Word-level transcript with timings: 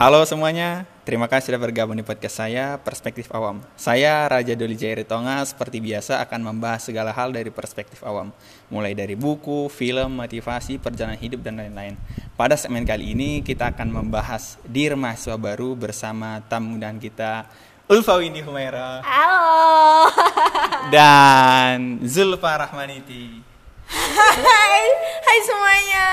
Halo 0.00 0.24
semuanya, 0.24 0.88
terima 1.04 1.28
kasih 1.28 1.52
sudah 1.52 1.60
bergabung 1.60 1.92
di 1.92 2.00
podcast 2.00 2.40
saya, 2.40 2.80
Perspektif 2.80 3.28
Awam. 3.36 3.60
Saya 3.76 4.24
Raja 4.32 4.56
Doli 4.56 4.72
Jairi 4.72 5.04
Tonga, 5.04 5.44
seperti 5.44 5.76
biasa 5.76 6.24
akan 6.24 6.40
membahas 6.40 6.88
segala 6.88 7.12
hal 7.12 7.36
dari 7.36 7.52
perspektif 7.52 8.00
awam. 8.00 8.32
Mulai 8.72 8.96
dari 8.96 9.12
buku, 9.12 9.68
film, 9.68 10.16
motivasi, 10.16 10.80
perjalanan 10.80 11.20
hidup, 11.20 11.44
dan 11.44 11.60
lain-lain. 11.60 12.00
Pada 12.32 12.56
segmen 12.56 12.88
kali 12.88 13.12
ini, 13.12 13.44
kita 13.44 13.76
akan 13.76 13.92
membahas 13.92 14.56
Dir 14.64 14.96
Mahasiswa 14.96 15.36
Baru 15.36 15.76
bersama 15.76 16.40
tamu 16.48 16.80
dan 16.80 16.96
kita, 16.96 17.44
Ulfa 17.84 18.24
Windy 18.24 18.40
Humaira. 18.40 19.04
Halo. 19.04 20.08
Dan 20.96 22.00
Zulfa 22.08 22.56
Rahmaniti. 22.56 23.49
Hai, 23.90 24.84
hai 25.26 25.38
semuanya. 25.42 26.06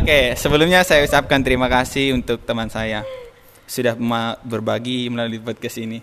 Oke, 0.00 0.20
sebelumnya 0.40 0.80
saya 0.80 1.04
ucapkan 1.04 1.44
terima 1.44 1.68
kasih 1.68 2.16
untuk 2.16 2.40
teman 2.42 2.72
saya 2.72 3.04
sudah 3.68 3.92
berbagi 4.40 5.12
melalui 5.12 5.40
podcast 5.40 5.76
ini. 5.80 6.00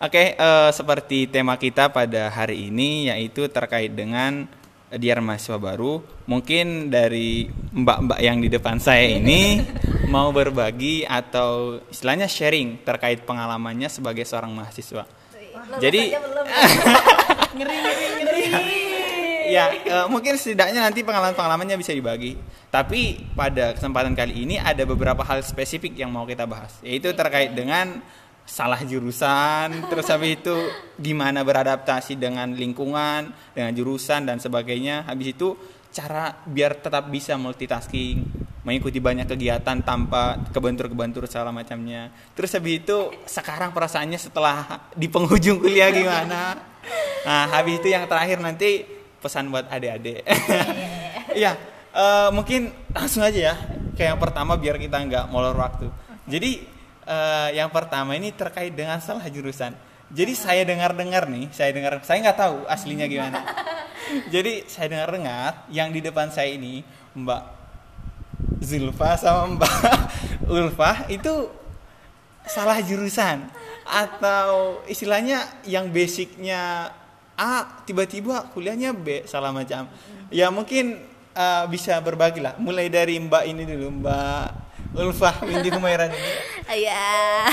Oke, 0.00 0.36
uh, 0.36 0.68
seperti 0.68 1.24
tema 1.24 1.56
kita 1.56 1.88
pada 1.88 2.28
hari 2.28 2.68
ini 2.68 3.08
yaitu 3.08 3.48
terkait 3.48 3.96
dengan 3.96 4.44
diar 4.92 5.24
mahasiswa 5.24 5.56
baru. 5.56 6.04
Mungkin 6.28 6.92
dari 6.92 7.48
mbak-mbak 7.72 8.20
yang 8.20 8.44
di 8.44 8.52
depan 8.52 8.76
saya 8.76 9.08
ini 9.08 9.64
mau 10.12 10.28
berbagi 10.30 11.08
atau 11.08 11.80
istilahnya 11.88 12.28
sharing 12.28 12.84
terkait 12.84 13.24
pengalamannya 13.24 13.88
sebagai 13.88 14.28
seorang 14.28 14.52
mahasiswa. 14.52 15.08
Jadi 15.80 16.12
ngeri 17.56 17.76
ngeri 17.80 18.06
ngeri 18.20 18.44
ya 19.46 19.64
uh, 19.70 20.06
mungkin 20.08 20.34
setidaknya 20.34 20.80
nanti 20.80 21.04
pengalaman-pengalamannya 21.04 21.76
bisa 21.78 21.92
dibagi. 21.92 22.36
Tapi 22.72 23.30
pada 23.38 23.76
kesempatan 23.76 24.18
kali 24.18 24.42
ini 24.42 24.58
ada 24.58 24.82
beberapa 24.82 25.22
hal 25.22 25.44
spesifik 25.46 25.94
yang 25.94 26.10
mau 26.10 26.26
kita 26.26 26.48
bahas, 26.48 26.82
yaitu 26.82 27.14
terkait 27.14 27.54
dengan 27.54 28.02
salah 28.44 28.82
jurusan, 28.84 29.88
terus 29.88 30.04
habis 30.12 30.36
itu 30.36 30.52
gimana 31.00 31.40
beradaptasi 31.40 32.20
dengan 32.20 32.52
lingkungan, 32.52 33.32
dengan 33.56 33.72
jurusan 33.72 34.28
dan 34.28 34.36
sebagainya. 34.36 35.08
Habis 35.08 35.32
itu 35.32 35.56
cara 35.94 36.34
biar 36.44 36.76
tetap 36.82 37.08
bisa 37.08 37.38
multitasking, 37.40 38.26
mengikuti 38.66 38.98
banyak 38.98 39.30
kegiatan 39.30 39.80
tanpa 39.80 40.40
kebentur-kebentur 40.50 41.24
segala 41.30 41.54
macamnya. 41.54 42.12
Terus 42.34 42.52
habis 42.58 42.84
itu 42.84 42.98
sekarang 43.24 43.70
perasaannya 43.70 44.18
setelah 44.18 44.90
di 44.92 45.06
penghujung 45.06 45.62
kuliah 45.62 45.88
gimana? 45.94 46.58
Nah, 47.24 47.44
habis 47.48 47.80
itu 47.80 47.88
yang 47.88 48.04
terakhir 48.04 48.42
nanti 48.44 48.84
pesan 49.24 49.48
buat 49.48 49.64
adik-adik. 49.72 50.20
Iya, 51.32 51.56
uh, 51.96 52.28
mungkin 52.36 52.68
langsung 52.92 53.24
aja 53.24 53.52
ya. 53.52 53.54
Kayak 53.96 54.16
yang 54.16 54.20
pertama 54.20 54.52
biar 54.60 54.76
kita 54.76 55.00
nggak 55.00 55.24
molor 55.32 55.56
waktu. 55.56 55.88
Jadi 56.28 56.66
uh, 57.08 57.48
yang 57.56 57.72
pertama 57.72 58.12
ini 58.12 58.36
terkait 58.36 58.76
dengan 58.76 59.00
salah 59.00 59.24
jurusan. 59.32 59.72
Jadi 60.12 60.32
saya 60.36 60.62
dengar-dengar 60.62 61.26
nih, 61.26 61.48
saya 61.50 61.72
dengar, 61.72 61.98
saya 62.04 62.20
nggak 62.20 62.38
tahu 62.38 62.56
aslinya 62.68 63.08
gimana. 63.08 63.40
Jadi 64.34 64.68
saya 64.68 64.92
dengar-dengar 64.92 65.64
yang 65.72 65.88
di 65.88 66.04
depan 66.04 66.28
saya 66.28 66.52
ini 66.52 66.84
Mbak 67.16 67.42
Zulfa 68.60 69.16
sama 69.16 69.56
Mbak 69.56 69.74
Ulfa 70.54 71.08
itu 71.08 71.48
salah 72.44 72.76
jurusan 72.84 73.48
atau 73.88 74.80
istilahnya 74.84 75.64
yang 75.64 75.88
basicnya 75.88 76.92
A 77.34 77.82
tiba-tiba 77.82 78.46
kuliahnya 78.54 78.94
B 78.94 79.26
salah 79.26 79.50
macam. 79.50 79.90
Ya 80.30 80.50
mungkin 80.54 81.02
uh, 81.34 81.64
bisa 81.66 81.98
berbagi 81.98 82.38
lah. 82.38 82.54
Mulai 82.62 82.86
dari 82.86 83.18
Mbak 83.18 83.44
ini 83.50 83.62
dulu 83.66 84.02
Mbak 84.02 84.46
Ulfa 84.94 85.42
Windy 85.42 85.70
Humaira 85.74 86.06
ini. 86.08 86.18
Ya 86.64 87.44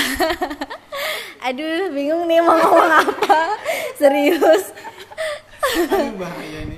aduh 1.46 1.92
bingung 1.92 2.24
nih 2.30 2.40
mau 2.40 2.56
ngomong 2.56 2.90
apa. 2.90 3.59
Serius. 4.00 4.72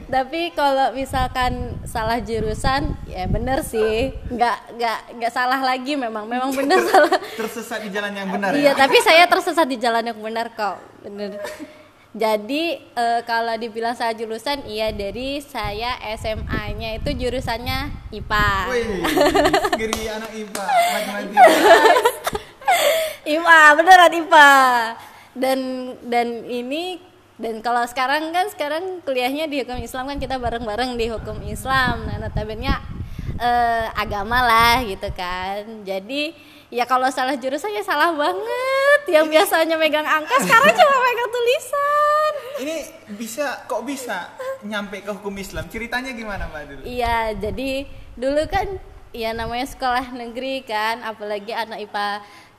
Tapi 0.10 0.54
kalau 0.54 0.94
misalkan 0.94 1.78
salah 1.86 2.22
jurusan, 2.22 2.94
ya 3.10 3.26
bener 3.26 3.66
sih, 3.66 4.14
nggak 4.30 4.58
nggak 4.78 5.00
nggak 5.18 5.32
salah 5.34 5.62
lagi 5.62 5.98
memang, 5.98 6.26
memang 6.30 6.54
bener 6.54 6.78
salah. 6.86 7.18
Tersesat 7.38 7.86
di 7.86 7.90
jalan 7.90 8.14
yang 8.14 8.30
benar 8.30 8.54
iya, 8.54 8.74
ya. 8.74 8.78
tapi 8.78 8.98
saya 9.02 9.26
tersesat 9.26 9.66
di 9.66 9.78
jalan 9.82 10.06
yang 10.06 10.20
benar 10.22 10.54
kok, 10.54 10.78
bener. 11.02 11.42
Jadi 12.14 12.78
e, 12.78 13.06
kalau 13.26 13.58
dibilang 13.58 13.98
saya 13.98 14.14
jurusan, 14.14 14.70
iya 14.70 14.94
dari 14.94 15.42
saya 15.42 15.98
SMA-nya 16.14 17.02
itu 17.02 17.10
jurusannya 17.10 17.90
IPA. 18.14 18.50
Wih, 18.70 19.02
geri 19.82 20.02
anak 20.14 20.30
IPA, 20.30 20.66
matematika. 20.94 21.42
IPA, 23.34 23.60
beneran 23.82 24.14
IPA. 24.14 24.52
Dan 25.34 25.60
dan 26.06 26.28
ini 26.46 27.02
dan 27.42 27.66
kalau 27.66 27.82
sekarang 27.90 28.30
kan 28.30 28.46
sekarang 28.54 29.02
kuliahnya 29.02 29.50
di 29.50 29.66
hukum 29.66 29.82
Islam 29.82 30.06
kan 30.06 30.22
kita 30.22 30.38
bareng-bareng 30.38 30.94
di 30.94 31.10
hukum 31.10 31.42
Islam. 31.50 32.06
Nah, 32.06 32.22
notabene 32.22 32.78
e, 33.44 33.52
agama 34.00 34.40
lah 34.40 34.80
gitu 34.88 35.12
kan. 35.12 35.84
Jadi 35.84 36.32
ya 36.72 36.88
kalau 36.88 37.12
salah 37.12 37.36
jurusan 37.36 37.76
ya 37.76 37.84
salah 37.84 38.16
banget. 38.16 39.00
Yang 39.12 39.28
biasanya 39.36 39.76
megang 39.76 40.08
angka 40.08 40.40
sekarang 40.40 40.72
cuma 40.80 40.96
megang 41.04 41.32
tulisan. 41.36 42.32
Ini 42.64 42.76
bisa 43.20 43.68
kok 43.68 43.84
bisa 43.84 44.32
nyampe 44.64 45.04
ke 45.04 45.12
hukum 45.12 45.36
Islam? 45.36 45.68
Ceritanya 45.68 46.16
gimana 46.16 46.48
mbak 46.48 46.64
dulu 46.70 46.82
iya 46.88 47.34
jadi 47.34 47.90
dulu 48.14 48.46
kan 48.48 48.68
ya 49.14 49.34
namanya 49.34 49.66
sekolah 49.66 50.14
negeri 50.14 50.62
kan 50.64 51.02
apalagi 51.02 51.52
anak 51.54 51.90
IPA 51.90 52.08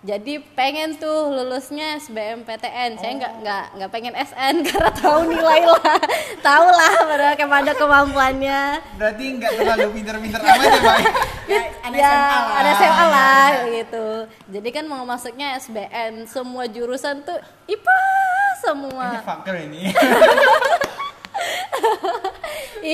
jadi 0.04 0.37
pengen 0.53 1.00
tuh 1.00 1.32
lulusnya 1.32 1.97
SBMPTN 1.97 3.00
saya 3.00 3.12
nggak 3.25 3.32
oh. 3.32 3.41
nggak 3.41 3.65
nggak 3.72 3.91
pengen 3.91 4.12
SN 4.12 4.60
karena 4.69 4.92
tahu 4.92 5.32
nilai 5.32 5.65
lah. 5.65 5.97
Tahu 6.44 6.66
lah 6.69 6.92
pada 7.09 7.28
kepada 7.32 7.72
kemampuannya. 7.72 8.84
Berarti 9.00 9.25
nggak 9.41 9.53
terlalu 9.56 9.88
pinter-pinter 9.97 10.41
amat 10.44 10.60
ya 10.60 10.81
pak? 10.84 10.98
Ya, 11.44 11.60
ada 11.84 11.97
ya, 11.97 12.09
SMA 12.09 12.37
lah. 12.41 12.56
ada 12.56 12.70
SMA 12.72 13.04
lah 13.12 13.48
gitu. 13.69 14.06
Jadi 14.48 14.69
kan 14.72 14.84
mau 14.88 15.04
masuknya 15.04 15.56
SBN 15.60 16.25
semua 16.25 16.65
jurusan 16.69 17.21
tuh 17.25 17.36
IPA 17.69 18.00
semua. 18.65 19.09
Ini 19.09 19.21
fakir 19.25 19.56
ini. 19.69 19.82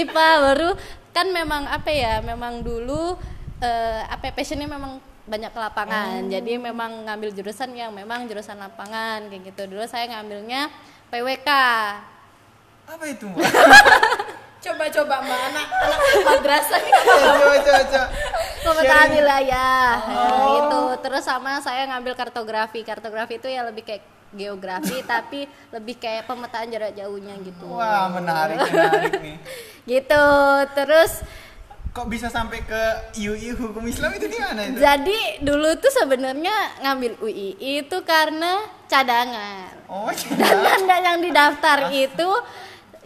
IPA 0.02 0.28
baru 0.46 0.70
kan 1.10 1.26
memang 1.30 1.66
apa 1.66 1.90
ya 1.90 2.22
memang 2.22 2.62
dulu 2.62 3.18
uh, 3.62 4.00
apa 4.06 4.30
ya, 4.30 4.32
passionnya 4.34 4.66
memang 4.66 5.09
banyak 5.30 5.50
ke 5.54 5.60
lapangan. 5.62 6.20
Oh. 6.26 6.28
Jadi 6.28 6.52
memang 6.58 7.06
ngambil 7.06 7.30
jurusan 7.30 7.70
yang 7.78 7.94
memang 7.94 8.26
jurusan 8.26 8.58
lapangan 8.58 9.30
kayak 9.30 9.54
gitu. 9.54 9.70
Dulu 9.70 9.86
saya 9.86 10.10
ngambilnya 10.10 10.66
PWK. 11.14 11.50
Apa 12.90 13.04
itu, 13.06 13.30
Coba-coba 14.60 15.24
Mbak 15.24 15.40
anak 15.40 15.66
anak 15.72 15.98
madrasah 16.20 16.80
nih 16.84 16.92
iya, 16.92 17.02
coba 17.16 17.56
coba 17.64 17.82
coba. 17.88 18.06
Pemetaan 18.60 19.08
wilayah. 19.16 19.88
Oh. 20.04 20.12
Nah, 20.12 20.46
gitu. 20.52 20.80
Terus 21.08 21.22
sama 21.24 21.64
saya 21.64 21.88
ngambil 21.88 22.12
kartografi. 22.12 22.84
Kartografi 22.84 23.40
itu 23.40 23.48
ya 23.48 23.64
lebih 23.64 23.88
kayak 23.88 24.04
geografi 24.36 25.00
tapi 25.16 25.48
lebih 25.72 25.96
kayak 25.96 26.28
pemetaan 26.28 26.68
jarak 26.68 26.92
jauhnya 26.92 27.40
gitu. 27.40 27.72
Wah, 27.72 28.12
menarik 28.12 28.60
menarik 28.68 29.12
nih. 29.16 29.36
gitu. 29.96 30.26
Terus 30.76 31.24
kok 31.90 32.06
bisa 32.06 32.30
sampai 32.30 32.62
ke 32.62 32.82
UI 33.18 33.50
hukum 33.58 33.82
Islam 33.86 34.14
itu 34.14 34.30
gimana 34.30 34.62
itu? 34.62 34.78
Jadi 34.78 35.42
dulu 35.42 35.74
tuh 35.82 35.90
sebenarnya 35.90 36.54
ngambil 36.86 37.18
UI 37.18 37.58
itu 37.58 37.96
karena 38.06 38.62
cadangan. 38.86 39.74
Oh, 39.90 40.10
cadangan. 40.10 40.86
Dan 40.86 41.00
yang 41.02 41.18
didaftar 41.18 41.90
itu 41.90 42.30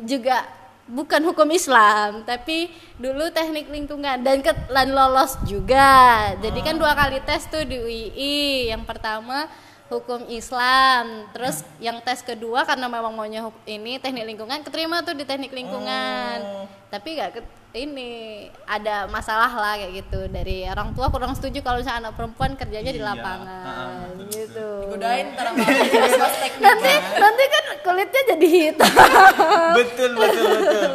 juga 0.05 0.45
bukan 0.85 1.25
hukum 1.25 1.49
Islam, 1.49 2.29
tapi 2.29 2.69
dulu 3.01 3.33
teknik 3.33 3.73
lingkungan 3.73 4.21
dan 4.21 4.45
dan 4.45 4.89
lolos 4.93 5.41
juga. 5.49 6.33
Jadi 6.45 6.61
kan 6.61 6.77
dua 6.77 6.93
kali 6.93 7.25
tes 7.25 7.49
tuh 7.49 7.65
di 7.65 7.81
UI. 7.81 8.69
Yang 8.69 8.85
pertama 8.85 9.49
hukum 9.93 10.25
Islam. 10.33 11.29
Terus 11.37 11.61
yang 11.81 12.01
tes 12.01 12.25
kedua 12.25 12.65
karena 12.65 12.89
memang 12.89 13.13
maunya 13.13 13.45
ini 13.69 14.01
teknik 14.01 14.25
lingkungan 14.25 14.65
keterima 14.65 15.05
tuh 15.05 15.13
di 15.17 15.25
teknik 15.29 15.53
lingkungan. 15.53 16.39
Oh. 16.41 16.67
Tapi 16.89 17.19
gak 17.19 17.43
ini 17.75 18.47
ada 18.71 19.11
masalah 19.11 19.51
lah 19.51 19.75
kayak 19.75 20.07
gitu 20.07 20.31
dari 20.31 20.63
orang 20.71 20.95
tua 20.95 21.11
kurang 21.11 21.35
setuju 21.35 21.59
kalau 21.59 21.83
misalnya 21.83 22.07
anak 22.07 22.15
perempuan 22.15 22.55
kerjanya 22.55 22.95
iya. 22.95 22.99
di 22.99 23.03
lapangan 23.03 24.15
uh, 24.15 24.31
gitu. 24.31 24.69
Digodain 24.87 25.27
nanti 26.71 26.93
nanti 27.19 27.45
kan 27.51 27.65
kulitnya 27.83 28.23
jadi 28.31 28.47
hitam. 28.47 28.95
betul 29.79 30.11
betul 30.15 30.47
betul. 30.55 30.91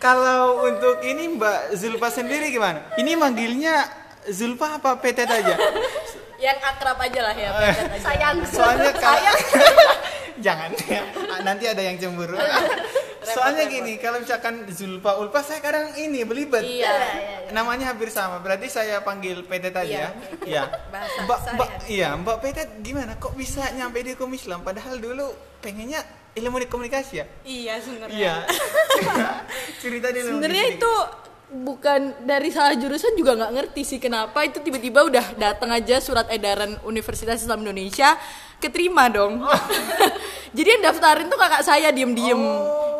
Kalau 0.00 0.66
untuk 0.66 0.98
ini 1.06 1.36
Mbak 1.38 1.78
Zulfa 1.78 2.08
sendiri 2.10 2.50
gimana? 2.50 2.90
Ini 2.98 3.14
manggilnya 3.14 3.86
Zulfa 4.26 4.82
apa 4.82 4.98
PT 4.98 5.28
aja? 5.28 5.54
Yang 6.40 6.58
akrab 6.64 6.96
aja 6.96 7.20
lah 7.20 7.34
ya. 7.36 7.50
Sayang. 8.00 8.36
Soalnya 8.48 8.92
kalau 9.04 9.34
jangan 10.44 10.70
ya. 10.88 11.02
Nanti 11.44 11.64
ada 11.68 11.82
yang 11.84 12.00
cemburu. 12.00 12.40
Soalnya 13.20 13.68
gini, 13.68 14.00
kalau 14.00 14.18
misalkan 14.18 14.64
Zulfa 14.72 15.20
Ulfa 15.20 15.44
saya 15.44 15.60
kadang 15.60 15.92
ini 15.94 16.24
belibet. 16.24 16.64
Iya. 16.64 16.96
Namanya 17.52 17.92
hampir 17.92 18.08
sama. 18.08 18.40
Berarti 18.40 18.66
saya 18.66 19.04
panggil 19.04 19.44
PT 19.44 19.70
tadi 19.70 19.92
Iya. 19.92 20.08
ya. 20.08 20.10
Iya. 20.48 20.62
Bahasa 20.88 21.18
Mbak, 21.28 21.38
Mbak, 21.54 21.70
iya, 21.86 22.08
Mbak 22.16 22.36
PT 22.40 22.58
gimana? 22.80 23.12
Kok 23.20 23.36
bisa 23.36 23.68
nyampe 23.76 24.00
di 24.00 24.16
hukum 24.16 24.32
Islam? 24.32 24.64
Padahal 24.64 24.96
dulu 24.96 25.28
pengennya 25.60 26.00
ilmu 26.32 26.56
di 26.56 26.66
komunikasi 26.72 27.20
ya. 27.20 27.26
Iya 27.44 27.74
sebenarnya. 27.84 28.16
Iya. 28.16 28.34
Cerita 29.84 30.08
dulu. 30.08 30.40
Sebenarnya 30.40 30.64
itu 30.72 30.92
bukan 31.50 32.14
dari 32.22 32.54
salah 32.54 32.78
jurusan 32.78 33.18
juga 33.18 33.34
nggak 33.34 33.52
ngerti 33.58 33.82
sih 33.82 33.98
kenapa 33.98 34.46
itu 34.46 34.62
tiba-tiba 34.62 35.02
udah 35.02 35.34
datang 35.34 35.74
aja 35.74 35.98
surat 35.98 36.30
edaran 36.30 36.78
Universitas 36.86 37.42
Islam 37.42 37.66
Indonesia 37.66 38.14
keterima 38.62 39.10
dong. 39.10 39.42
Jadi 40.56 40.68
yang 40.78 40.82
daftarin 40.86 41.26
tuh 41.26 41.38
kakak 41.38 41.66
saya 41.66 41.90
diem-diem 41.90 42.38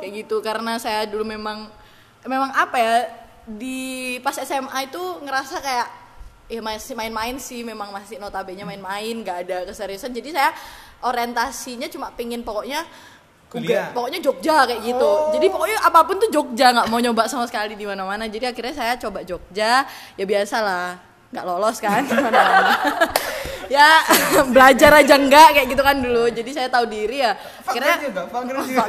kayak 0.03 0.13
gitu. 0.27 0.43
Karena 0.43 0.83
saya 0.83 1.07
dulu 1.07 1.23
memang 1.23 1.71
memang 2.27 2.51
apa 2.59 2.77
ya 2.77 2.95
di 3.47 4.19
pas 4.19 4.35
SMA 4.35 4.91
itu 4.91 5.03
ngerasa 5.23 5.63
kayak 5.63 5.89
ya 6.51 6.59
masih 6.59 6.99
main-main 6.99 7.39
sih 7.39 7.63
memang 7.63 7.95
masih 7.95 8.19
notabene 8.19 8.67
main-main 8.67 9.15
nggak 9.23 9.39
ada 9.47 9.59
keseriusan. 9.71 10.11
Jadi 10.11 10.35
saya 10.35 10.51
orientasinya 11.07 11.87
cuma 11.87 12.11
pingin 12.19 12.43
pokoknya 12.43 12.83
Kuliah. 13.51 13.91
Pokoknya 13.91 14.23
Jogja 14.23 14.63
kayak 14.63 14.81
gitu. 14.87 15.13
Jadi 15.35 15.47
pokoknya 15.51 15.79
apa 15.83 16.01
pun 16.07 16.17
tuh 16.23 16.31
Jogja 16.31 16.71
nggak 16.71 16.87
mau 16.87 17.03
nyoba 17.03 17.27
sama 17.27 17.51
sekali 17.51 17.75
di 17.75 17.83
mana-mana. 17.83 18.31
Jadi 18.31 18.47
akhirnya 18.47 18.75
saya 18.79 18.95
coba 18.95 19.27
Jogja, 19.27 19.83
ya 20.15 20.25
biasalah 20.25 21.11
nggak 21.31 21.47
lolos 21.47 21.79
kan 21.79 22.03
ya 23.75 24.03
belajar 24.55 24.99
aja 24.99 25.15
enggak 25.15 25.49
kayak 25.55 25.67
gitu 25.67 25.83
kan 25.83 25.99
dulu. 25.99 26.31
Jadi 26.31 26.51
saya 26.55 26.71
tahu 26.71 26.87
diri 26.87 27.27
ya. 27.27 27.35
Akhirnya 27.67 27.97
juga, 28.03 28.23
juga. 28.31 28.83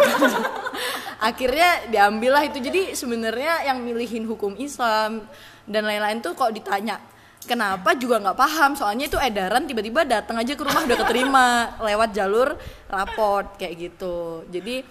akhirnya 1.18 1.70
diambil 1.90 2.32
lah 2.38 2.44
itu. 2.46 2.58
Jadi 2.62 2.94
sebenarnya 2.94 3.66
yang 3.66 3.82
milihin 3.82 4.30
hukum 4.30 4.54
Islam 4.62 5.26
dan 5.66 5.86
lain-lain 5.86 6.22
tuh 6.22 6.38
kok 6.38 6.54
ditanya 6.54 7.02
kenapa 7.46 7.98
juga 7.98 8.22
nggak 8.22 8.38
paham? 8.38 8.72
Soalnya 8.78 9.06
itu 9.10 9.18
edaran 9.18 9.66
tiba-tiba 9.66 10.06
datang 10.06 10.38
aja 10.38 10.54
ke 10.54 10.64
rumah 10.64 10.86
udah 10.86 10.98
keterima 11.06 11.48
lewat 11.88 12.10
jalur 12.14 12.54
raport 12.90 13.58
kayak 13.58 13.74
gitu. 13.78 14.46
Jadi 14.50 14.86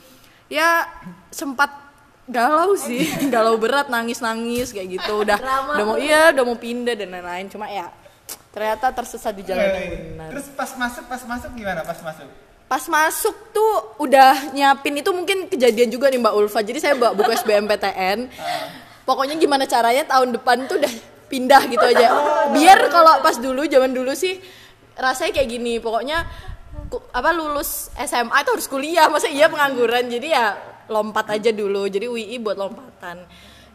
ya 0.51 0.87
sempat 1.31 1.71
galau 2.31 2.75
sih 2.79 3.07
galau 3.35 3.59
berat 3.59 3.91
nangis 3.91 4.19
nangis 4.23 4.75
kayak 4.75 5.01
gitu. 5.01 5.23
Udah 5.23 5.39
udah 5.77 5.85
mau 5.87 5.99
iya 5.99 6.35
udah 6.35 6.45
mau 6.47 6.59
pindah 6.59 6.95
dan 6.99 7.15
lain-lain. 7.15 7.47
Cuma 7.51 7.71
ya 7.71 7.91
ternyata 8.51 8.91
tersesat 8.91 9.35
di 9.35 9.47
jalan 9.47 9.63
yang 9.63 9.91
benar. 10.15 10.29
Terus 10.35 10.47
pas 10.55 10.71
masuk, 10.75 11.05
pas 11.07 11.23
masuk 11.23 11.51
gimana? 11.55 11.83
Pas 11.87 12.01
masuk. 12.03 12.29
pas 12.71 12.87
masuk 12.87 13.35
tuh 13.51 13.99
udah 13.99 14.55
nyiapin 14.55 14.95
itu 14.95 15.11
mungkin 15.11 15.51
kejadian 15.51 15.91
juga 15.91 16.07
nih 16.07 16.23
Mbak 16.23 16.35
Ulfa. 16.39 16.63
Jadi 16.63 16.79
saya 16.79 16.95
bawa 16.95 17.19
buku 17.19 17.35
SBMPTN 17.35 18.31
pokoknya 19.03 19.35
gimana 19.43 19.67
caranya 19.67 20.07
tahun 20.07 20.39
depan 20.39 20.71
tuh 20.71 20.79
udah 20.79 20.95
pindah 21.31 21.63
gitu 21.71 21.85
aja. 21.87 22.11
Biar 22.59 22.91
kalau 22.91 23.23
pas 23.23 23.39
dulu 23.39 23.63
zaman 23.71 23.95
dulu 23.95 24.11
sih 24.13 24.43
rasanya 24.99 25.39
kayak 25.39 25.49
gini. 25.49 25.79
Pokoknya 25.79 26.27
ku- 26.91 27.07
apa 27.15 27.31
lulus 27.31 27.95
SMA 28.03 28.35
itu 28.43 28.51
harus 28.51 28.67
kuliah. 28.67 29.07
Masa 29.07 29.31
iya 29.31 29.47
pengangguran? 29.47 30.11
Jadi 30.11 30.35
ya 30.35 30.59
lompat 30.91 31.39
aja 31.39 31.55
dulu. 31.55 31.87
Jadi 31.87 32.11
UI 32.11 32.43
buat 32.43 32.59
lompatan. 32.59 33.23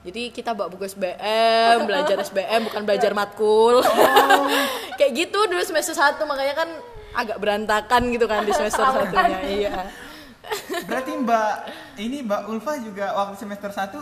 Jadi 0.05 0.29
kita 0.29 0.53
bawa 0.53 0.69
buku 0.69 0.85
SBM, 0.85 1.89
belajar 1.89 2.21
SBM 2.21 2.69
bukan 2.69 2.85
belajar 2.85 3.09
matkul. 3.17 3.81
Kayak 5.01 5.11
gitu 5.17 5.49
dulu 5.49 5.65
semester 5.65 5.97
1 5.97 6.21
makanya 6.29 6.53
kan 6.53 6.69
agak 7.17 7.41
berantakan 7.41 8.13
gitu 8.13 8.29
kan 8.29 8.45
di 8.45 8.53
semester 8.53 8.85
satunya. 8.85 9.39
Iya. 9.49 9.73
Berarti 10.85 11.09
Mbak 11.09 11.53
ini 12.05 12.21
Mbak 12.21 12.41
Ulfa 12.53 12.77
juga 12.85 13.17
waktu 13.17 13.33
semester 13.41 13.73
1 13.73 13.97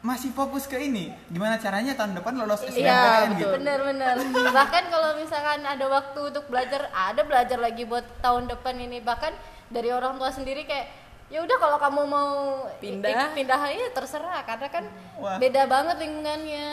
masih 0.00 0.30
fokus 0.30 0.64
ke 0.64 0.76
ini. 0.78 1.12
Gimana 1.26 1.56
caranya 1.56 1.92
tahun 1.92 2.14
depan 2.14 2.32
lolos 2.34 2.62
SBMPTN 2.62 2.80
Iya, 2.80 3.04
gitu. 3.30 3.36
betul. 3.36 3.52
bener-bener 3.54 4.16
bahkan 4.50 4.84
kalau 4.86 5.10
misalkan 5.14 5.60
ada 5.62 5.86
waktu 5.86 6.20
untuk 6.26 6.44
belajar 6.46 6.88
ada 6.90 7.20
belajar 7.20 7.56
lagi 7.56 7.84
buat 7.84 8.04
tahun 8.18 8.48
depan 8.48 8.74
ini 8.78 8.98
bahkan 8.98 9.36
dari 9.68 9.88
orang 9.88 10.16
tua 10.16 10.28
sendiri 10.28 10.64
kayak 10.64 10.88
ya 11.28 11.38
udah 11.38 11.56
kalau 11.56 11.78
kamu 11.78 12.02
mau 12.04 12.30
Pindah. 12.76 13.06
ik- 13.30 13.34
pindah 13.36 13.60
aja 13.60 13.86
terserah 13.92 14.42
karena 14.42 14.66
kan 14.66 14.84
Wah. 15.14 15.38
beda 15.38 15.62
banget 15.64 15.96
lingkungannya 16.00 16.68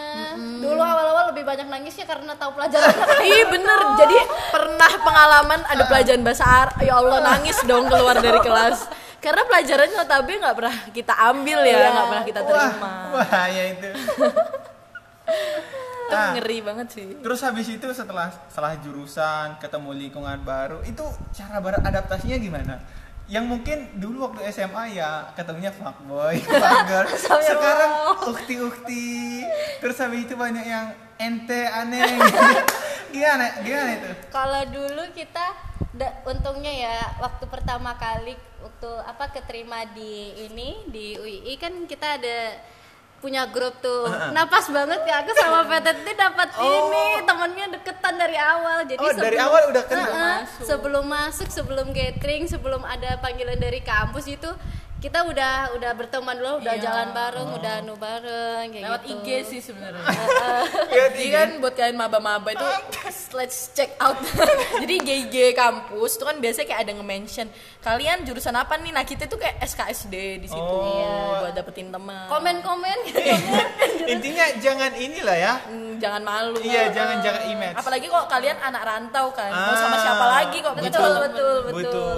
dulu 0.58 0.82
awal-awal 0.82 1.30
lebih 1.30 1.46
banyak 1.46 1.68
nangisnya 1.68 2.06
karena 2.06 2.34
tahu 2.34 2.58
pelajaran 2.58 2.90
Iya 3.28 3.44
bener, 3.46 3.80
jadi 3.98 4.18
pernah 4.50 4.92
pengalaman 4.98 5.62
ada 5.62 5.84
pelajaran 5.86 6.22
bahasa 6.22 6.42
Arab, 6.42 6.74
ya 6.80 6.94
Allah 6.96 7.20
nangis 7.28 7.58
dong 7.62 7.86
keluar 7.86 8.18
dari 8.18 8.40
kelas 8.48 8.90
Karena 9.18 9.42
pelajarannya 9.44 9.96
notabene 9.96 10.40
nggak 10.40 10.58
pernah 10.58 10.76
kita 10.94 11.14
ambil 11.34 11.60
ya, 11.62 11.90
nggak 11.90 12.08
pernah 12.08 12.26
kita 12.26 12.42
terima 12.46 12.92
Wah, 13.12 13.26
bahaya 13.26 13.64
itu. 13.74 13.90
Itu 16.08 16.16
Nah. 16.16 16.32
ngeri 16.40 16.64
banget 16.64 16.88
sih 16.88 17.20
Terus 17.20 17.44
habis 17.44 17.68
itu 17.68 17.84
setelah 17.92 18.32
setelah 18.48 18.80
jurusan, 18.80 19.60
ketemu 19.60 19.92
lingkungan 20.08 20.40
baru, 20.40 20.80
itu 20.88 21.04
cara 21.36 21.60
beradaptasinya 21.60 22.40
gimana? 22.40 22.80
Yang 23.28 23.44
mungkin 23.44 23.78
dulu 24.00 24.32
waktu 24.32 24.48
SMA 24.48 24.96
ya 24.96 25.28
ketemunya 25.36 25.68
fuckboy, 25.68 26.40
fuckgirl. 26.48 27.12
Sekarang 27.12 28.24
ukti-ukti. 28.24 29.44
Terus 29.84 30.00
habis 30.00 30.24
itu 30.24 30.40
banyak 30.40 30.64
yang 30.64 30.96
ente 31.20 31.68
aneh. 31.68 32.08
gimana? 33.12 33.60
Gimana 33.60 33.90
itu? 34.00 34.10
kalau 34.32 34.64
dulu 34.72 35.04
kita 35.12 35.44
untungnya 36.24 36.72
ya 36.72 36.96
waktu 37.20 37.52
pertama 37.52 38.00
kali 38.00 38.40
waktu 38.68 38.92
apa 39.08 39.26
keterima 39.32 39.88
di 39.96 40.14
ini 40.44 40.84
di 40.92 41.16
UI 41.16 41.56
kan 41.56 41.88
kita 41.88 42.20
ada 42.20 42.60
punya 43.18 43.50
grup 43.50 43.74
tuh. 43.82 44.06
Napas 44.30 44.70
banget 44.70 45.02
ya 45.10 45.26
aku 45.26 45.34
sama 45.34 45.66
PTT 45.74 46.06
dapat 46.14 46.54
ini 46.62 47.06
temennya 47.26 47.66
deketan 47.74 48.14
dari 48.14 48.38
awal. 48.38 48.86
Jadi 48.86 49.02
Oh, 49.02 49.10
dari 49.10 49.38
awal 49.42 49.74
udah 49.74 49.84
kenal? 49.90 50.12
Heeh, 50.14 50.40
sebelum 50.62 51.06
masuk 51.08 51.50
sebelum 51.50 51.90
catering 51.96 52.46
sebelum 52.46 52.86
ada 52.86 53.18
panggilan 53.18 53.58
dari 53.58 53.82
kampus 53.82 54.30
itu 54.30 54.52
kita 54.98 55.22
udah 55.22 55.78
udah 55.78 55.92
berteman 55.94 56.34
dulu 56.34 56.58
udah 56.58 56.74
jalan 56.76 57.14
bareng 57.14 57.50
udah 57.54 57.76
nu 57.86 57.94
bareng 57.96 58.66
kayak 58.68 58.82
Lewat 58.82 59.02
gitu 59.04 59.14
IG 59.14 59.28
sih 59.46 59.62
sebenarnya 59.62 60.02
Ya, 60.90 61.06
Jadi 61.06 61.26
kan 61.30 61.50
buat 61.62 61.78
kalian 61.78 61.94
maba-maba 61.96 62.50
itu 62.50 62.66
let's 63.32 63.70
check 63.72 63.94
out. 64.00 64.18
Jadi 64.82 64.98
GG 64.98 65.36
kampus 65.54 66.18
itu 66.18 66.24
kan 66.26 66.38
biasanya 66.38 66.66
kayak 66.66 66.82
ada 66.82 66.92
nge-mention 66.96 67.48
kalian 67.80 68.26
jurusan 68.26 68.52
apa 68.52 68.74
nih? 68.76 68.90
Nah 68.90 69.04
kita 69.04 69.30
tuh 69.30 69.38
kayak 69.38 69.62
SKSD 69.62 70.42
di 70.42 70.48
situ 70.48 70.58
Oh. 70.58 71.38
buat 71.40 71.54
dapetin 71.54 71.94
teman. 71.94 72.26
komen-komen 72.26 72.98
gitu 73.08 73.20
Intinya 74.08 74.46
jangan 74.58 74.92
inilah 74.94 75.38
ya. 75.38 75.54
Hmm, 75.62 76.02
jangan 76.02 76.22
malu. 76.22 76.58
Iya, 76.58 76.90
jangan 76.90 77.22
jaga 77.22 77.42
image. 77.46 77.76
Apalagi 77.78 78.06
kok 78.08 78.26
kalian 78.26 78.58
anak 78.60 78.82
rantau 78.82 79.30
kan, 79.30 79.52
mau 79.52 79.76
sama 79.76 79.94
Ah, 79.94 80.02
siapa 80.02 80.26
lagi 80.28 80.58
kok 80.58 80.74
punya 80.74 80.90
betul, 80.90 81.06
teman-teman. 81.06 81.30
betul, 81.30 81.58
betul. 81.70 82.18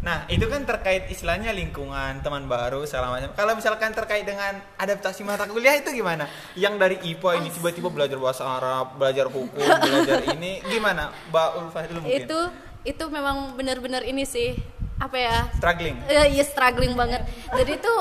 Nah, 0.00 0.24
itu 0.32 0.48
kan 0.48 0.64
terkait 0.64 1.12
istilahnya 1.12 1.52
lingkungan, 1.52 2.24
teman 2.24 2.48
baru, 2.48 2.88
segala 2.88 3.12
macam. 3.12 3.36
Kalau 3.36 3.52
misalkan 3.52 3.92
terkait 3.92 4.24
dengan 4.24 4.56
adaptasi 4.80 5.20
mata 5.22 5.44
kuliah 5.44 5.76
itu 5.76 5.92
gimana? 5.92 6.24
Yang 6.56 6.74
dari 6.80 6.96
IPA 7.12 7.30
ini 7.44 7.48
tiba-tiba 7.52 7.92
belajar 7.92 8.16
bahasa 8.16 8.48
Arab, 8.48 8.96
belajar 8.96 9.28
hukum, 9.28 9.60
belajar 9.84 10.24
ini, 10.32 10.64
gimana? 10.64 11.12
Mbak 11.28 11.48
Ulfa 11.60 11.84
dulu 11.84 12.00
mungkin. 12.08 12.24
itu 12.24 12.40
itu 12.80 13.04
memang 13.12 13.60
benar-benar 13.60 14.00
ini 14.08 14.24
sih 14.24 14.56
apa 14.96 15.16
ya 15.16 15.36
Struggling. 15.56 15.96
ya 16.08 16.24
iya 16.28 16.44
struggling 16.44 16.92
banget 16.92 17.24
jadi 17.52 17.76
itu 17.76 17.94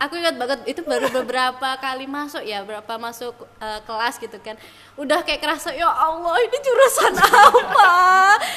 aku 0.00 0.16
ingat 0.16 0.34
banget 0.34 0.58
itu 0.64 0.80
baru 0.82 1.12
beberapa 1.12 1.76
kali 1.76 2.08
masuk 2.08 2.40
ya 2.40 2.64
berapa 2.64 2.88
masuk 2.96 3.30
eh, 3.60 3.80
kelas 3.84 4.16
gitu 4.16 4.40
kan 4.40 4.56
udah 4.96 5.20
kayak 5.20 5.38
kerasa 5.38 5.70
ya 5.70 5.86
Allah 5.86 6.40
ini 6.40 6.56
jurusan 6.58 7.14
apa 7.20 7.92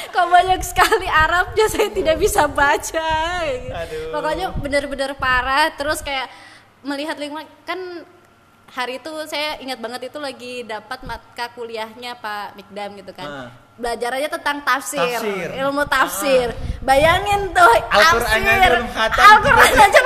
kok 0.08 0.26
banyak 0.26 0.60
sekali 0.60 1.04
Arabnya 1.04 1.68
saya 1.68 1.88
tidak 1.88 2.16
bisa 2.16 2.48
baca 2.48 3.10
gitu. 3.44 3.70
Aduh. 3.70 4.10
pokoknya 4.10 4.46
benar-benar 4.56 5.12
parah 5.14 5.68
terus 5.70 6.00
kayak 6.00 6.32
melihat 6.80 7.16
lingkungan 7.16 7.44
kan 7.62 7.80
hari 8.66 8.98
itu 8.98 9.06
saya 9.24 9.60
ingat 9.60 9.78
banget 9.78 10.08
itu 10.08 10.18
lagi 10.18 10.64
dapat 10.64 11.04
mata 11.04 11.46
kuliahnya 11.52 12.18
Pak 12.18 12.56
Mikdam 12.56 12.96
gitu 12.98 13.12
kan 13.12 13.28
Ah. 13.28 13.48
belajar 13.74 14.10
aja 14.14 14.28
tentang 14.30 14.62
tafsir, 14.62 14.98
Tafsir. 14.98 15.48
Ah. 15.50 15.60
ilmu 15.62 15.82
tafsir 15.84 16.48
bayangin 16.80 17.50
tuh 17.50 17.66
Al-Qur'annya 17.90 18.54
tafsir 18.90 19.22
Al-Qur'an 19.22 19.72
aja 19.78 20.00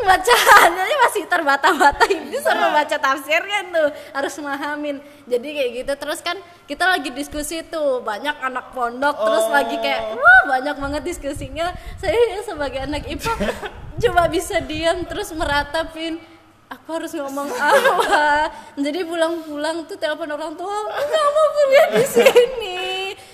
bacaannya 0.00 0.96
masih 1.00 1.24
terbata-bata 1.24 2.04
ini 2.06 2.36
suruh 2.36 2.70
baca 2.70 2.96
tafsirnya 2.96 3.60
tuh. 3.68 3.88
Harus 4.10 4.32
memahamin. 4.36 4.96
Jadi 5.24 5.48
kayak 5.48 5.70
gitu. 5.76 5.92
Terus 5.96 6.20
kan 6.20 6.36
kita 6.64 6.84
lagi 6.84 7.10
diskusi 7.10 7.62
tuh. 7.62 8.00
Banyak 8.00 8.38
anak 8.40 8.70
pondok 8.70 9.14
terus 9.16 9.44
Oh. 9.44 9.52
lagi 9.52 9.76
kayak 9.76 10.14
wah 10.14 10.42
banyak 10.48 10.76
banget 10.76 11.02
diskusinya. 11.04 11.70
Saya 11.96 12.16
sebagai 12.42 12.82
anak 12.82 13.04
IPA 13.04 13.32
cuma 14.02 14.26
bisa 14.26 14.60
diam 14.60 15.02
terus 15.04 15.32
meratapin. 15.32 16.20
Aku 16.68 17.00
harus 17.00 17.16
ngomong 17.16 17.48
apa? 17.56 18.52
Jadi 18.76 19.00
pulang-pulang 19.02 19.88
tuh 19.88 19.96
telepon 19.96 20.28
orang 20.28 20.52
tua 20.52 20.68
nggak 20.84 21.26
mau 21.32 21.46
kuliah 21.50 21.88
di 21.90 22.04
sini. 22.04 22.80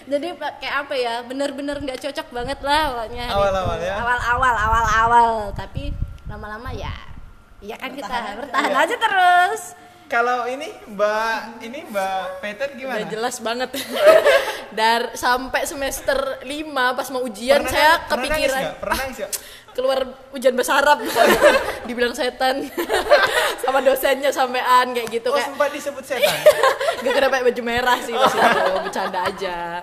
Jadi 0.04 0.28
kayak 0.38 0.86
apa 0.86 0.94
ya? 0.94 1.14
Bener-bener 1.20 1.74
nggak 1.76 1.98
cocok 1.98 2.30
banget 2.30 2.58
lah 2.62 2.94
awalnya 2.94 3.26
Awal-awal 3.26 3.78
ya? 3.80 3.94
awal-awal 3.98 4.54
awal-awal. 4.54 5.30
Tapi 5.50 5.90
lama-lama 6.34 6.70
ya 6.70 6.90
ya 7.60 7.78
kan 7.78 7.90
kita 7.90 8.10
bertahan 8.36 8.72
aja 8.74 8.96
terus 8.98 9.62
Kalau 10.04 10.44
ini 10.44 10.68
Mbak 10.86 11.64
ini 11.64 11.80
Mbak 11.88 12.24
Peter 12.38 12.68
gimana? 12.76 13.00
Udah 13.00 13.08
jelas 13.08 13.40
banget. 13.40 13.72
Dar 14.78 15.16
sampai 15.16 15.64
semester 15.64 16.44
5 16.44 16.44
pas 16.92 17.08
mau 17.08 17.24
ujian 17.24 17.56
Pernah- 17.56 17.72
saya 17.72 17.90
pernah 18.04 18.28
nangis 18.28 18.44
kepikiran 18.44 18.60
nggak? 18.60 18.74
Pernah 18.78 18.98
nangis 19.00 19.16
nggak? 19.16 19.32
Keluar 19.74 20.06
ujian 20.30 20.54
bahasa 20.54 20.78
Arab. 20.78 21.02
Dibilang 21.90 22.14
setan. 22.14 22.64
Sama 23.62 23.82
dosennya 23.82 24.30
sampean 24.30 24.94
kayak 24.94 25.08
gitu 25.10 25.28
Oh 25.28 25.36
kayak 25.36 25.50
sempat 25.52 25.68
disebut 25.74 26.04
setan. 26.06 26.38
gak 27.04 27.12
kena 27.12 27.28
pakai 27.28 27.44
baju 27.52 27.62
merah 27.66 27.98
sih 28.00 28.14
pas 28.14 28.32
itu 28.32 28.80
bercanda 28.80 29.18
aja. 29.26 29.82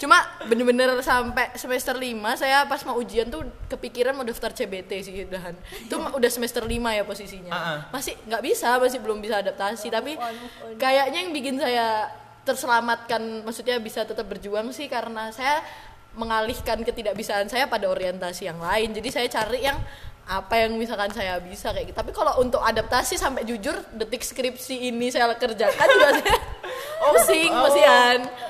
Cuma 0.00 0.18
bener-bener 0.48 0.98
sampai 1.04 1.54
semester 1.54 1.94
5 1.94 2.16
saya 2.34 2.66
pas 2.66 2.80
mau 2.88 2.98
ujian 2.98 3.28
tuh 3.30 3.46
kepikiran 3.70 4.16
mau 4.16 4.26
daftar 4.26 4.50
CBT 4.50 4.90
sih 5.04 5.12
udahan 5.26 5.54
itu 5.86 5.94
mah 5.94 6.14
udah 6.16 6.30
semester 6.32 6.64
5 6.64 6.72
ya 6.72 7.02
posisinya. 7.06 7.52
Masih 7.94 8.18
nggak 8.26 8.42
bisa 8.42 8.78
masih 8.82 8.98
belum 8.98 9.22
bisa 9.22 9.38
adaptasi. 9.42 9.92
Tapi 9.92 10.18
kayaknya 10.80 11.18
yang 11.26 11.32
bikin 11.34 11.60
saya 11.60 12.10
terselamatkan 12.46 13.42
maksudnya 13.42 13.82
bisa 13.82 14.06
tetap 14.06 14.30
berjuang 14.30 14.70
sih 14.70 14.86
karena 14.86 15.34
saya 15.34 15.66
mengalihkan 16.16 16.80
ketidakbisaan 16.82 17.46
saya 17.46 17.68
pada 17.68 17.86
orientasi 17.86 18.48
yang 18.48 18.58
lain 18.58 18.96
jadi 18.96 19.08
saya 19.12 19.26
cari 19.28 19.62
yang 19.62 19.78
apa 20.26 20.58
yang 20.58 20.74
misalkan 20.74 21.14
saya 21.14 21.38
bisa 21.38 21.70
kayak 21.70 21.94
gitu 21.94 21.96
tapi 22.02 22.10
kalau 22.10 22.42
untuk 22.42 22.58
adaptasi 22.58 23.14
sampai 23.14 23.46
jujur 23.46 23.78
detik 23.94 24.26
skripsi 24.26 24.90
ini 24.90 25.06
saya 25.14 25.30
kerjakan 25.38 25.86
juga 25.86 26.08
saya 26.18 26.38
pusing 27.14 27.52
Oh, 27.54 27.70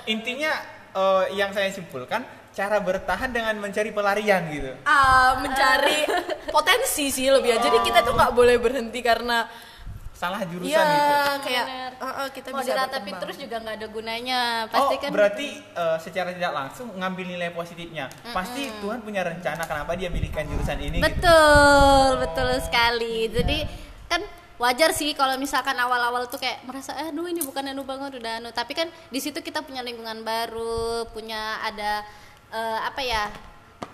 Intinya 0.08 0.52
eh, 0.96 1.24
yang 1.36 1.52
saya 1.52 1.68
simpulkan 1.68 2.24
cara 2.56 2.80
bertahan 2.80 3.28
dengan 3.28 3.52
mencari 3.60 3.92
pelarian 3.92 4.48
gitu. 4.48 4.72
Ah, 4.88 5.36
mencari 5.44 6.08
potensi 6.48 7.12
sih 7.12 7.28
lebih 7.28 7.52
ya. 7.52 7.60
jadi 7.60 7.84
kita 7.84 8.00
tuh 8.00 8.16
nggak 8.16 8.32
boleh 8.32 8.56
berhenti 8.56 9.04
karena 9.04 9.44
Salah 10.16 10.40
jurusan 10.42 10.72
Iya 10.72 10.80
gitu. 10.80 11.12
kayak 11.44 11.64
Bener. 11.68 11.92
"Ah, 12.00 12.08
ah, 12.24 12.28
kita 12.32 12.48
mau 12.48 12.64
bisa 12.64 12.72
berkembang." 12.72 13.20
terus 13.20 13.36
juga 13.36 13.56
nggak 13.60 13.76
ada 13.76 13.86
gunanya 13.86 14.40
Oh, 14.64 14.72
pasti 14.72 14.94
kan 14.96 15.10
berarti 15.12 15.48
eh, 15.60 15.96
secara 16.00 16.32
tidak 16.32 16.52
langsung 16.52 16.88
ngambil 16.90 17.24
nilai 17.28 17.50
positifnya. 17.52 18.08
Pasti 18.32 18.72
Tuhan 18.80 19.04
punya 19.04 19.20
rencana 19.22 19.62
kenapa 19.62 19.92
dia 19.92 20.08
pilihkan 20.08 20.48
jurusan 20.48 20.80
ini 20.80 20.98
gitu. 20.98 21.04
betul 21.04 22.08
betul 22.18 22.48
sekali 22.58 23.28
jadi 23.28 23.58
kan 24.06 24.24
wajar 24.56 24.88
sih 24.90 25.12
kalau 25.12 25.36
misalkan 25.36 25.76
awal-awal 25.76 26.24
tuh 26.26 26.40
kayak 26.40 26.64
merasa 26.64 26.96
eh 26.96 27.12
aduh 27.12 27.28
ini 27.28 27.44
bukan 27.44 27.68
anu 27.68 27.84
banget 27.84 28.16
udah 28.16 28.40
anu 28.40 28.48
tapi 28.50 28.72
kan 28.72 28.88
di 29.08 29.20
situ 29.20 29.44
kita 29.44 29.60
punya 29.60 29.84
lingkungan 29.84 30.24
baru 30.24 31.04
punya 31.12 31.60
ada 31.60 32.00
eh, 32.48 32.78
apa 32.80 33.04
ya 33.04 33.28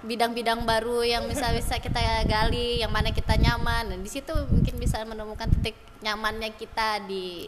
bidang-bidang 0.02 0.66
baru 0.66 1.06
yang 1.06 1.30
bisa 1.30 1.54
bisa 1.54 1.78
kita 1.78 2.26
gali 2.26 2.82
yang 2.82 2.90
mana 2.90 3.14
kita 3.14 3.38
nyaman 3.38 3.94
dan 3.94 3.98
di 4.02 4.10
situ 4.10 4.34
mungkin 4.50 4.74
bisa 4.82 4.98
menemukan 5.06 5.46
titik 5.58 5.78
nyamannya 6.02 6.50
kita 6.58 7.06
di 7.06 7.46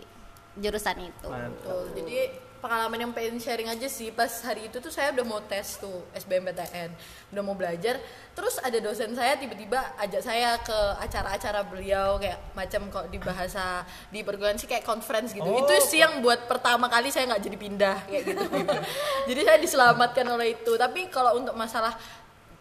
jurusan 0.54 1.02
itu. 1.02 1.26
Betul. 1.26 1.82
Jadi 1.98 2.18
pengalaman 2.64 2.96
yang 2.96 3.12
pengen 3.12 3.36
sharing 3.36 3.68
aja 3.68 3.84
sih 3.92 4.08
pas 4.08 4.40
hari 4.40 4.72
itu 4.72 4.80
tuh 4.80 4.88
saya 4.88 5.12
udah 5.12 5.26
mau 5.28 5.36
tes 5.44 5.76
tuh 5.76 6.08
SBMPTN, 6.16 6.96
udah 7.36 7.42
mau 7.44 7.52
belajar. 7.52 8.00
Terus 8.32 8.56
ada 8.56 8.78
dosen 8.80 9.12
saya 9.12 9.36
tiba-tiba 9.36 9.76
ajak 10.00 10.22
saya 10.24 10.56
ke 10.64 10.78
acara-acara 10.96 11.60
beliau 11.68 12.16
kayak 12.16 12.56
macam 12.56 12.88
kok 12.88 13.12
di 13.12 13.20
bahasa 13.20 13.84
di 14.08 14.24
perguruan 14.24 14.56
sih 14.56 14.64
kayak 14.64 14.86
conference 14.86 15.36
gitu. 15.36 15.44
Oh. 15.44 15.60
Itu 15.60 15.74
sih 15.84 16.00
yang 16.00 16.24
buat 16.24 16.48
pertama 16.48 16.88
kali 16.88 17.12
saya 17.12 17.28
nggak 17.34 17.42
jadi 17.44 17.56
pindah 17.60 17.96
kayak 18.08 18.22
gitu. 18.32 18.44
jadi 19.28 19.40
saya 19.44 19.58
diselamatkan 19.60 20.24
oleh 20.24 20.56
itu. 20.56 20.72
Tapi 20.80 21.12
kalau 21.12 21.36
untuk 21.36 21.52
masalah 21.52 21.92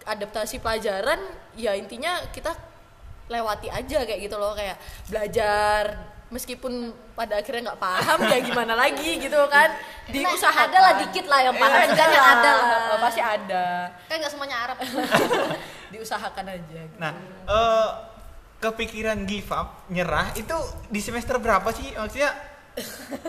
adaptasi 0.03 0.59
pelajaran 0.59 1.19
ya 1.55 1.75
intinya 1.75 2.19
kita 2.31 2.51
lewati 3.31 3.71
aja 3.71 4.03
kayak 4.03 4.19
gitu 4.27 4.35
loh 4.35 4.51
kayak 4.51 4.75
belajar 5.07 6.13
meskipun 6.33 6.89
pada 7.13 7.37
akhirnya 7.37 7.71
nggak 7.71 7.81
paham 7.81 8.19
ya 8.25 8.37
gimana 8.41 8.73
lagi 8.73 9.21
gitu 9.21 9.37
kan. 9.47 9.69
Diusahakan 10.09 10.73
ada 10.73 10.77
lah 10.81 10.93
dikit 10.97 11.25
lah 11.29 11.39
yang 11.45 11.55
paham. 11.55 11.77
Eh, 11.77 11.87
juga 11.93 12.05
ada 12.09 12.51
lah. 12.57 12.67
Oh, 12.97 12.99
pasti 13.05 13.21
ada. 13.21 13.65
Kan 14.09 14.17
nggak 14.17 14.33
semuanya 14.33 14.57
Arab. 14.65 14.77
Diusahakan 15.93 16.45
aja 16.49 16.79
Nah, 16.97 17.13
eh, 17.45 17.89
kepikiran 18.57 19.29
give 19.29 19.53
up, 19.53 19.85
nyerah 19.93 20.33
itu 20.33 20.57
di 20.89 20.99
semester 21.05 21.37
berapa 21.37 21.69
sih? 21.69 21.93
Maksudnya 21.93 22.33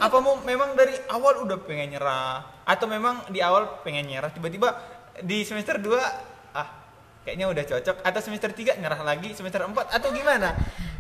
apa 0.00 0.16
mau 0.24 0.40
memang 0.40 0.72
dari 0.72 0.96
awal 1.12 1.44
udah 1.44 1.60
pengen 1.60 1.92
nyerah? 1.92 2.64
Atau 2.64 2.88
memang 2.88 3.28
di 3.28 3.44
awal 3.44 3.84
pengen 3.84 4.08
nyerah 4.08 4.32
tiba-tiba 4.32 4.80
di 5.20 5.44
semester 5.44 5.76
2 5.76 5.92
ah 6.00 6.33
kayaknya 7.24 7.48
udah 7.48 7.64
cocok 7.64 7.96
atau 8.00 8.20
semester 8.20 8.48
3 8.48 8.76
nyerah 8.76 9.00
lagi, 9.00 9.32
semester 9.32 9.60
4 9.60 9.72
atau 9.90 10.08
gimana? 10.12 10.52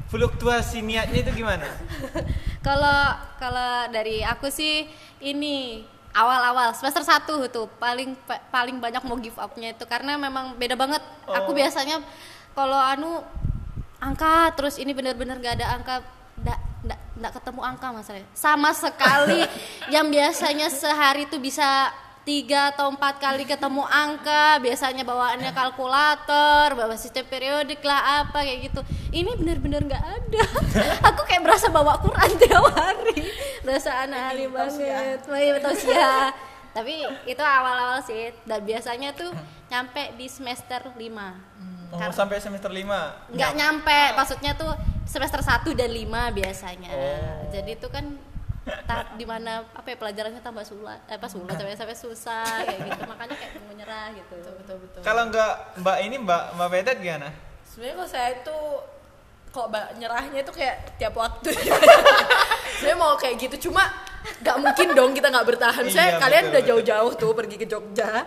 Fluktuasi 0.08 0.80
niatnya 0.80 1.20
itu 1.20 1.32
gimana? 1.34 1.64
Kalau 2.66 3.00
kalau 3.36 3.92
dari 3.92 4.24
aku 4.24 4.48
sih 4.48 4.88
ini 5.20 5.84
awal-awal 6.10 6.72
semester 6.72 7.04
1 7.04 7.28
tuh 7.50 7.68
paling 7.76 8.16
pa- 8.18 8.40
paling 8.48 8.80
banyak 8.80 9.04
mau 9.04 9.20
give 9.20 9.36
up-nya 9.36 9.70
itu 9.70 9.84
karena 9.84 10.16
memang 10.16 10.56
beda 10.56 10.72
banget. 10.72 11.04
Aku 11.26 11.52
Oh. 11.52 11.54
biasanya 11.54 12.00
kalau 12.56 12.78
anu 12.78 13.20
angka 14.00 14.48
terus 14.54 14.76
ini 14.76 14.92
benar-benar 14.92 15.36
gak 15.38 15.60
ada 15.60 15.76
angka 15.76 15.94
nggak 17.14 17.32
ketemu 17.32 17.60
angka 17.62 17.88
masalahnya 17.90 18.28
sama 18.32 18.72
sekali 18.72 19.40
yang 19.94 20.08
biasanya 20.08 20.68
sehari 20.68 21.24
tuh 21.24 21.38
bisa 21.38 21.88
tiga 22.24 22.72
atau 22.72 22.88
empat 22.88 23.20
kali 23.20 23.44
ketemu 23.44 23.84
angka 23.84 24.56
biasanya 24.58 25.04
bawaannya 25.04 25.52
kalkulator 25.52 26.72
bawa 26.72 26.96
sistem 26.96 27.28
periodik 27.28 27.80
lah 27.80 28.24
apa 28.24 28.42
kayak 28.42 28.72
gitu. 28.72 28.80
Ini 29.12 29.36
bener-bener 29.36 29.84
nggak 29.84 30.04
ada. 30.04 30.42
Aku 31.12 31.22
kayak 31.24 31.44
berasa 31.44 31.68
bawa 31.68 32.00
Quran 32.00 32.30
tiap 32.40 32.64
hari. 32.72 33.28
Berasa 33.60 34.08
anak 34.08 34.32
ahli 34.32 34.44
banget. 34.48 35.20
Wah, 35.24 35.38
iya, 35.38 35.52
betul 35.56 35.74
sih 35.76 35.92
ya 35.92 36.32
tapi 36.74 37.06
itu 37.24 37.38
awal-awal 37.38 38.02
sih. 38.02 38.34
Dan 38.42 38.66
biasanya 38.66 39.14
tuh 39.14 39.30
nyampe 39.70 40.10
di 40.18 40.26
semester 40.26 40.82
5 40.90 40.98
Oh, 41.94 41.98
Kar- 42.02 42.10
sampai 42.10 42.42
semester 42.42 42.66
5. 42.66 43.30
nggak 43.30 43.52
nyampe. 43.54 44.00
Maksudnya 44.18 44.58
tuh 44.58 44.74
semester 45.06 45.38
1 45.38 45.70
dan 45.78 45.86
5 45.86 46.34
biasanya. 46.34 46.90
Oh. 46.90 47.46
jadi 47.54 47.78
itu 47.78 47.86
kan 47.86 48.18
tahap 48.64 49.12
di 49.14 49.22
mana 49.22 49.60
apa 49.68 49.86
ya 49.86 49.96
pelajarannya 49.96 50.40
tambah 50.40 50.62
sulat 50.62 50.96
eh 51.06 51.14
apa 51.14 51.26
sulat 51.26 51.52
sampai 51.52 51.74
sampai 51.74 51.92
susah 51.94 52.44
kayak 52.62 52.80
gitu. 52.82 53.00
Makanya 53.04 53.34
kayak 53.34 53.52
mau 53.60 53.74
nyerah 53.74 54.08
gitu. 54.10 54.34
Betul 54.56 54.76
betul 54.80 55.00
Kalau 55.00 55.22
nggak 55.28 55.52
Mbak 55.78 55.96
ini 56.02 56.16
Mbak 56.18 56.42
Mbak 56.54 56.68
Petet 56.70 56.96
gimana? 56.98 57.28
sebenarnya 57.64 57.94
kalau 57.96 58.08
saya 58.08 58.28
itu 58.32 58.58
kok 59.50 59.66
ba- 59.68 59.90
nyerahnya 59.94 60.40
itu 60.40 60.52
kayak 60.52 60.76
tiap 60.94 61.14
waktu. 61.14 61.50
Saya 62.80 62.94
mau 62.94 63.14
kayak 63.14 63.36
gitu 63.40 63.68
cuma 63.68 63.86
nggak 64.40 64.56
mungkin 64.56 64.88
dong 64.92 65.10
kita 65.12 65.28
nggak 65.28 65.46
bertahan. 65.46 65.84
Saya 65.86 66.16
Iya, 66.16 66.18
kalian 66.18 66.42
betul, 66.42 66.50
udah 66.50 66.60
betul. 66.60 66.70
jauh-jauh 66.74 67.12
tuh 67.14 67.30
pergi 67.32 67.56
ke 67.56 67.66
Jogja. 67.66 68.26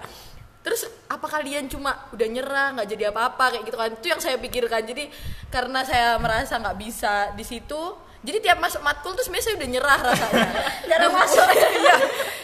Terus 0.60 0.82
apa 1.08 1.24
kalian 1.25 1.67
cuma 1.67 2.08
udah 2.12 2.27
nyerah 2.27 2.67
nggak 2.75 2.88
jadi 2.89 3.03
apa-apa 3.10 3.46
kayak 3.51 3.63
gitu 3.63 3.77
kan? 3.77 3.89
Itu 3.89 4.08
yang 4.08 4.20
saya 4.20 4.36
pikirkan. 4.36 4.82
Jadi 4.84 5.08
karena 5.48 5.79
saya 5.82 6.15
merasa 6.17 6.60
nggak 6.60 6.77
bisa 6.77 7.13
di 7.34 7.44
situ 7.44 7.82
jadi 8.27 8.38
tiap 8.43 8.60
masuk 8.60 8.81
matkul 8.81 9.12
tuh 9.12 9.24
sebenarnya 9.24 9.46
saya 9.46 9.55
udah 9.55 9.69
nyerah 9.69 10.00
rasanya 10.03 10.48
Jarang 10.89 11.13
masuk. 11.13 11.48
iya 11.48 11.96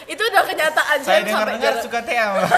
itu 0.06 0.22
udah 0.22 0.42
kenyataan 0.42 0.98
Saya 0.98 1.20
dengar-dengar 1.22 1.60
jarang- 1.70 1.84
suka 1.84 2.00
tea, 2.00 2.24
Mbak. 2.26 2.48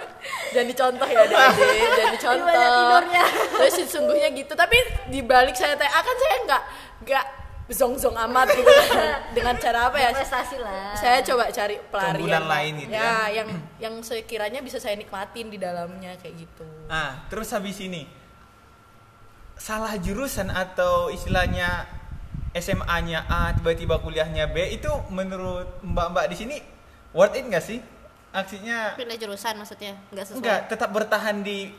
jangan 0.52 0.66
dicontoh 0.66 1.06
ya 1.06 1.22
dede 1.22 1.36
jangan 1.36 1.92
Gimana 1.92 2.12
dicontoh 2.12 2.52
tidurnya? 2.74 3.24
terus 3.50 3.72
sesungguhnya 3.78 4.28
gitu 4.34 4.52
tapi 4.54 4.76
di 5.06 5.20
balik 5.20 5.52
saya 5.54 5.74
TA 5.74 6.00
kan 6.00 6.16
saya 6.18 6.36
nggak 6.42 6.62
nggak 7.02 7.24
zong 7.70 7.94
zong 7.94 8.18
amat 8.18 8.50
gitu 8.50 8.66
kan. 8.66 9.30
dengan 9.30 9.54
cara 9.56 9.86
apa 9.86 9.96
ya 9.96 10.10
prestasi 10.10 10.58
lah 10.58 10.90
saya 10.92 11.22
coba 11.22 11.48
cari 11.48 11.78
pelarian 11.86 12.44
lain 12.44 12.72
gitu 12.80 12.90
ya, 12.90 12.98
ya. 12.98 13.16
yang 13.32 13.48
yang 13.78 13.94
sekiranya 14.00 14.58
bisa 14.58 14.76
saya 14.76 14.92
nikmatin 14.94 15.48
di 15.48 15.56
dalamnya 15.56 16.16
kayak 16.16 16.34
gitu 16.40 16.66
Nah, 16.84 17.24
terus 17.28 17.48
habis 17.48 17.78
ini 17.78 18.10
salah 19.54 19.94
jurusan 19.94 20.50
atau 20.50 21.08
istilahnya 21.08 21.86
SMA-nya 22.50 23.26
A 23.30 23.54
tiba-tiba 23.54 24.02
kuliahnya 24.02 24.50
B 24.50 24.74
itu 24.74 24.90
menurut 25.14 25.70
Mbak-mbak 25.86 26.26
di 26.30 26.36
sini 26.36 26.56
worth 27.14 27.38
it 27.38 27.46
nggak 27.46 27.64
sih? 27.64 27.78
Aksinya 28.30 28.94
pilih 28.94 29.18
jurusan 29.18 29.58
maksudnya 29.58 29.98
nggak 30.10 30.24
sesuai 30.26 30.38
enggak 30.42 30.60
tetap 30.70 30.90
bertahan 30.90 31.42
di 31.42 31.74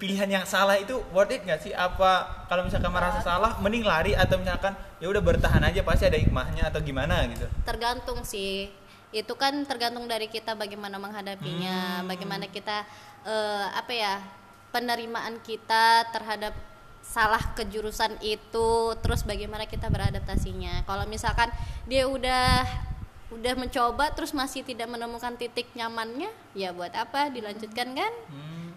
pilihan 0.00 0.30
yang 0.30 0.44
salah 0.46 0.78
itu 0.78 0.98
worth 1.14 1.30
it 1.30 1.46
nggak 1.46 1.60
sih? 1.62 1.70
Apa 1.74 2.46
kalau 2.50 2.66
misalkan 2.66 2.90
merasa 2.90 3.22
salah 3.22 3.58
mending 3.62 3.86
lari 3.86 4.18
atau 4.18 4.38
misalkan 4.38 4.74
ya 5.00 5.08
udah 5.08 5.22
bertahan 5.24 5.64
aja 5.64 5.80
pasti 5.80 6.06
ada 6.06 6.20
hikmahnya 6.20 6.68
atau 6.68 6.78
gimana 6.84 7.24
gitu? 7.32 7.48
tergantung 7.64 8.20
sih 8.22 8.68
itu 9.10 9.32
kan 9.34 9.66
tergantung 9.66 10.06
dari 10.06 10.30
kita 10.30 10.54
bagaimana 10.54 11.00
menghadapinya 11.00 12.04
bagaimana 12.06 12.46
kita 12.46 12.86
eh, 13.26 13.66
apa 13.74 13.90
ya 13.90 14.14
penerimaan 14.70 15.42
kita 15.42 16.06
terhadap 16.14 16.54
salah 17.10 17.42
kejurusan 17.58 18.22
itu 18.22 18.94
terus 19.02 19.26
bagaimana 19.26 19.66
kita 19.66 19.90
beradaptasinya. 19.90 20.86
Kalau 20.86 21.10
misalkan 21.10 21.50
dia 21.90 22.06
udah 22.06 22.62
udah 23.34 23.54
mencoba 23.58 24.14
terus 24.14 24.30
masih 24.30 24.62
tidak 24.62 24.86
menemukan 24.86 25.34
titik 25.34 25.66
nyamannya 25.74 26.30
ya 26.54 26.70
buat 26.70 26.94
apa? 26.94 27.34
Dilanjutkan 27.34 27.98
kan 27.98 28.12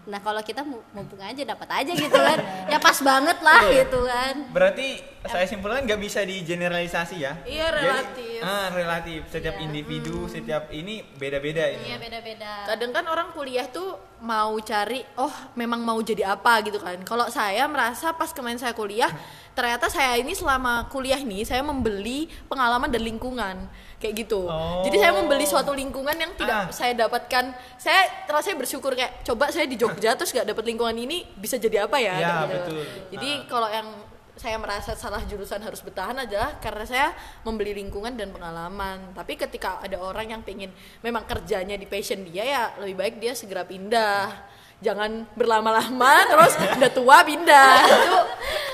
Nah 0.04 0.18
kalau 0.18 0.40
kita 0.40 0.60
mu- 0.60 0.84
mumpung 0.90 1.18
aja 1.18 1.40
dapat 1.40 1.68
aja 1.74 1.92
gitu 1.92 2.12
kan, 2.12 2.38
ya 2.72 2.78
pas 2.78 2.98
banget 2.98 3.38
lah 3.40 3.62
gitu 3.66 4.00
kan. 4.02 4.34
Berarti 4.50 5.00
saya 5.24 5.44
simpulkan 5.44 5.82
nggak 5.82 5.96
bisa 5.98 6.20
digeneralisasi 6.20 7.16
ya? 7.18 7.32
Iya, 7.42 7.66
Jadi, 7.66 7.80
relatif. 7.80 8.38
ah, 8.40 8.68
relatif. 8.68 9.20
Setiap 9.26 9.54
Iya. 9.54 9.64
individu, 9.64 10.26
setiap 10.26 10.68
ini 10.70 11.00
beda-beda 11.14 11.64
ini. 11.66 11.84
Iya 11.86 11.96
beda-beda. 11.98 12.52
kadang 12.66 12.92
kan 12.92 13.04
orang 13.04 13.28
kuliah 13.30 13.64
tuh 13.66 13.96
mau 14.20 14.56
cari 14.58 15.00
oh 15.16 15.28
memang 15.54 15.80
mau 15.80 15.98
jadi 15.98 16.30
apa 16.30 16.60
gitu 16.62 16.76
kan 16.76 16.96
kalau 17.02 17.28
saya 17.28 17.64
merasa 17.66 18.08
pas 18.10 18.30
kemarin 18.30 18.56
saya 18.56 18.72
kuliah 18.72 19.12
ternyata 19.52 19.86
saya 19.86 20.16
ini 20.16 20.32
selama 20.32 20.88
kuliah 20.88 21.18
nih 21.18 21.44
saya 21.44 21.60
membeli 21.60 22.18
pengalaman 22.46 22.88
dan 22.88 23.00
lingkungan 23.00 23.56
kayak 24.04 24.20
gitu 24.20 24.44
Oh. 24.44 24.84
jadi 24.84 24.96
saya 25.00 25.12
membeli 25.16 25.42
suatu 25.42 25.72
lingkungan 25.72 26.12
yang 26.12 26.36
tidak 26.36 26.68
Ah. 26.68 26.68
saya 26.68 26.92
dapatkan 26.94 27.44
saya 27.74 28.04
rasanya 28.26 28.60
bersyukur 28.60 28.92
kayak 28.92 29.24
coba 29.24 29.48
saya 29.48 29.64
di 29.64 29.74
Jogja 29.74 30.12
terus 30.12 30.28
gak 30.30 30.44
dapet 30.44 30.60
lingkungan 30.62 30.92
ini 30.92 31.24
bisa 31.34 31.56
jadi 31.56 31.88
apa 31.88 31.96
ya, 31.96 32.14
Ya, 32.14 32.34
gitu. 32.44 32.52
betul. 32.52 32.82
jadi 33.10 33.30
Ah. 33.32 33.44
kalau 33.48 33.68
yang 33.68 33.88
saya 34.34 34.58
merasa 34.58 34.92
salah 34.92 35.22
jurusan 35.22 35.56
harus 35.58 35.78
bertahan 35.78 36.18
adalah 36.20 36.58
karena 36.58 36.82
saya 36.82 37.08
membeli 37.40 37.70
lingkungan 37.72 38.18
dan 38.18 38.28
pengalaman. 38.28 39.14
Tapi 39.14 39.38
ketika 39.38 39.78
ada 39.78 39.94
orang 39.96 40.26
yang 40.28 40.42
pengen 40.42 40.74
memang 41.00 41.22
kerjanya 41.22 41.78
di 41.78 41.86
passion 41.86 42.26
dia 42.26 42.42
ya 42.42 42.62
lebih 42.76 42.98
baik 42.98 43.14
dia 43.16 43.30
segera 43.30 43.62
pindah. 43.62 44.34
Jangan 44.82 45.30
berlama-lama 45.32 46.26
terus 46.26 46.50
udah 46.58 46.90
tua 46.90 47.22
pindah. 47.22 47.74
Itu 47.94 48.18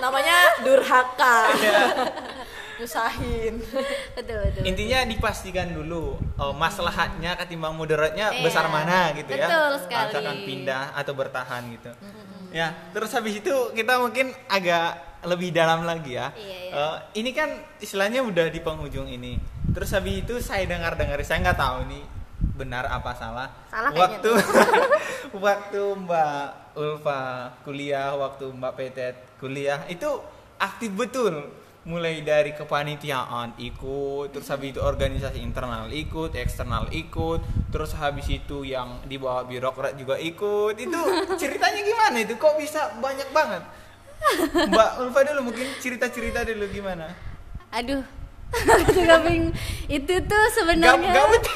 namanya 0.01 0.37
durhaka. 0.65 1.37
Nyusahin. 2.81 3.55
betul 4.17 4.39
betul. 4.41 4.63
Intinya 4.65 5.05
dipastikan 5.05 5.69
dulu 5.77 6.17
oh, 6.41 6.53
maslahatnya 6.57 7.37
ketimbang 7.37 7.77
mudaratnya 7.77 8.33
Iya, 8.33 8.41
besar 8.41 8.73
mana 8.73 9.13
gitu 9.13 9.37
ya. 9.37 9.47
betul 9.47 9.73
sekali. 9.85 10.09
Misalkan 10.09 10.37
pindah 10.49 10.85
atau 10.97 11.13
bertahan 11.13 11.63
gitu. 11.77 11.91
Ya, 12.51 12.75
terus 12.91 13.13
habis 13.15 13.39
itu 13.39 13.55
kita 13.77 14.01
mungkin 14.03 14.35
agak 14.49 15.23
lebih 15.29 15.53
dalam 15.53 15.85
lagi 15.85 16.17
ya. 16.17 16.33
Iya, 16.33 16.59
iya. 16.67 16.73
Eh, 16.73 16.97
ini 17.21 17.31
kan 17.37 17.53
istilahnya 17.79 18.25
udah 18.25 18.49
di 18.49 18.61
penghujung 18.65 19.07
ini. 19.07 19.37
Terus 19.71 19.93
habis 19.95 20.25
itu 20.25 20.35
saya 20.41 20.65
dengar-dengar, 20.67 21.21
saya 21.23 21.45
nggak 21.45 21.61
tahu 21.61 21.87
nih 21.87 22.03
benar 22.57 22.89
apa 22.89 23.13
salah. 23.15 23.49
Salah 23.69 23.93
waktu 23.93 24.31
waktu 25.45 25.81
Mbak 26.05 26.45
Ulfa 26.75 27.21
kuliah, 27.63 28.17
waktu 28.17 28.49
Mbak 28.49 28.73
Petet 28.75 29.15
kuliah 29.39 29.85
itu 29.87 30.09
aktif 30.59 30.91
betul. 30.97 31.60
Mulai 31.81 32.21
dari 32.21 32.53
kepanitiaan 32.53 33.57
ikut, 33.57 34.37
terus 34.37 34.53
habis 34.53 34.77
itu 34.77 34.81
organisasi 34.85 35.41
internal 35.41 35.89
ikut, 35.89 36.37
eksternal 36.37 36.93
ikut, 36.93 37.41
terus 37.73 37.97
habis 37.97 38.29
itu 38.29 38.69
yang 38.69 39.01
di 39.09 39.17
bawah 39.17 39.49
birokrat 39.49 39.97
juga 39.97 40.21
ikut. 40.21 40.77
Itu 40.77 41.01
ceritanya 41.41 41.81
gimana 41.81 42.17
itu? 42.21 42.37
Kok 42.37 42.61
bisa 42.61 43.01
banyak 43.01 43.33
banget? 43.33 43.65
Mbak 44.69 44.91
Ulfa 45.01 45.21
dulu 45.33 45.49
mungkin 45.49 45.67
cerita-cerita 45.81 46.45
dulu 46.45 46.69
gimana? 46.69 47.09
Aduh, 47.73 48.05
bingung. 49.25 49.57
Itu 49.89 50.15
tuh 50.29 50.45
Gab, 50.45 50.53
sebenarnya 50.53 51.13
gabut. 51.17 51.43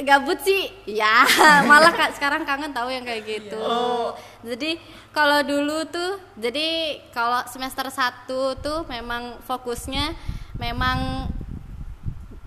gabut 0.00 0.40
sih 0.40 0.72
ya 0.88 1.28
malah 1.68 1.92
sekarang 2.16 2.48
kangen 2.48 2.72
tahu 2.72 2.88
yang 2.88 3.04
kayak 3.04 3.20
gitu 3.20 3.60
Oh. 3.60 4.16
jadi 4.40 4.80
kalau 5.10 5.42
dulu 5.42 5.82
tuh 5.90 6.22
jadi 6.38 6.98
kalau 7.10 7.42
semester 7.50 7.90
1 7.90 8.30
tuh 8.62 8.86
memang 8.86 9.42
fokusnya 9.42 10.14
memang 10.54 11.26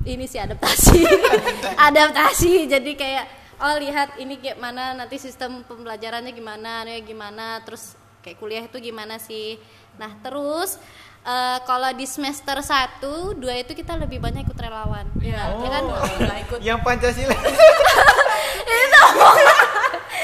ini 0.04 0.28
sih 0.28 0.40
adaptasi. 0.40 1.00
Adaptasi 1.88 2.68
jadi 2.68 2.92
kayak 2.96 3.26
oh 3.64 3.76
lihat 3.80 4.20
ini 4.20 4.40
kayak 4.40 4.60
mana 4.60 4.92
nanti 4.96 5.16
sistem 5.16 5.64
pembelajarannya 5.64 6.36
gimana 6.36 6.84
nih 6.84 7.04
gimana 7.08 7.64
terus 7.64 7.96
kayak 8.20 8.40
kuliah 8.40 8.64
itu 8.64 8.80
gimana 8.80 9.20
sih. 9.20 9.60
Nah 10.00 10.12
terus 10.24 10.80
eh, 11.24 11.58
kalau 11.64 11.92
di 11.96 12.08
semester 12.08 12.60
1 12.60 13.40
dua 13.40 13.60
itu 13.60 13.76
kita 13.76 13.96
lebih 13.96 14.20
banyak 14.20 14.44
ikut 14.48 14.60
relawan. 14.60 15.08
Iya. 15.20 15.56
ya 15.60 15.70
kan? 15.72 15.84
Nggak 16.20 16.40
ikut. 16.48 16.60
Yang 16.64 16.80
Pancasila. 16.84 17.36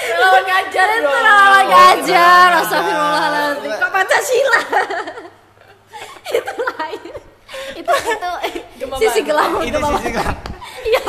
Relawan 0.09 0.43
ngajar. 0.43 0.87
Itu 0.99 1.18
ngajar 1.99 2.49
astagfirullahaladzim 2.63 3.71
kok 3.75 3.91
Pancasila 3.91 4.61
itu 6.39 6.53
lain 6.79 7.13
itu 7.75 7.93
itu 8.07 8.31
sisi 9.03 9.19
gelap 9.27 9.51
gemah 9.59 9.67
sisi 9.67 9.79
banget. 9.83 10.11
gelap. 10.15 10.35
iya. 10.87 11.03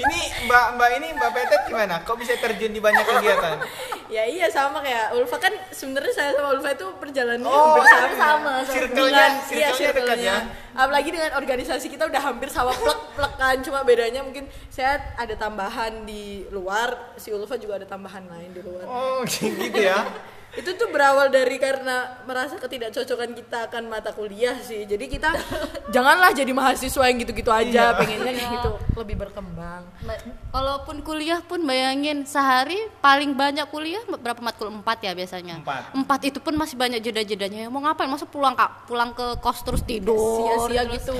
Ini 0.00 0.18
Mbak 0.48 0.64
Mbak 0.76 0.90
ini 0.96 1.08
Mbak 1.12 1.30
Petet 1.30 1.60
gimana? 1.68 1.94
Kok 2.00 2.16
bisa 2.16 2.32
terjun 2.40 2.72
di 2.72 2.80
banyak 2.80 3.04
kegiatan? 3.04 3.56
Ya 4.10 4.26
iya 4.26 4.50
sama 4.50 4.82
kayak 4.82 5.14
Ulfa 5.14 5.38
kan 5.38 5.54
sebenarnya 5.70 6.10
saya 6.10 6.30
sama 6.34 6.58
Ulfa 6.58 6.74
itu 6.74 6.82
perjalanannya 6.98 7.46
Oh, 7.46 7.78
hampir 7.78 7.86
sama. 7.86 8.18
sama. 8.18 8.52
Circle-nya, 8.66 9.26
iya, 9.54 9.70
circle-nya 9.70 9.90
dekat 9.94 10.18
ya. 10.18 10.36
Apalagi 10.74 11.08
dengan 11.14 11.30
organisasi 11.38 11.86
kita 11.86 12.10
udah 12.10 12.18
hampir 12.18 12.50
sama 12.50 12.74
plek-plekan 12.74 13.62
cuma 13.62 13.86
bedanya 13.86 14.26
mungkin 14.26 14.50
saya 14.66 15.14
ada 15.14 15.38
tambahan 15.38 16.02
di 16.02 16.42
luar, 16.50 17.14
si 17.14 17.30
Ulfa 17.30 17.54
juga 17.54 17.78
ada 17.78 17.86
tambahan 17.86 18.26
lain 18.26 18.50
di 18.50 18.58
luar. 18.66 18.82
Oh, 18.90 19.22
gitu 19.30 19.78
ya. 19.78 20.02
Itu 20.50 20.74
tuh 20.74 20.90
berawal 20.90 21.30
dari 21.30 21.56
karena 21.56 22.18
merasa 22.22 22.58
ketidakcocokan 22.58 23.30
kita 23.32 23.70
akan 23.70 23.86
mata 23.86 24.10
kuliah 24.10 24.58
sih. 24.58 24.82
Jadi 24.82 25.06
kita 25.06 25.30
janganlah 25.94 26.30
jadi 26.30 26.50
mahasiswa 26.50 27.06
yang 27.06 27.18
gitu-gitu 27.18 27.48
aja, 27.48 27.94
Iya. 27.94 27.96
pengennya 27.96 28.32
kayak 28.32 28.50
gitu 28.58 28.70
lebih 29.00 29.16
berkembang. 29.16 29.86
Ba- 30.02 30.18
Walaupun 30.50 31.00
kuliah 31.00 31.38
pun 31.40 31.62
bayangin 31.62 32.26
sehari 32.26 32.76
paling 32.98 33.32
banyak 33.32 33.62
kuliah 33.68 34.02
berapa 34.02 34.42
matkul 34.42 34.68
empat 34.68 34.98
ya 35.00 35.14
biasanya. 35.14 35.62
Empat. 35.94 36.20
itu 36.20 36.42
pun 36.42 36.52
masih 36.52 36.74
banyak 36.74 36.98
jeda-jedanya. 37.00 37.70
Mau 37.70 37.78
ngapain? 37.78 38.10
Masa 38.10 38.26
pulang 38.26 38.52
kak? 38.52 38.84
Pulang 38.84 39.14
ke 39.14 39.38
kos 39.38 39.62
terus 39.62 39.80
tidur. 39.80 40.18
Sia-sia 40.66 40.82
gitu. 40.90 41.14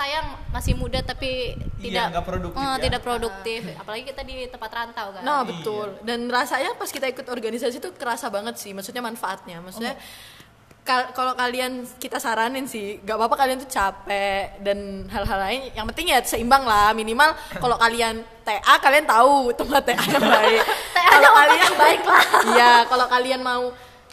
Sayang 0.00 0.32
masih 0.48 0.72
muda 0.72 1.04
tapi 1.04 1.52
Iya, 1.76 2.08
tidak 2.08 2.24
produktif 2.24 2.56
eh, 2.56 2.64
ya. 2.64 2.80
tidak 2.80 3.00
produktif. 3.04 3.60
Apalagi 3.76 4.04
kita 4.08 4.24
di 4.24 4.48
tempat 4.48 4.70
rantau 4.72 5.12
kan. 5.12 5.20
Nah 5.20 5.44
betul. 5.44 6.00
Dan 6.00 6.24
rasanya 6.26 6.72
pas 6.72 6.88
kita 6.88 7.04
ikut 7.04 7.28
organisasi 7.28 7.76
itu 7.76 7.92
kerasa 7.92 8.32
banget 8.32 8.56
sih. 8.56 8.72
Maksudnya 8.72 9.04
manfaatnya. 9.04 9.60
Maksudnya 9.60 10.00
kal- 10.80 11.12
kalau 11.12 11.36
kalian 11.36 11.84
kita 12.00 12.16
saranin 12.16 12.64
sih, 12.64 12.96
gak 13.00 13.12
apa-apa 13.14 13.36
kalian 13.38 13.60
tuh 13.60 13.68
capek 13.68 14.56
dan 14.64 15.04
hal-hal 15.06 15.36
lain. 15.38 15.60
Yang 15.76 15.86
penting 15.92 16.06
ya 16.08 16.18
seimbang 16.24 16.64
lah. 16.64 16.96
Minimal 16.96 17.36
kalau 17.60 17.76
kalian 17.76 18.24
TA 18.40 18.80
kalian 18.80 19.04
tahu 19.04 19.52
tempat 19.52 19.84
TA 19.84 20.00
yang 20.00 20.24
baik. 20.24 20.60
TA-nya 20.96 21.12
kalau 21.12 21.30
kalian 21.36 21.60
yang 21.60 21.76
baik 21.76 22.02
lah. 22.08 22.24
Iya, 22.56 22.72
kalau 22.88 23.06
kalian 23.06 23.40
mau 23.44 23.62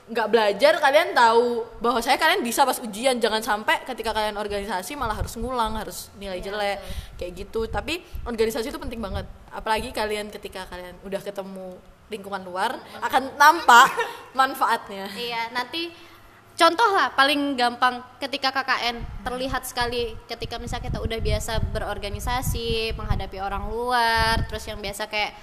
nggak 0.08 0.28
belajar 0.32 0.80
kalian 0.80 1.12
tahu 1.12 1.67
bahwa 1.84 2.00
saya 2.00 2.15
kalian 2.15 2.39
bisa 2.39 2.63
pas 2.63 2.80
ujian. 2.80 3.20
Jangan 3.20 3.43
sampai 3.43 3.84
ketika 3.84 4.15
kalian 4.15 4.39
organisasi 4.39 4.96
malah 4.96 5.20
harus 5.20 5.36
ngulang 5.36 5.76
harus 5.76 6.08
nilai 6.15 6.39
jelek 6.39 6.80
kayak 7.20 7.32
gitu. 7.36 7.67
Tapi 7.67 8.00
organisasi 8.24 8.72
itu 8.72 8.80
penting 8.80 9.04
banget. 9.04 9.28
Apalagi 9.52 9.91
kalian 9.91 10.32
ketika 10.32 10.63
kalian 10.72 10.96
udah 11.04 11.20
ketemu 11.20 11.76
lingkungan 12.08 12.43
luar 12.48 12.80
akan 13.04 13.36
nampak 13.36 13.91
manfaatnya. 14.39 15.12
Iya, 15.12 15.52
nanti 15.52 15.91
contoh 16.58 16.89
lah 16.96 17.12
paling 17.13 17.60
gampang 17.60 18.00
ketika 18.17 18.50
KKN 18.50 19.28
terlihat 19.28 19.67
sekali 19.67 20.15
ketika 20.26 20.56
misalnya 20.58 20.88
kita 20.88 21.00
udah 21.04 21.20
biasa 21.20 21.60
berorganisasi, 21.76 22.96
menghadapi 22.96 23.38
orang 23.43 23.67
luar, 23.67 24.48
terus 24.48 24.63
yang 24.72 24.80
biasa 24.80 25.12
kayak 25.12 25.36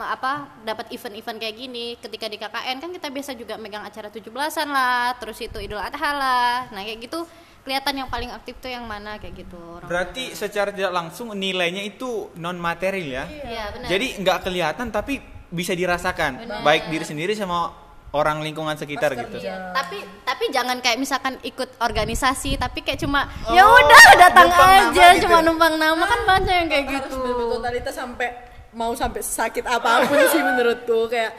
apa 0.00 0.48
dapat 0.64 0.88
event-event 0.88 1.36
kayak 1.36 1.56
gini 1.58 1.86
ketika 2.00 2.24
di 2.32 2.40
KKN 2.40 2.76
kan 2.80 2.90
kita 2.96 3.12
biasa 3.12 3.36
juga 3.36 3.60
megang 3.60 3.84
acara 3.84 4.08
17-an 4.08 4.68
lah, 4.72 5.12
terus 5.20 5.36
itu 5.44 5.60
Idul 5.60 5.76
Adha 5.76 6.10
lah. 6.16 6.72
Nah, 6.72 6.80
kayak 6.80 7.04
gitu 7.04 7.28
kelihatan 7.62 7.94
yang 8.00 8.08
paling 8.08 8.32
aktif 8.32 8.58
tuh 8.58 8.72
yang 8.72 8.88
mana 8.88 9.20
kayak 9.20 9.44
gitu 9.44 9.60
orang. 9.60 9.86
Berarti 9.86 10.32
secara 10.32 10.72
tidak 10.72 10.90
langsung 10.96 11.30
nilainya 11.36 11.84
itu 11.84 12.32
non 12.40 12.56
material 12.56 13.04
ya. 13.06 13.24
Iya, 13.28 13.64
benar. 13.76 13.88
Jadi 13.92 14.06
nggak 14.24 14.38
kelihatan 14.48 14.86
tapi 14.88 15.14
bisa 15.52 15.76
dirasakan 15.76 16.48
baik 16.64 16.88
diri 16.88 17.04
sendiri 17.04 17.36
sama 17.36 17.70
orang 18.12 18.40
lingkungan 18.44 18.76
sekitar 18.76 19.12
gitu. 19.16 19.40
Iya, 19.40 19.72
tapi 19.72 20.04
tapi 20.24 20.44
jangan 20.52 20.80
kayak 20.80 20.98
misalkan 21.00 21.36
ikut 21.44 21.80
organisasi 21.80 22.60
tapi 22.60 22.84
kayak 22.84 23.00
cuma 23.00 23.28
Oh, 23.48 23.56
ya 23.56 23.64
udah 23.64 24.04
datang 24.20 24.48
aja 24.52 25.16
gitu 25.16 25.28
cuma 25.28 25.40
ya? 25.40 25.46
numpang 25.48 25.74
nama 25.80 26.04
kan 26.04 26.20
banyak 26.28 26.54
yang 26.64 26.68
kayak 26.68 26.84
harus 26.88 27.08
gitu. 27.08 27.16
bener-bener 27.20 27.48
totalitas 27.56 27.94
sampai 27.96 28.28
mau 28.72 28.92
sampai 28.96 29.20
sakit 29.20 29.64
apa 29.64 30.08
pun 30.08 30.18
sih 30.32 30.42
menurutku. 30.42 31.08
Kayak 31.08 31.32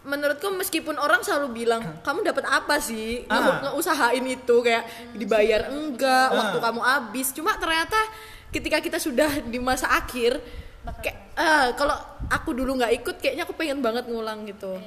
menurutku 0.00 0.48
meskipun 0.56 0.96
orang 0.96 1.20
selalu 1.20 1.64
bilang 1.64 1.82
kamu 2.00 2.24
dapat 2.24 2.44
apa 2.48 2.80
sih? 2.80 3.24
Ah. 3.28 3.60
ngeusahain 3.68 4.24
itu 4.24 4.56
kayak 4.64 4.84
dibayar 5.12 5.68
enggak 5.68 6.28
Ah. 6.32 6.36
waktu 6.36 6.58
kamu 6.58 6.80
habis. 6.80 7.32
Cuma 7.36 7.56
ternyata 7.60 8.00
ketika 8.50 8.80
kita 8.82 8.98
sudah 8.98 9.44
di 9.46 9.62
masa 9.62 9.86
akhir 9.92 10.40
kayak 11.04 11.18
ah, 11.36 11.70
kalau 11.76 11.94
aku 12.32 12.56
dulu 12.56 12.80
nggak 12.80 12.92
ikut 13.04 13.16
kayaknya 13.20 13.44
aku 13.44 13.54
pengen 13.54 13.78
banget 13.84 14.08
ngulang 14.08 14.42
gitu 14.48 14.80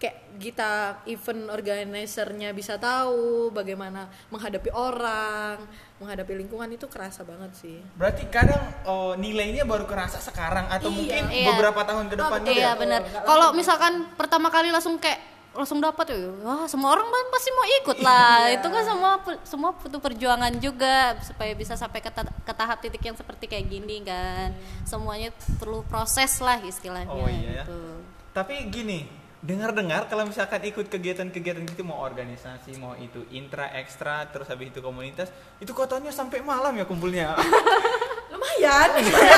kayak 0.00 0.40
kita 0.40 0.70
event 1.04 1.52
organisernya 1.52 2.50
bisa 2.50 2.74
tahu 2.74 3.52
bagaimana 3.52 4.08
menghadapi 4.28 4.72
orang 4.72 5.60
menghadapi 5.96 6.32
lingkungan 6.34 6.72
itu 6.72 6.88
kerasa 6.88 7.20
banget 7.20 7.52
sih 7.54 7.76
Berarti 7.94 8.24
kadang 8.26 8.64
oh, 8.82 9.12
nilainya 9.14 9.62
baru 9.62 9.84
kerasa 9.84 10.16
sekarang 10.16 10.64
atau 10.66 10.88
Iya. 10.88 10.96
mungkin 10.96 11.22
Iya. 11.28 11.46
beberapa 11.52 11.80
tahun 11.84 12.08
ke 12.08 12.14
depan 12.16 12.38
juga. 12.40 12.56
Iya 12.56 12.70
benar. 12.74 13.00
Kalau 13.04 13.52
misalkan 13.52 13.92
pertama 14.16 14.48
kali 14.48 14.72
langsung 14.72 14.96
kayak 14.96 15.20
langsung 15.50 15.82
dapat 15.82 16.14
ya, 16.14 16.30
wah 16.40 16.64
semua 16.64 16.94
orang 16.94 17.04
kan 17.04 17.26
pasti 17.28 17.50
mau 17.50 17.66
ikut 17.76 17.98
lah. 18.00 18.48
Iya. 18.48 18.56
Itu 18.56 18.66
kan 18.66 18.82
semua 18.86 19.12
semua 19.42 19.70
butuh 19.74 20.00
perjuangan 20.00 20.52
juga 20.56 21.18
supaya 21.20 21.52
bisa 21.52 21.74
sampai 21.74 21.98
ke, 21.98 22.08
ta- 22.08 22.32
ke 22.40 22.52
tahap 22.54 22.80
titik 22.80 23.02
yang 23.02 23.18
seperti 23.18 23.44
kayak 23.44 23.68
gini 23.68 24.00
kan. 24.00 24.56
Semuanya 24.86 25.28
perlu 25.58 25.84
proses 25.84 26.38
lah 26.38 26.56
istilahnya. 26.62 27.10
Oh 27.10 27.26
iya 27.26 27.60
ya. 27.60 27.64
gitu. 27.66 27.82
Tapi 28.30 28.70
gini, 28.70 29.04
dengar-dengar 29.40 30.04
kalau 30.04 30.28
misalkan 30.28 30.60
ikut 30.68 30.92
kegiatan-kegiatan 30.92 31.64
gitu 31.64 31.80
mau 31.80 32.04
organisasi, 32.04 32.76
mau 32.76 32.92
itu 32.96 33.24
intra, 33.32 33.72
ekstra, 33.72 34.28
terus 34.28 34.44
habis 34.46 34.68
itu 34.68 34.84
komunitas, 34.84 35.32
itu 35.56 35.72
kotanya 35.72 36.12
sampai 36.12 36.44
malam 36.44 36.76
ya 36.76 36.84
kumpulnya. 36.84 37.32
lumayan 38.32 38.88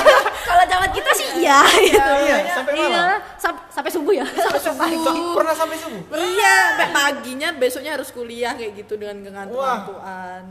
Kalau 0.52 0.64
zaman 0.68 0.90
kita 0.92 1.10
sih 1.16 1.26
iya. 1.40 1.64
gitu. 1.80 1.96
iya, 2.28 2.36
sampai 2.52 2.72
malam. 2.76 2.90
Iya, 2.92 3.04
sam- 3.40 3.64
sampai 3.72 3.90
subuh 3.90 4.12
ya. 4.12 4.26
Sampai 4.28 4.60
subuh. 4.60 5.32
Pernah 5.38 5.54
sampai 5.56 5.76
subuh? 5.80 6.02
iya 6.12 6.56
sampai 6.76 6.88
paginya 6.92 7.48
besoknya 7.56 7.96
harus 7.96 8.12
kuliah 8.12 8.52
kayak 8.52 8.84
gitu 8.84 9.00
dengan 9.00 9.16
ngantuk-ngantuan 9.24 10.44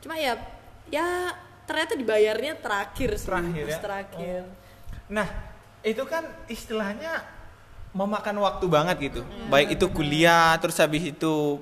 cuma 0.00 0.14
ya 0.16 0.32
ya 0.88 1.36
ternyata 1.68 1.92
dibayarnya 1.94 2.52
terakhir 2.58 3.10
sih 3.14 3.28
Terakhir 3.28 3.64
ya? 3.68 3.78
terakhir 3.78 4.42
Nah, 5.10 5.26
itu 5.82 6.02
kan 6.06 6.22
istilahnya 6.46 7.20
memakan 7.90 8.36
waktu 8.42 8.66
banget 8.70 8.96
gitu. 9.10 9.22
Baik 9.50 9.74
itu 9.78 9.86
kuliah, 9.90 10.54
terus 10.62 10.78
habis 10.78 11.02
itu 11.10 11.58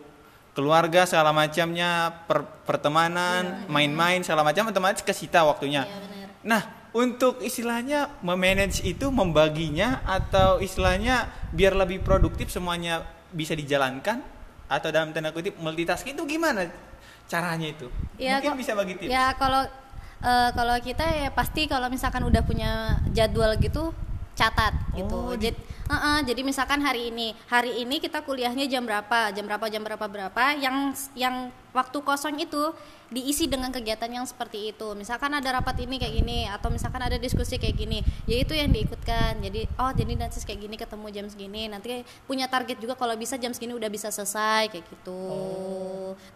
keluarga 0.52 1.06
segala 1.06 1.30
macamnya, 1.32 2.24
per- 2.26 2.46
pertemanan, 2.66 3.64
main-main 3.70 4.20
segala 4.20 4.44
macam 4.44 4.68
otomatis 4.68 5.00
kesita 5.00 5.46
waktunya. 5.46 5.86
Nah, 6.44 6.66
untuk 6.92 7.40
istilahnya 7.44 8.10
memanage 8.24 8.82
itu 8.82 9.08
membaginya 9.12 10.02
atau 10.04 10.58
istilahnya 10.58 11.28
biar 11.54 11.76
lebih 11.76 12.02
produktif 12.02 12.50
semuanya 12.50 13.04
bisa 13.30 13.52
dijalankan 13.52 14.24
atau 14.68 14.88
dalam 14.92 15.12
tanda 15.12 15.32
kutip 15.32 15.56
multitasking 15.60 16.16
itu 16.16 16.24
gimana 16.28 16.68
caranya 17.28 17.68
itu? 17.72 17.88
Ya, 18.16 18.40
Mungkin 18.40 18.56
bisa 18.60 18.72
bagi 18.72 18.96
tips. 18.96 19.12
Ya 19.12 19.32
kalau 19.36 19.64
eh, 20.24 20.50
kalau 20.52 20.76
kita 20.80 21.04
ya 21.04 21.30
pasti 21.32 21.68
kalau 21.68 21.92
misalkan 21.92 22.24
udah 22.24 22.40
punya 22.42 22.96
jadwal 23.12 23.52
gitu 23.60 23.92
catat 24.38 24.70
gitu. 24.94 25.10
Oh, 25.10 25.34
di- 25.34 25.58
jadi, 25.90 26.20
jadi 26.22 26.40
misalkan 26.46 26.78
hari 26.84 27.10
ini, 27.10 27.34
hari 27.50 27.82
ini 27.82 27.98
kita 27.98 28.22
kuliahnya 28.22 28.70
jam 28.70 28.86
berapa, 28.86 29.34
jam 29.34 29.44
berapa, 29.48 29.66
jam 29.66 29.82
berapa 29.82 30.06
berapa. 30.06 30.44
Yang 30.60 30.76
yang 31.18 31.50
waktu 31.78 31.98
kosong 32.02 32.42
itu 32.42 32.74
diisi 33.08 33.48
dengan 33.48 33.72
kegiatan 33.72 34.10
yang 34.10 34.26
seperti 34.28 34.74
itu. 34.74 34.92
Misalkan 34.92 35.32
ada 35.32 35.48
rapat 35.48 35.80
ini 35.80 35.96
kayak 35.96 36.14
gini, 36.20 36.44
atau 36.44 36.68
misalkan 36.68 37.00
ada 37.00 37.16
diskusi 37.16 37.56
kayak 37.56 37.76
gini, 37.78 37.98
ya 38.28 38.36
itu 38.44 38.52
yang 38.52 38.68
diikutkan. 38.68 39.40
Jadi 39.40 39.64
oh 39.80 39.92
jadi 39.96 40.12
nanti 40.12 40.42
kayak 40.44 40.60
gini 40.60 40.76
ketemu 40.76 41.06
jam 41.08 41.26
segini, 41.30 41.62
nanti 41.72 42.04
punya 42.28 42.50
target 42.50 42.76
juga 42.76 42.98
kalau 42.98 43.16
bisa 43.16 43.40
jam 43.40 43.54
segini 43.56 43.72
udah 43.72 43.88
bisa 43.88 44.12
selesai 44.12 44.68
kayak 44.68 44.84
gitu. 44.84 45.24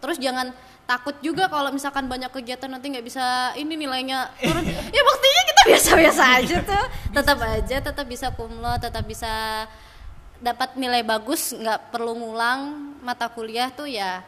Terus 0.01 0.17
jangan 0.17 0.49
takut 0.89 1.13
juga 1.21 1.45
kalau 1.51 1.69
misalkan 1.69 2.09
banyak 2.09 2.33
kegiatan 2.33 2.71
nanti 2.71 2.89
nggak 2.89 3.05
bisa 3.05 3.53
ini 3.53 3.77
nilainya 3.77 4.33
turun. 4.41 4.65
ya 4.97 5.01
buktinya 5.05 5.41
kita 5.45 5.61
biasa-biasa 5.69 6.23
aja 6.41 6.57
tuh. 6.65 6.85
Tetap 7.13 7.37
aja 7.37 7.77
tetap 7.85 8.05
bisa 8.09 8.33
kumlot, 8.33 8.81
tetap 8.81 9.05
bisa 9.05 9.65
dapat 10.41 10.73
nilai 10.75 11.05
bagus, 11.05 11.53
nggak 11.53 11.93
perlu 11.93 12.17
ngulang 12.17 12.91
mata 13.05 13.29
kuliah 13.29 13.69
tuh 13.69 13.85
ya 13.85 14.25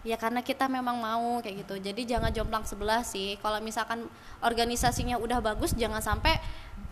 ya 0.00 0.16
karena 0.16 0.40
kita 0.40 0.64
memang 0.66 0.96
mau 0.96 1.40
kayak 1.44 1.66
gitu. 1.66 1.74
Jadi 1.80 2.02
jangan 2.08 2.32
jomplang 2.32 2.64
sebelah 2.64 3.04
sih. 3.04 3.36
Kalau 3.44 3.60
misalkan 3.60 4.08
organisasinya 4.40 5.20
udah 5.20 5.40
bagus 5.44 5.76
jangan 5.76 6.00
sampai 6.00 6.36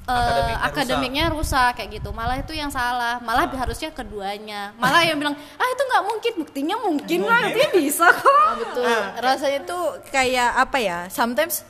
Akademiknya 0.08 0.56
rusak. 0.56 0.64
akademiknya 0.72 1.24
rusak 1.28 1.70
kayak 1.76 1.90
gitu. 2.00 2.10
Malah 2.16 2.40
itu 2.40 2.52
yang 2.56 2.72
salah. 2.72 3.20
Malah 3.20 3.44
harusnya 3.52 3.92
keduanya. 3.92 4.72
Malah 4.80 5.04
yang 5.04 5.20
bilang, 5.20 5.36
"Ah, 5.60 5.68
itu 5.68 5.82
nggak 5.84 6.04
mungkin." 6.08 6.32
Buktinya 6.40 6.76
mungkin 6.80 7.20
lah, 7.28 7.52
dia 7.52 7.68
bisa 7.76 8.08
kok. 8.08 8.48
betul 8.56 8.88
rasanya 9.20 9.60
tuh 9.68 10.00
kayak 10.08 10.64
apa 10.64 10.78
ya 10.80 10.98
sometimes 11.12 11.60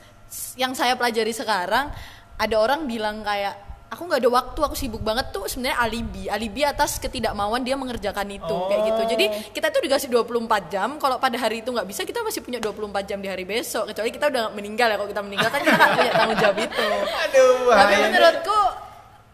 yang 0.54 0.70
saya 0.70 0.94
pelajari 0.94 1.34
sekarang 1.34 1.90
ada 2.38 2.56
orang 2.62 2.86
bilang 2.86 3.26
kayak 3.26 3.58
aku 3.88 4.02
nggak 4.04 4.20
ada 4.20 4.30
waktu 4.30 4.60
aku 4.60 4.76
sibuk 4.76 5.00
banget 5.00 5.32
tuh 5.32 5.48
sebenarnya 5.48 5.80
alibi. 5.80 6.28
Alibi 6.28 6.60
atas 6.64 7.00
ketidakmauan 7.00 7.64
dia 7.64 7.74
mengerjakan 7.74 8.28
itu 8.28 8.56
kayak 8.68 8.82
gitu. 8.92 9.02
Jadi 9.16 9.26
kita 9.56 9.72
tuh 9.72 9.80
dikasih 9.80 10.08
24 10.12 10.72
jam. 10.72 10.88
Kalau 11.00 11.16
pada 11.16 11.36
hari 11.40 11.64
itu 11.64 11.72
nggak 11.72 11.88
bisa 11.88 12.04
kita 12.04 12.20
masih 12.20 12.44
punya 12.44 12.60
24 12.60 13.08
jam 13.08 13.18
di 13.18 13.28
hari 13.28 13.48
besok. 13.48 13.88
Kecuali 13.92 14.10
kita 14.12 14.28
udah 14.28 14.44
meninggal 14.52 14.92
ya 14.92 14.96
kalau 15.00 15.08
kita 15.08 15.22
meninggal 15.24 15.48
kan 15.48 15.60
kita 15.64 15.76
nggak 15.76 15.92
punya 15.96 16.12
tanggung 16.12 16.38
jawab 16.38 16.58
itu. 16.60 16.88
Aduh, 17.24 17.68
tapi 17.72 17.94
menurutku 17.96 18.58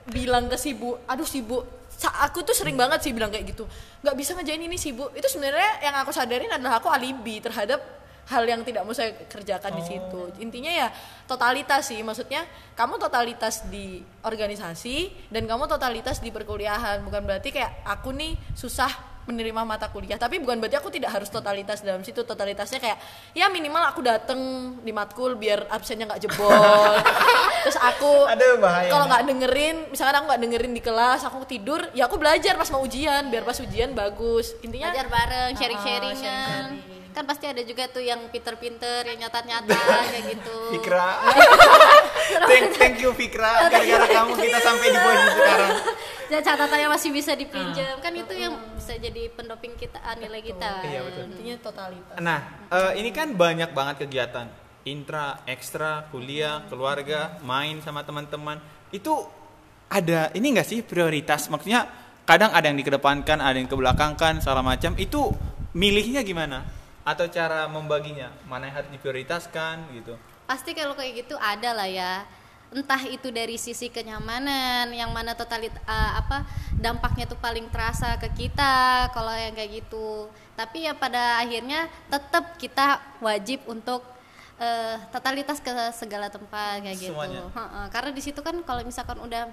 bilang 0.04 0.44
ke 0.52 0.56
sibuk 0.60 1.00
aduh 1.08 1.24
sibuk 1.24 1.64
Sa- 1.94 2.12
aku 2.26 2.44
tuh 2.44 2.52
sering 2.52 2.76
banget 2.76 3.06
sih 3.06 3.14
bilang 3.14 3.30
kayak 3.30 3.54
gitu. 3.54 3.66
Nggak 4.02 4.14
bisa 4.18 4.30
ngejain 4.34 4.62
ini 4.62 4.78
sibuk 4.78 5.14
itu 5.14 5.26
sebenarnya 5.30 5.82
yang 5.82 5.94
aku 6.02 6.10
sadarin 6.10 6.50
adalah 6.50 6.82
aku 6.82 6.90
alibi 6.90 7.38
terhadap 7.38 7.78
hal 8.24 8.44
yang 8.44 8.64
tidak 8.64 8.82
mau 8.82 8.96
saya 8.96 9.12
kerjakan 9.26 9.72
di 9.76 9.84
situ. 9.84 10.20
Intinya 10.40 10.72
ya 10.72 10.88
totalitas 11.24 11.92
sih. 11.92 12.00
Maksudnya 12.00 12.44
kamu 12.72 12.96
totalitas 12.96 13.68
di 13.68 14.00
organisasi 14.24 15.28
dan 15.28 15.44
kamu 15.44 15.68
totalitas 15.68 16.20
di 16.20 16.32
perkuliahan. 16.32 17.04
Bukan 17.04 17.22
berarti 17.22 17.52
kayak 17.52 17.84
aku 17.84 18.12
nih 18.12 18.32
susah 18.52 18.88
menerima 19.24 19.64
mata 19.64 19.88
kuliah. 19.88 20.20
Tapi 20.20 20.36
bukan 20.36 20.60
berarti 20.60 20.76
aku 20.76 20.92
tidak 20.92 21.16
harus 21.16 21.32
totalitas 21.32 21.80
dalam 21.80 22.04
situ. 22.04 22.24
Totalitasnya 22.24 22.76
kayak 22.76 22.98
ya 23.32 23.48
minimal 23.48 23.80
aku 23.88 24.04
dateng 24.04 24.40
di 24.80 24.92
matkul 24.92 25.36
biar 25.36 25.64
absennya 25.68 26.08
nggak 26.08 26.28
jebol. 26.28 26.52
Terus 27.64 27.76
aku 27.80 28.28
kalau 28.88 29.04
nggak 29.08 29.24
dengerin 29.24 29.76
misalkan 29.88 30.20
aku 30.20 30.24
nggak 30.28 30.42
dengerin 30.44 30.72
di 30.76 30.82
kelas 30.84 31.24
aku 31.24 31.48
tidur 31.48 31.80
ya 31.96 32.04
aku 32.04 32.20
belajar 32.20 32.56
pas 32.56 32.68
mau 32.68 32.84
ujian. 32.84 33.32
Biar 33.32 33.44
pas 33.44 33.56
ujian 33.56 33.96
bagus. 33.96 34.52
Intinya 34.60 34.92
Belajar 34.92 35.08
bareng, 35.08 35.50
Ah, 35.52 35.56
sharing-sharingan. 35.56 36.20
sharing-sharing. 36.20 36.93
Kan 37.14 37.30
pasti 37.30 37.46
ada 37.46 37.62
juga 37.62 37.86
tuh 37.86 38.02
yang 38.02 38.26
pinter-pinter, 38.26 39.06
yang 39.06 39.22
nyatat-nyatat 39.22 40.02
kayak 40.12 40.24
gitu. 40.34 40.56
Fikra. 40.74 41.08
thank, 42.50 42.66
thank 42.74 42.96
you 42.98 43.14
Fikra. 43.14 43.70
Gara-gara 43.70 44.06
kamu 44.10 44.32
kita 44.34 44.58
sampai 44.58 44.86
di 44.90 44.98
posisi 44.98 45.30
sekarang. 45.38 45.72
Ya 46.26 46.38
catatannya 46.42 46.88
masih 46.90 47.10
bisa 47.14 47.38
dipinjam. 47.38 48.02
Kan 48.02 48.18
itu 48.18 48.34
yang 48.34 48.58
bisa 48.74 48.98
jadi 48.98 49.30
pendoping 49.30 49.78
kita 49.78 50.02
ah, 50.02 50.18
nilai 50.18 50.42
kita. 50.42 50.82
Iya, 50.82 51.00
betul. 51.06 51.24
intinya 51.30 51.56
totalitas 51.62 52.16
Nah, 52.18 52.38
eh, 52.74 52.92
ini 52.98 53.14
kan 53.14 53.30
banyak 53.30 53.70
banget 53.70 54.02
kegiatan. 54.02 54.50
Intra, 54.84 55.40
ekstra, 55.46 56.10
kuliah, 56.10 56.66
keluarga, 56.66 57.38
main 57.46 57.78
sama 57.78 58.02
teman-teman. 58.02 58.58
Itu 58.90 59.24
ada 59.86 60.34
ini 60.34 60.50
enggak 60.50 60.66
sih 60.66 60.82
prioritas? 60.82 61.46
Maksudnya 61.46 61.86
kadang 62.26 62.50
ada 62.50 62.66
yang 62.66 62.76
dikedepankan, 62.82 63.38
ada 63.38 63.54
yang 63.54 63.70
kebelakangkan, 63.70 64.42
segala 64.42 64.66
macam. 64.66 64.98
Itu 64.98 65.30
milihnya 65.78 66.26
gimana? 66.26 66.83
Atau 67.04 67.28
cara 67.28 67.68
membaginya? 67.68 68.32
Mana 68.48 68.72
yang 68.72 68.80
harus 68.80 68.90
diprioritaskan 68.90 69.92
gitu? 69.92 70.16
Pasti 70.48 70.72
kalau 70.72 70.96
kayak 70.96 71.24
gitu 71.24 71.36
ada 71.36 71.76
lah 71.76 71.88
ya. 71.88 72.24
Entah 72.74 73.06
itu 73.06 73.30
dari 73.30 73.54
sisi 73.54 73.86
kenyamanan, 73.86 74.90
yang 74.90 75.12
mana 75.14 75.36
totalit 75.36 75.70
eh, 75.70 76.12
apa 76.16 76.42
dampaknya 76.74 77.28
tuh 77.28 77.38
paling 77.38 77.70
terasa 77.70 78.18
ke 78.18 78.26
kita 78.34 79.12
kalau 79.12 79.30
yang 79.30 79.54
kayak 79.54 79.84
gitu. 79.84 80.26
Tapi 80.56 80.88
ya 80.88 80.96
pada 80.96 81.38
akhirnya 81.44 81.86
tetap 82.10 82.56
kita 82.58 82.98
wajib 83.20 83.62
untuk 83.68 84.02
eh, 84.58 84.96
totalitas 85.12 85.60
ke 85.60 85.70
segala 85.94 86.32
tempat 86.32 86.82
kayak 86.82 86.98
gitu. 86.98 87.14
Semuanya. 87.14 87.46
Heeh, 87.52 87.84
Karena 87.92 88.10
di 88.10 88.22
situ 88.24 88.40
kan 88.40 88.56
kalau 88.64 88.82
misalkan 88.82 89.20
udah 89.22 89.46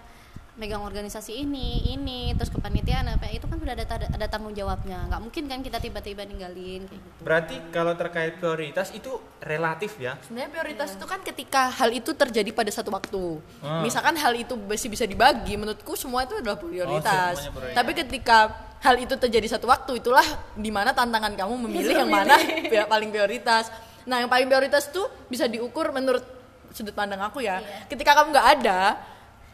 megang 0.62 0.80
organisasi 0.80 1.42
ini, 1.42 1.90
ini, 1.90 2.38
terus 2.38 2.48
kepanitiaan 2.48 3.10
apa 3.10 3.26
itu 3.28 3.44
kan 3.44 3.58
udah 3.58 3.74
ada, 3.74 3.86
ada 4.06 4.28
tanggung 4.30 4.54
jawabnya. 4.54 5.10
nggak 5.10 5.18
mungkin 5.20 5.44
kan 5.48 5.60
kita 5.60 5.78
tiba-tiba 5.78 6.22
ninggalin 6.22 6.86
kayak 6.86 7.02
gitu. 7.02 7.18
Berarti 7.20 7.56
kalau 7.74 7.94
terkait 7.94 8.38
prioritas 8.38 8.94
itu 8.94 9.10
relatif 9.42 9.98
ya? 9.98 10.22
sebenarnya 10.22 10.50
prioritas 10.52 10.94
itu 10.94 11.02
kan 11.04 11.20
ketika 11.20 11.74
hal 11.74 11.90
itu 11.90 12.14
terjadi 12.14 12.50
pada 12.52 12.70
satu 12.70 12.90
waktu 12.90 13.42
Ah. 13.60 13.82
misalkan 13.82 14.14
hal 14.14 14.34
itu 14.34 14.54
masih 14.54 14.86
bisa 14.88 15.04
dibagi 15.04 15.56
menurutku 15.56 15.96
semua 15.96 16.22
itu 16.22 16.36
adalah 16.36 16.56
prioritas 16.56 17.38
semuanya 17.40 17.52
prioritas. 17.52 17.76
tapi 17.76 17.92
ketika 17.96 18.38
hal 18.78 18.96
itu 18.98 19.14
terjadi 19.16 19.48
satu 19.50 19.66
waktu 19.66 19.98
itulah 19.98 20.26
di 20.54 20.70
mana 20.70 20.92
tantangan 20.92 21.34
kamu 21.34 21.54
memilih 21.60 21.96
yang 21.96 22.12
mana 22.12 22.38
pi- 22.38 22.86
paling 22.86 23.10
prioritas 23.10 23.74
nah 24.04 24.18
yang 24.18 24.30
paling 24.30 24.46
prioritas 24.46 24.90
tuh 24.90 25.10
bisa 25.26 25.46
diukur 25.46 25.90
menurut 25.90 26.22
sudut 26.70 26.94
pandang 26.94 27.20
aku 27.20 27.42
ya 27.42 27.58
ketika 27.88 28.14
kamu 28.14 28.30
nggak 28.30 28.48
ada 28.60 28.80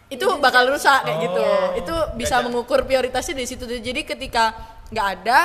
itu 0.08 0.24
bakal 0.40 0.72
rusak 0.72 1.04
kayak 1.04 1.20
Oh. 1.20 1.24
gitu 1.28 1.48
itu 1.84 1.96
bisa 2.16 2.40
mengukur 2.40 2.88
prioritasnya 2.88 3.36
dari 3.36 3.48
situ. 3.48 3.64
Jadi 3.68 4.02
ketika 4.08 4.56
nggak 4.88 5.08
ada 5.20 5.40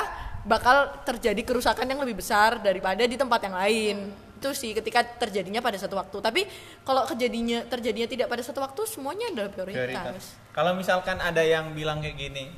bakal 0.47 1.03
terjadi 1.03 1.39
kerusakan 1.43 1.83
yang 1.87 1.99
lebih 1.99 2.19
besar 2.19 2.63
daripada 2.63 3.03
di 3.03 3.19
tempat 3.19 3.43
yang 3.43 3.55
lain. 3.59 3.97
Itu 4.39 4.51
sih 4.51 4.75
ketika 4.75 5.03
terjadinya 5.03 5.59
pada 5.63 5.75
satu 5.79 5.95
waktu. 5.99 6.19
Tapi 6.19 6.41
kalau 6.83 7.03
kejadinya 7.07 7.63
terjadinya 7.67 8.07
tidak 8.07 8.27
pada 8.31 8.43
satu 8.43 8.59
waktu 8.63 8.81
semuanya 8.87 9.31
adalah 9.31 9.51
prioritas, 9.51 9.87
Prioritas. 9.87 10.23
Kalau 10.55 10.71
misalkan 10.75 11.19
ada 11.19 11.43
yang 11.43 11.71
bilang 11.75 11.99
kayak 11.99 12.15
gini, 12.15 12.51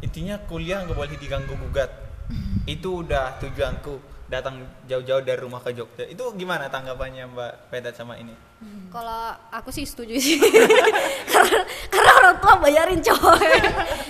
intinya 0.00 0.40
kuliah 0.44 0.84
nggak 0.84 0.96
boleh 0.96 1.16
diganggu 1.20 1.52
gugat. 1.68 1.88
Itu 2.68 3.04
udah 3.04 3.36
tujuanku 3.40 4.00
datang 4.28 4.64
jauh-jauh 4.88 5.22
dari 5.24 5.40
rumah 5.40 5.60
ke 5.60 5.72
Jogja. 5.72 6.04
Itu 6.08 6.32
gimana 6.36 6.68
tanggapannya 6.72 7.28
Mbak 7.32 7.52
Pedat 7.72 7.94
sama 7.96 8.16
ini 8.16 8.32
Kalau 8.88 9.36
aku 9.52 9.68
sih 9.68 9.84
setuju 9.84 10.16
sih. 10.16 10.40
karena, 11.32 11.60
karena 11.92 12.12
orang 12.24 12.36
tua 12.40 12.54
bayarin 12.56 13.00
coy. 13.04 13.52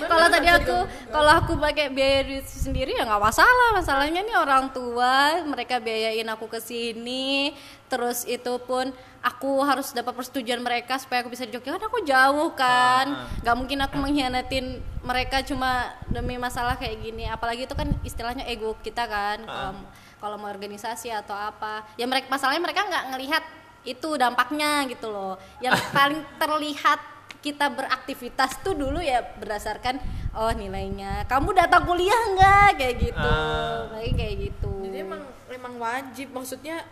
kalau 0.07 0.27
tadi 0.31 0.47
aku 0.47 0.77
kalau 1.11 1.33
aku 1.43 1.53
pakai 1.59 1.91
biaya 1.91 2.23
duit 2.23 2.47
sendiri 2.47 2.95
ya 2.95 3.03
nggak 3.03 3.19
masalah. 3.19 3.75
Masalahnya 3.75 4.23
nih 4.23 4.37
orang 4.39 4.71
tua 4.71 5.43
mereka 5.43 5.83
biayain 5.83 6.31
aku 6.31 6.47
ke 6.47 6.63
sini. 6.63 7.51
Terus 7.91 8.23
itu 8.31 8.63
pun 8.63 8.95
aku 9.19 9.51
harus 9.67 9.91
dapat 9.91 10.15
persetujuan 10.15 10.63
mereka 10.63 10.95
supaya 11.03 11.27
aku 11.27 11.35
bisa 11.35 11.43
di 11.43 11.59
Jogja 11.59 11.75
kan 11.75 11.83
aku 11.83 12.07
jauh 12.07 12.55
kan. 12.55 13.27
Nggak 13.43 13.57
mungkin 13.59 13.79
aku 13.83 13.99
mengkhianatin 13.99 14.79
mereka 15.03 15.43
cuma 15.43 15.91
demi 16.07 16.39
masalah 16.39 16.79
kayak 16.79 17.03
gini. 17.03 17.27
Apalagi 17.27 17.67
itu 17.67 17.75
kan 17.75 17.91
istilahnya 18.07 18.47
ego 18.47 18.79
kita 18.79 19.11
kan. 19.11 19.43
Kalau 19.43 19.75
kalau 20.17 20.41
mau 20.41 20.49
organisasi 20.49 21.13
atau 21.13 21.37
apa, 21.37 21.85
ya 22.01 22.09
mereka 22.09 22.31
masalahnya 22.33 22.63
mereka 22.63 22.89
nggak 22.89 23.05
ngelihat 23.13 23.45
itu 23.87 24.09
dampaknya 24.19 24.85
gitu 24.91 25.09
loh. 25.09 25.39
Yang 25.63 25.79
paling 25.97 26.21
terlihat 26.37 27.01
kita 27.41 27.71
beraktivitas 27.71 28.59
tuh 28.67 28.75
dulu 28.75 28.99
ya 28.99 29.23
berdasarkan 29.23 30.03
oh 30.35 30.51
nilainya. 30.51 31.25
Kamu 31.31 31.55
datang 31.55 31.87
kuliah 31.87 32.21
nggak? 32.35 32.69
Kayak 32.77 32.95
gitu. 32.99 33.31
Ah. 33.31 33.87
Paling 33.95 34.15
kayak 34.19 34.37
gitu. 34.51 34.73
Jadi 34.83 34.97
emang 35.07 35.23
emang 35.49 35.75
wajib. 35.79 36.35
Maksudnya 36.35 36.83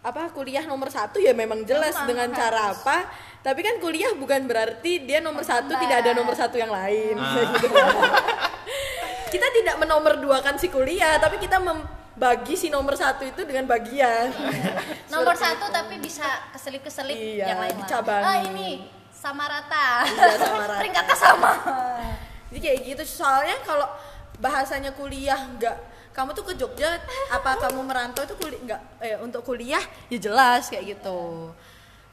apa 0.00 0.32
kuliah 0.32 0.64
nomor 0.64 0.88
satu 0.88 1.20
ya 1.20 1.36
memang 1.36 1.60
jelas 1.68 1.92
Memang 1.92 2.08
dengan 2.08 2.28
cara 2.32 2.72
harus. 2.72 2.80
apa. 2.80 2.96
Tapi 3.44 3.60
kan 3.60 3.76
kuliah 3.76 4.16
bukan 4.16 4.48
berarti 4.48 5.04
dia 5.04 5.20
nomor 5.20 5.44
satu 5.44 5.76
tidak 5.76 6.00
ada 6.00 6.16
nomor 6.16 6.32
satu 6.32 6.56
yang 6.56 6.72
lain. 6.72 7.20
Gitu. 7.20 7.68
kita 9.36 9.46
tidak 9.54 9.76
menomor 9.78 10.18
duakan 10.18 10.58
si 10.58 10.66
kuliah 10.66 11.16
tapi 11.22 11.38
kita 11.38 11.62
membagi 12.20 12.52
si 12.52 12.68
nomor 12.68 12.92
satu 12.92 13.24
itu 13.24 13.40
dengan 13.48 13.64
bagian. 13.64 14.28
Nomor 15.12 15.32
satu 15.32 15.72
tapi 15.72 15.96
bisa 15.96 16.28
keselip 16.52 16.84
keselip 16.84 17.16
Iya, 17.16 17.48
yang 17.48 17.58
lain 17.64 17.80
dicabangi. 17.80 18.28
ah 18.28 18.36
ini 18.44 18.68
sama 19.08 19.48
rata 19.48 20.04
Iya, 20.04 20.36
sama 20.36 20.68
rata. 20.68 20.78
peringkatnya 20.84 21.16
sama. 21.16 21.50
Jadi 22.52 22.58
kayak 22.60 22.78
gitu 22.84 23.02
soalnya 23.08 23.56
kalau 23.64 23.88
bahasanya 24.36 24.92
kuliah 24.92 25.48
enggak 25.48 25.80
kamu 26.12 26.36
tuh 26.36 26.44
ke 26.44 26.60
Jogja 26.60 27.00
apa 27.32 27.56
kamu 27.56 27.88
merantau 27.88 28.20
itu 28.20 28.36
kuliah 28.36 28.60
enggak 28.68 28.82
eh 29.00 29.16
untuk 29.16 29.40
kuliah 29.40 29.80
ya 30.12 30.18
jelas 30.20 30.68
kayak 30.68 30.92
gitu 30.92 31.48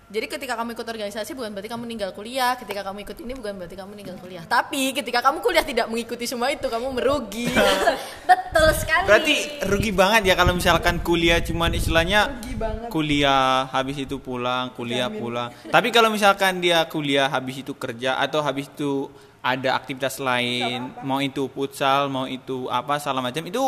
jadi 0.08 0.24
ketika 0.24 0.56
kamu 0.56 0.72
ikut 0.72 0.88
organisasi 0.88 1.36
bukan 1.36 1.52
berarti 1.52 1.68
kamu 1.68 1.84
ninggal 1.84 2.16
kuliah 2.16 2.56
ketika 2.56 2.80
kamu 2.80 3.04
ikut 3.04 3.18
ini 3.28 3.36
bukan 3.36 3.60
berarti 3.60 3.76
kamu 3.76 3.92
ninggal 3.92 4.16
kuliah. 4.16 4.44
Tapi 4.48 4.96
ketika 4.96 5.20
kamu 5.20 5.44
kuliah 5.44 5.68
tidak 5.68 5.92
mengikuti 5.92 6.24
semua 6.24 6.48
itu 6.48 6.64
kamu 6.64 6.96
merugi. 6.96 7.52
Betul 8.32 8.72
sekali. 8.72 9.04
Berarti 9.04 9.36
rugi 9.68 9.92
banget 9.92 10.32
ya 10.32 10.40
kalau 10.40 10.56
misalkan 10.56 11.04
kuliah 11.04 11.44
cuman 11.44 11.76
istilahnya 11.76 12.40
Rugi 12.40 12.56
banget. 12.56 12.88
kuliah 12.88 13.68
habis 13.68 14.00
itu 14.00 14.16
pulang 14.16 14.72
kuliah 14.80 15.12
pulang. 15.12 15.52
Tapi 15.68 15.92
kalau 15.92 16.08
misalkan 16.08 16.64
dia 16.64 16.88
kuliah 16.88 17.28
habis 17.28 17.60
itu 17.60 17.76
kerja 17.76 18.16
atau 18.16 18.40
habis 18.40 18.72
itu 18.72 19.12
ada 19.44 19.76
aktivitas 19.76 20.24
lain 20.24 20.88
mau 21.04 21.20
itu 21.20 21.52
futsal 21.52 22.08
mau 22.08 22.32
itu 22.32 22.72
apa 22.72 22.96
salah 22.96 23.20
macam 23.20 23.44
itu 23.44 23.60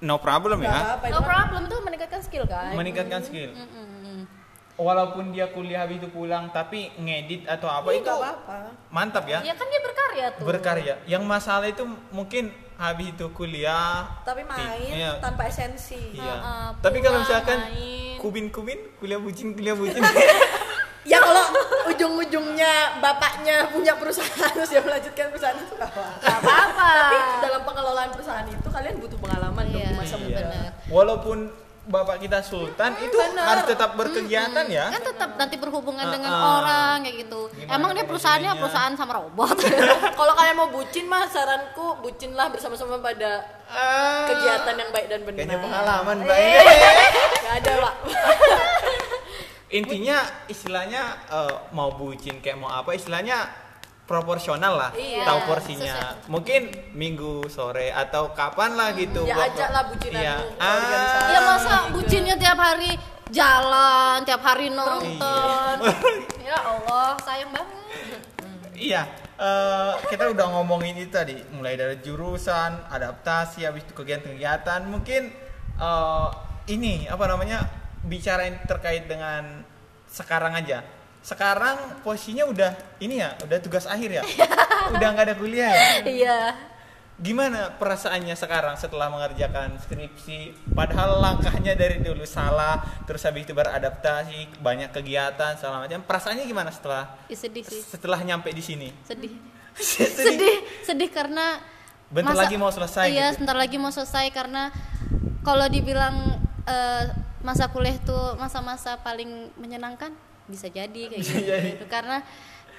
no 0.00 0.16
problem 0.16 0.64
Nggak 0.64 0.72
ya 0.72 0.80
apa-apa, 0.80 1.04
no 1.04 1.12
itu 1.12 1.20
problem 1.28 1.62
tuh 1.68 1.78
meningkatkan 1.84 2.20
skill 2.24 2.44
kan? 2.48 2.72
Meningkatkan 2.72 3.20
skill 3.20 3.52
walaupun 4.78 5.34
dia 5.34 5.50
kuliah 5.50 5.82
habis 5.82 5.98
itu 5.98 6.08
pulang 6.08 6.48
tapi 6.48 6.88
ngedit 6.96 7.44
atau 7.44 7.66
apa 7.66 7.90
Iya, 7.90 7.98
itu 7.98 8.06
nggak 8.06 8.22
apa-apa. 8.22 8.56
mantap 8.88 9.24
ya. 9.26 9.42
Ya 9.42 9.52
kan 9.52 9.66
dia 9.66 9.80
berkarya 9.82 10.26
tuh. 10.38 10.44
Berkarya. 10.46 10.94
Yang 11.04 11.22
masalah 11.26 11.66
itu 11.66 11.82
mungkin 12.08 12.48
habis 12.78 13.10
itu 13.10 13.26
kuliah 13.34 14.06
tapi 14.22 14.46
main 14.46 14.78
iya. 14.86 15.18
tanpa 15.18 15.50
esensi. 15.50 16.14
Iya. 16.14 16.22
Heeh, 16.30 16.66
tapi 16.78 17.02
kalau 17.02 17.18
pulang, 17.18 17.26
misalkan 17.26 17.58
main. 17.66 18.16
kubin-kubin 18.22 18.78
kuliah 18.96 19.18
bucin 19.18 19.52
kuliah 19.52 19.74
bucin. 19.74 19.98
Ya 21.08 21.24
kalau 21.24 21.40
ujung-ujungnya 21.88 23.00
bapaknya 23.00 23.72
punya 23.72 23.96
perusahaan 23.96 24.52
terus 24.52 24.68
dia 24.68 24.84
melanjutkan 24.84 25.32
perusahaan 25.32 25.56
itu 25.56 25.72
nggak 25.72 25.88
apa-apa. 26.20 26.88
Tapi 27.00 27.16
dalam 27.40 27.62
pengelolaan 27.64 28.10
perusahaan 28.12 28.44
itu 28.44 28.68
kalian 28.68 29.00
butuh 29.00 29.16
pengalaman 29.16 29.64
dong 29.66 29.80
Iya. 29.80 29.88
di 29.88 29.96
masa 29.96 30.16
muda. 30.20 30.36
benar. 30.36 30.70
walaupun 30.86 31.38
bapak 31.88 32.20
kita 32.20 32.38
sultan 32.40 32.92
itu 32.98 33.16
benar. 33.16 33.44
harus 33.48 33.64
tetap 33.64 33.96
berkegiatan 33.96 34.66
ya? 34.68 34.86
Kan 34.88 35.02
tetap 35.02 35.30
nanti 35.34 35.56
berhubungan 35.56 36.04
Ah, 36.04 36.12
dengan 36.12 36.30
ah. 36.30 36.44
orang 36.54 36.96
kayak 37.00 37.16
gitu. 37.24 37.40
Gimana 37.50 37.72
emang 37.74 37.90
dia 37.92 38.04
perusahaannya 38.04 38.52
perusahaan 38.54 38.94
sama 38.94 39.12
robot? 39.16 39.56
Kalau 40.20 40.32
kalian 40.34 40.54
mau 40.54 40.68
bucin 40.68 41.04
mah 41.04 41.24
saranku 41.26 41.96
bucinlah 41.98 42.48
bersama-sama 42.48 43.00
pada 43.00 43.40
Ah, 43.66 44.24
kegiatan 44.26 44.74
yang 44.74 44.90
baik 44.90 45.06
dan 45.06 45.20
benar. 45.22 45.38
Kayaknya 45.38 45.58
pengalaman 45.58 46.16
mbak 46.22 46.36
Eh, 46.36 46.52
nggak 47.42 47.54
ada 47.58 47.72
pak. 47.82 47.94
Intinya 49.68 50.18
istilahnya 50.46 51.02
eh, 51.28 51.54
mau 51.70 51.92
bucin 51.92 52.40
kayak 52.40 52.56
mau 52.56 52.68
apa 52.70 52.92
istilahnya 52.92 53.67
proporsional 54.08 54.74
lah 54.74 54.90
Iya. 54.90 55.22
tahu 55.22 55.38
porsinya 55.44 56.16
mungkin 56.26 56.72
minggu 56.90 57.44
sore 57.46 57.92
atau 57.92 58.32
kapan 58.32 58.72
lah 58.72 58.96
gitu 58.96 59.22
Ya, 59.22 59.36
Bapak- 59.36 59.52
ajaklah 59.52 59.82
bucinanmu 59.86 60.24
iya. 60.24 60.36
organisasi. 60.58 61.28
ya 61.28 61.40
masa 61.44 61.74
bucinnya 61.92 62.34
tiap 62.34 62.56
hari 62.58 62.92
jalan 63.28 64.16
tiap 64.24 64.40
hari 64.40 64.72
nonton 64.72 65.76
ya 66.48 66.56
Allah 66.56 67.12
sayang 67.20 67.52
banget 67.52 67.76
Iya, 68.72 69.10
eh, 69.34 69.92
kita 70.06 70.30
udah 70.30 70.54
ngomongin 70.54 70.94
itu 70.94 71.10
tadi, 71.10 71.34
mulai 71.50 71.74
dari 71.74 71.98
jurusan, 71.98 72.86
adaptasi, 72.86 73.66
habis 73.66 73.82
itu 73.82 73.90
kegiatan-kegiatan. 73.92 74.86
Mungkin 74.86 75.34
eh, 75.74 76.28
ini 76.68 77.10
apa 77.10 77.26
namanya 77.26 77.66
bicarain 78.00 78.54
terkait 78.62 79.10
dengan 79.10 79.66
sekarang 80.06 80.54
aja. 80.54 80.86
Sekarang 81.20 82.00
posisinya 82.00 82.48
udah 82.48 82.72
ini 82.98 83.20
ya, 83.20 83.36
udah 83.44 83.58
tugas 83.60 83.84
akhir 83.84 84.20
ya, 84.20 84.22
udah 84.94 85.06
nggak 85.12 85.26
ada 85.28 85.34
kuliah. 85.36 85.68
Ya? 85.70 85.84
iya 86.06 86.38
Gimana 87.18 87.74
perasaannya 87.74 88.38
sekarang 88.38 88.78
setelah 88.78 89.10
mengerjakan 89.10 89.74
skripsi? 89.82 90.70
Padahal 90.70 91.18
langkahnya 91.18 91.74
dari 91.74 91.98
dulu 91.98 92.22
salah, 92.22 92.78
terus 93.10 93.26
habis 93.26 93.42
itu 93.42 93.50
beradaptasi, 93.50 94.62
banyak 94.62 94.94
kegiatan, 94.94 95.58
segala 95.58 95.82
macam. 95.82 95.98
Perasaannya 96.06 96.46
gimana 96.46 96.70
setelah 96.70 97.18
Ih, 97.26 97.34
sedih 97.34 97.66
sih 97.66 97.82
setelah 97.82 98.22
nyampe 98.22 98.54
di 98.54 98.62
sini? 98.62 98.88
sedih 99.02 99.34
Sedih. 99.74 100.14
sedih 100.14 100.56
sedih 100.86 101.10
karena 101.10 101.58
Bentar 102.08 102.38
lagi 102.38 102.54
mau 102.54 102.70
selesai 102.70 103.10
iya 103.10 103.28
gitu. 103.28 103.42
sebentar 103.42 103.58
lagi 103.58 103.76
mau 103.76 103.90
selesai 103.90 104.30
karena 104.30 104.70
kalau 105.42 105.66
dibilang 105.66 106.38
eh, 106.64 107.04
masa 107.42 107.66
kuliah 107.68 107.94
itu 107.94 108.18
masa-masa 108.38 108.94
paling 108.98 109.50
menyenangkan 109.58 110.14
bisa 110.48 110.66
jadi 110.72 111.02
kayak 111.12 111.22
Bisa 111.22 111.36
gitu. 111.38 111.48
jadi. 111.52 111.70
karena 111.86 112.24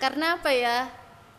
karena 0.01 0.25
apa 0.41 0.49
ya 0.49 0.77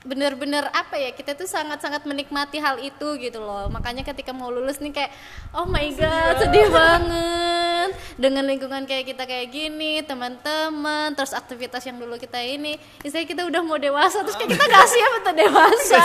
bener-bener 0.01 0.65
apa 0.73 0.97
ya 0.97 1.13
kita 1.13 1.37
tuh 1.37 1.45
sangat-sangat 1.45 2.09
menikmati 2.09 2.57
hal 2.57 2.81
itu 2.81 3.21
gitu 3.21 3.37
loh. 3.37 3.69
Makanya 3.69 4.01
ketika 4.01 4.33
mau 4.33 4.49
lulus 4.49 4.81
nih 4.81 4.97
kayak 4.97 5.13
oh 5.53 5.69
my 5.69 5.93
god 5.93 6.41
sedih 6.41 6.73
banget. 6.73 7.91
Dengan 8.17 8.49
lingkungan 8.49 8.89
kayak 8.89 9.13
kita 9.13 9.29
kayak 9.29 9.53
gini 9.53 10.01
teman-teman 10.01 11.13
terus 11.13 11.37
aktivitas 11.37 11.85
yang 11.85 12.01
dulu 12.01 12.17
kita 12.17 12.41
ini 12.41 12.81
istilah 13.05 13.29
kita 13.29 13.43
udah 13.45 13.61
mau 13.61 13.77
dewasa 13.77 14.25
terus 14.25 14.41
kayak 14.41 14.57
kita 14.57 14.65
gak 14.73 14.89
siap 14.89 15.13
untuk 15.21 15.35
dewasa. 15.37 16.05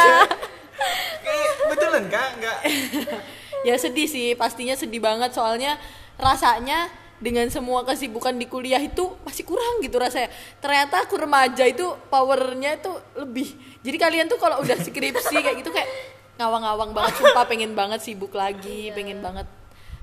Betulan 1.71 2.03
kak? 2.11 2.27
Enggak. 2.35 2.59
ya 3.67 3.75
sedih 3.79 4.11
sih 4.11 4.35
pastinya 4.35 4.75
sedih 4.75 4.99
banget. 4.99 5.31
Soalnya 5.31 5.79
rasanya 6.19 6.91
dengan 7.19 7.47
semua 7.47 7.87
kesibukan 7.87 8.35
di 8.35 8.45
kuliah 8.45 8.81
itu 8.81 9.15
masih 9.23 9.47
kurang 9.47 9.79
gitu 9.79 9.95
rasanya. 9.95 10.29
Ternyata 10.59 11.07
aku 11.07 11.15
remaja 11.15 11.63
itu 11.63 11.87
powernya 12.11 12.79
itu 12.79 12.91
lebih. 13.15 13.55
Jadi 13.81 13.97
kalian 13.97 14.25
tuh 14.27 14.39
kalau 14.39 14.59
udah 14.59 14.75
skripsi 14.75 15.35
kayak 15.39 15.57
gitu 15.63 15.71
kayak 15.71 15.87
ngawang-ngawang 16.35 16.91
banget 16.91 17.13
sumpah 17.15 17.45
pengen 17.47 17.71
banget 17.71 18.03
sibuk 18.03 18.35
lagi 18.35 18.91
pengen 18.91 19.23
banget 19.23 19.47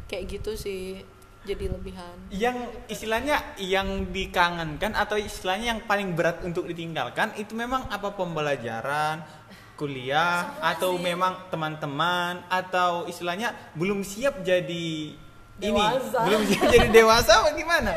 kayak 0.08 0.24
gitu 0.40 0.56
sih 0.56 1.04
jadi 1.42 1.74
lebihan. 1.74 2.16
Yang 2.30 2.70
istilahnya 2.86 3.58
yang 3.58 4.14
dikangenkan 4.14 4.94
atau 4.94 5.18
istilahnya 5.18 5.76
yang 5.76 5.80
paling 5.84 6.14
berat 6.14 6.40
untuk 6.46 6.70
ditinggalkan 6.70 7.34
itu 7.34 7.52
memang 7.58 7.90
apa? 7.90 8.14
Pembelajaran, 8.14 9.26
kuliah 9.74 10.54
atau 10.62 10.94
memang 10.94 11.50
teman-teman 11.50 12.46
atau 12.46 13.10
istilahnya 13.10 13.50
belum 13.74 14.06
siap 14.06 14.46
jadi 14.46 15.18
ini, 15.62 15.82
belum 16.10 16.42
jadi 16.52 16.76
dewasa 16.90 17.40
apa 17.40 17.54
gimana? 17.54 17.94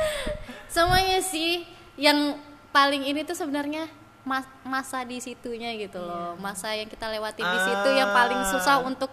semuanya 0.70 1.20
sih 1.20 1.64
yang 1.96 2.36
paling 2.70 3.08
ini 3.08 3.24
tuh 3.24 3.34
sebenarnya 3.34 3.88
mas- 4.28 4.52
masa 4.62 5.02
di 5.02 5.18
situnya 5.18 5.72
gitu 5.80 5.98
loh. 5.98 6.36
Masa 6.36 6.76
yang 6.76 6.86
kita 6.86 7.08
lewati 7.08 7.40
di 7.40 7.60
situ 7.62 7.90
yang 7.96 8.12
paling 8.12 8.44
susah 8.52 8.84
untuk 8.84 9.08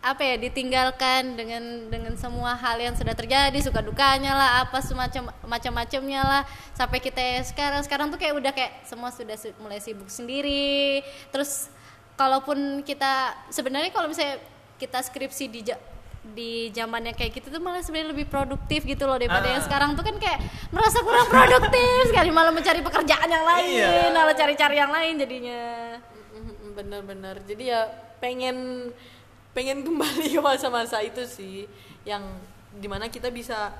apa 0.00 0.24
ya 0.24 0.40
ditinggalkan 0.40 1.36
dengan 1.36 1.60
dengan 1.92 2.16
semua 2.16 2.56
hal 2.56 2.80
yang 2.80 2.96
sudah 2.96 3.12
terjadi 3.12 3.52
suka 3.60 3.84
dukanya 3.84 4.32
lah 4.32 4.50
apa 4.64 4.80
semacam 4.80 5.28
macam-macamnya 5.44 6.20
lah. 6.24 6.42
Sampai 6.72 6.98
kita 6.98 7.20
ya 7.20 7.44
sekarang 7.44 7.84
sekarang 7.84 8.08
tuh 8.08 8.18
kayak 8.18 8.34
udah 8.34 8.50
kayak 8.50 8.82
semua 8.82 9.12
sudah 9.12 9.36
su- 9.38 9.54
mulai 9.60 9.78
sibuk 9.78 10.08
sendiri. 10.08 11.04
Terus 11.30 11.68
kalaupun 12.16 12.82
kita 12.82 13.38
sebenarnya 13.52 13.92
kalau 13.94 14.08
misalnya 14.08 14.40
kita 14.80 15.04
skripsi 15.04 15.44
di 15.46 15.60
di 16.22 16.68
zaman 16.70 17.00
yang 17.02 17.16
kayak 17.16 17.32
gitu 17.32 17.48
tuh 17.48 17.58
malah 17.58 17.80
sebenarnya 17.80 18.12
lebih 18.12 18.28
produktif 18.28 18.84
gitu 18.84 19.08
loh 19.08 19.16
daripada 19.16 19.40
Ah. 19.42 19.52
yang 19.56 19.64
sekarang 19.64 19.90
tuh 19.92 20.04
kan 20.04 20.14
kayak 20.14 20.38
merasa 20.68 21.00
kurang 21.00 21.26
produktif 21.26 22.00
sekali 22.06 22.28
malah 22.28 22.52
mencari 22.52 22.80
pekerjaan 22.80 23.24
yang 23.24 23.42
lain 23.42 23.68
Iya. 23.72 24.12
malah 24.12 24.36
cari-cari 24.36 24.76
yang 24.76 24.92
lain 24.92 25.14
jadinya 25.16 25.60
Bener-bener. 26.70 27.36
Jadi 27.44 27.68
ya 27.68 27.84
pengen 28.18 28.88
pengen 29.50 29.82
kembali 29.82 30.30
ke 30.30 30.40
masa-masa 30.40 31.02
itu 31.02 31.20
sih 31.26 31.66
yang 32.04 32.22
di 32.72 32.86
mana 32.86 33.10
kita 33.10 33.28
bisa 33.28 33.74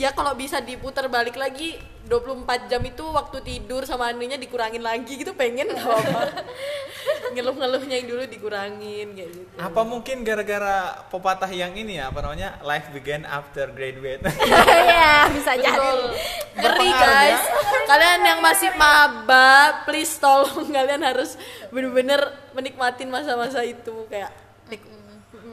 ya 0.00 0.16
kalau 0.16 0.32
bisa 0.32 0.64
diputar 0.64 1.12
balik 1.12 1.36
lagi 1.36 1.76
24 2.08 2.72
jam 2.72 2.80
itu 2.80 3.04
waktu 3.04 3.38
tidur 3.44 3.84
sama 3.84 4.08
anunya 4.08 4.40
dikurangin 4.40 4.80
lagi 4.80 5.20
gitu 5.20 5.36
pengen 5.36 5.68
gak 5.76 5.84
ngeluh-ngeluhnya 7.36 8.00
yang 8.00 8.08
dulu 8.08 8.24
dikurangin 8.24 9.12
kayak 9.12 9.30
gitu 9.30 9.54
Apa 9.60 9.84
mungkin 9.84 10.24
gara-gara 10.24 11.04
pepatah 11.12 11.52
yang 11.52 11.76
ini 11.76 12.00
ya, 12.00 12.10
apa 12.10 12.24
namanya? 12.24 12.58
Life 12.64 12.90
began 12.90 13.22
after 13.22 13.70
graduate. 13.70 14.24
ya 14.90 15.28
bisa 15.30 15.52
jadi. 15.54 15.70
Ngeri 15.70 16.90
Berpengaruh 16.90 16.98
guys. 16.98 17.42
Kalian 17.86 18.20
yang 18.24 18.40
masih 18.42 18.70
maba, 18.74 19.84
please 19.86 20.16
tolong 20.18 20.66
kalian 20.74 21.04
harus 21.06 21.38
bener-bener 21.70 22.18
menikmatin 22.50 23.12
masa-masa 23.12 23.62
itu 23.62 24.08
kayak 24.10 24.32
nik- 24.66 24.90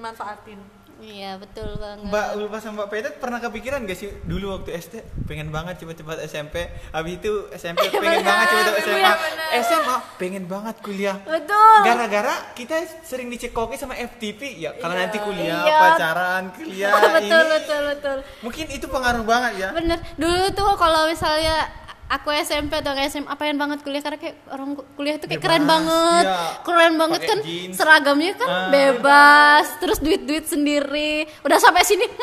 manfaatin. 0.01 0.57
Iya 0.99 1.35
betul 1.35 1.69
banget 1.75 2.03
Mbak 2.03 2.27
Ulfa 2.35 2.57
sama 2.57 2.73
Mbak 2.79 2.87
Petet 2.89 3.13
pernah 3.17 3.37
kepikiran 3.37 3.83
gak 3.83 3.95
sih 3.95 4.09
dulu 4.23 4.49
waktu 4.51 4.73
SD 4.75 4.93
pengen 5.23 5.47
banget 5.47 5.77
cepat-cepat 5.77 6.17
SMP, 6.23 6.55
habis 6.89 7.13
itu 7.15 7.31
SMP 7.53 7.85
pengen 7.93 8.21
banget 8.21 8.45
cepat-cepat 8.47 8.83
SMA, 8.83 9.13
SMA 9.61 9.95
pengen 10.15 10.43
banget 10.45 10.75
kuliah. 10.79 11.17
betul 11.19 11.77
Gara-gara 11.79 12.33
kita 12.53 12.75
sering 13.01 13.27
dicekoki 13.27 13.75
sama 13.75 13.93
FTP 13.93 14.57
ya, 14.57 14.73
kalau 14.73 14.93
nanti 14.93 15.17
kuliah, 15.17 15.61
Iya. 15.61 15.77
pacaran, 15.77 16.43
kuliah 16.51 16.91
betul 17.15 17.23
ini. 17.39 17.51
betul 17.51 17.81
betul 17.87 18.17
Mungkin 18.41 18.65
itu 18.69 18.85
pengaruh 18.85 19.23
banget 19.23 19.53
ya. 19.59 19.69
bener 19.71 19.99
dulu 20.15 20.45
tuh 20.51 20.73
kalau 20.73 21.05
misalnya 21.05 21.69
aku 22.07 22.31
SMP 22.33 22.71
atau 22.73 22.95
SMA 23.03 23.33
pengen 23.35 23.57
banget 23.57 23.79
kuliah 23.81 23.99
karena 23.99 24.15
kayak 24.15 24.35
orang 24.47 24.69
ku- 24.73 24.87
kuliah 24.93 25.15
tuh 25.15 25.27
kayak 25.27 25.37
Bebas, 25.37 25.47
keren 25.49 25.63
banget 25.65 26.23
iya. 26.25 26.39
keren 26.61 26.93
banget 26.95 27.21
kan 27.21 27.37
jeans. 27.41 27.75
seragamnya 27.75 28.31
kan 28.33 28.47
Ah. 28.47 28.69
bebas 28.69 29.67
terus 29.77 29.99
duit 29.99 30.23
duit 30.23 30.43
sendiri 30.43 31.13
udah 31.41 31.57
sampai 31.57 31.83
sini 31.83 32.07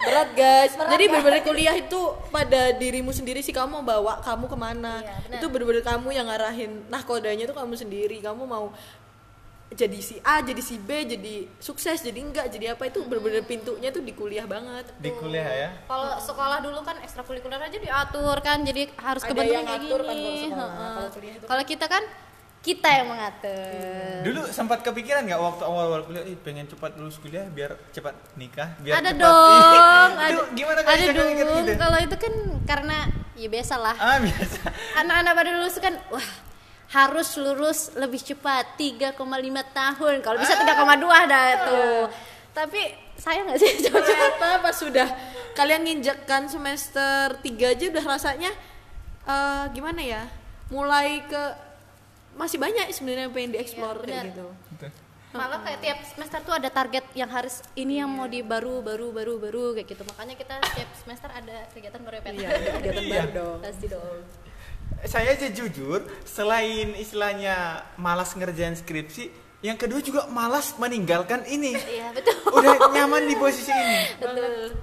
Berat 0.00 0.32
guys. 0.32 0.72
Jadi 0.72 1.12
bener-bener 1.12 1.44
kuliah 1.44 1.76
itu 1.76 2.00
pada 2.32 2.72
dirimu 2.72 3.12
sendiri 3.12 3.44
sih 3.44 3.52
kamu 3.52 3.68
mau 3.68 3.84
bawa 3.84 4.24
kamu 4.24 4.48
ke 4.48 4.56
mana. 4.56 5.04
Iya, 5.04 5.36
itu 5.36 5.46
bener-bener 5.46 5.84
kamu 5.84 6.08
yang 6.08 6.24
ngarahin. 6.24 6.88
Nah 6.88 7.04
kodenya 7.04 7.44
tuh 7.44 7.52
kamu 7.52 7.76
sendiri. 7.76 8.16
Kamu 8.18 8.48
mau 8.48 8.72
jadi 9.70 9.98
si 9.98 10.18
A, 10.20 10.38
jadi 10.40 10.58
si 10.58 10.76
B, 10.76 10.90
jadi 11.04 11.46
sukses, 11.56 11.98
jadi 12.00 12.18
enggak, 12.18 12.50
jadi 12.50 12.74
apa 12.74 12.84
itu 12.84 13.00
bener-bener 13.00 13.42
pintunya 13.42 13.88
tuh 13.88 14.02
di 14.02 14.10
kuliah 14.10 14.42
banget. 14.42 14.82
Di 14.96 15.10
kuliah 15.12 15.46
ya. 15.46 15.70
kalau 15.86 16.18
sekolah 16.18 16.58
dulu 16.58 16.82
kan 16.82 16.98
ekstrakurikuler 16.98 17.56
aja 17.56 17.78
diatur 17.78 18.34
kan 18.40 18.60
jadi 18.60 18.90
harus 18.96 19.22
Ada 19.22 19.30
kebentuk 19.30 19.52
yang 19.52 19.64
kayak 19.64 19.80
ngatur 19.80 20.00
kan 20.02 20.16
gini 20.16 20.48
kalau 20.50 21.10
kuliah 21.10 21.32
itu 21.32 21.40
kan- 21.40 21.48
kalau 21.48 21.64
kita 21.64 21.86
kan 21.86 22.02
kita 22.60 22.88
yang 22.92 23.06
mengatur 23.08 24.20
Dulu 24.20 24.40
sempat 24.50 24.78
kepikiran 24.80 25.24
nggak 25.24 25.40
waktu 25.40 25.62
awal-awal 25.62 26.02
kuliah, 26.02 26.24
Ih, 26.24 26.36
pengen 26.36 26.66
cepat 26.66 26.92
lulus 26.94 27.16
kuliah 27.16 27.46
biar 27.46 27.72
cepat 27.88 28.12
nikah, 28.34 28.74
biar 28.76 28.98
ada 28.98 29.10
cepat 29.10 29.20
dong 29.22 30.10
Itu 30.10 30.18
ada 30.18 30.40
gimana 30.52 30.78
ada 30.82 31.04
dong 31.10 31.30
gitu? 31.32 31.72
kalau 31.78 31.98
itu 31.98 32.16
kan 32.18 32.34
karena 32.66 32.96
ya 33.32 33.48
biasalah 33.48 33.94
Ah 33.96 34.18
biasa. 34.18 34.60
anak-anak 34.98 35.32
pada 35.32 35.50
lulus 35.54 35.78
kan 35.78 35.94
wah 36.10 36.28
harus 36.90 37.38
lulus 37.38 37.94
lebih 37.94 38.18
cepat 38.18 38.74
3,5 38.74 39.14
tahun. 39.70 40.14
Kalau 40.20 40.36
bisa 40.38 40.54
3,2 40.58 41.30
dah 41.30 41.46
tuh 41.64 42.02
tapi 42.50 42.82
saya 43.14 43.46
nggak 43.46 43.58
sih? 43.62 43.72
Ternyata 43.86 44.58
pas 44.58 44.74
sudah 44.74 45.08
kalian 45.54 45.86
nginjekkan 45.86 46.50
semester 46.50 47.38
3 47.38 47.46
aja 47.46 47.84
udah 47.94 48.04
rasanya 48.04 48.50
eh, 49.24 49.64
gimana 49.70 50.02
ya? 50.02 50.22
Mulai 50.70 51.22
ke 51.26 51.42
masih 52.34 52.58
banyak 52.58 52.90
sebenarnya 52.94 53.26
yang 53.26 53.34
pengen 53.34 53.50
dieksplor 53.54 53.96
Iya, 54.02 54.06
kayak 54.06 54.24
gitu. 54.34 54.46
Malah 55.30 55.62
kayak 55.62 55.78
tiap 55.78 55.98
semester 56.02 56.42
tuh 56.42 56.54
ada 56.58 56.66
target 56.74 57.06
yang 57.14 57.30
harus 57.30 57.62
ini 57.78 58.02
yang 58.02 58.10
mau 58.10 58.26
di 58.26 58.42
baru 58.42 58.82
baru 58.82 59.14
baru 59.14 59.38
baru 59.38 59.64
kayak 59.78 59.86
gitu. 59.94 60.02
Makanya 60.02 60.34
kita 60.34 60.54
tiap 60.74 60.90
semester 60.98 61.30
ada 61.30 61.70
kegiatan 61.70 62.02
baru 62.02 62.18
ya 62.18 62.22
iya 62.34 62.48
ada 62.50 62.70
kegiatan 62.82 63.04
Iya. 63.06 63.14
baru 63.14 63.30
dong. 63.30 63.58
Pasti 63.62 63.86
dong 63.86 64.18
Saya 65.08 65.32
aja 65.32 65.48
jujur, 65.48 66.04
selain 66.28 66.92
istilahnya 66.94 67.82
malas 67.96 68.36
ngerjain 68.36 68.76
skripsi, 68.76 69.32
yang 69.60 69.76
kedua 69.76 70.00
juga 70.00 70.28
malas 70.28 70.76
meninggalkan 70.76 71.44
ini. 71.48 71.72
iya 71.76 72.12
betul 72.12 72.36
Udah 72.52 72.92
nyaman 72.92 73.28
di 73.28 73.34
posisi 73.36 73.72
ini. 73.72 73.98
betul 74.20 74.76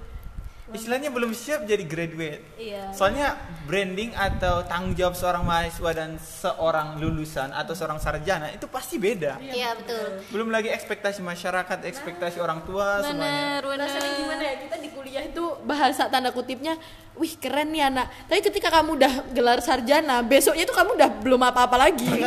Istilahnya 0.67 1.07
belum 1.07 1.31
siap 1.31 1.63
jadi 1.63 1.79
graduate. 1.81 2.43
iya. 2.55 2.91
Soalnya 2.91 3.39
branding 3.63 4.11
atau 4.11 4.63
tanggung 4.63 4.91
jawab 4.91 5.13
seorang 5.13 5.41
mahasiswa 5.41 5.91
dan 5.93 6.09
seorang 6.17 6.97
lulusan 6.97 7.49
atau 7.49 7.71
seorang 7.71 7.95
sarjana 7.97 8.51
itu 8.51 8.67
pasti 8.67 8.95
beda. 8.97 9.39
iya 9.39 9.71
betul. 9.73 10.19
Belum 10.27 10.49
lagi 10.49 10.67
ekspektasi 10.67 11.19
masyarakat, 11.21 11.83
ekspektasi 11.83 12.37
orang 12.37 12.63
tua 12.63 12.99
semuanya. 12.99 13.63
bener 13.63 13.79
rasanya 13.79 14.01
bener 14.03 14.19
gimana 14.19 14.43
ya? 14.43 14.55
Kita 14.59 14.75
di 14.77 14.89
kuliah 14.89 15.23
itu 15.23 15.43
bahasa 15.63 16.03
tanda 16.07 16.29
kutipnya 16.29 16.75
wih 17.13 17.33
keren 17.33 17.71
nih 17.71 17.87
anak. 17.87 18.11
Tapi 18.27 18.39
ketika 18.43 18.67
kamu 18.69 18.95
udah 18.95 19.13
gelar 19.31 19.59
sarjana 19.59 20.19
besoknya 20.19 20.63
itu 20.63 20.75
kamu 20.75 20.95
udah 20.95 21.09
belum 21.17 21.41
apa-apa 21.43 21.77
lagi. 21.79 22.07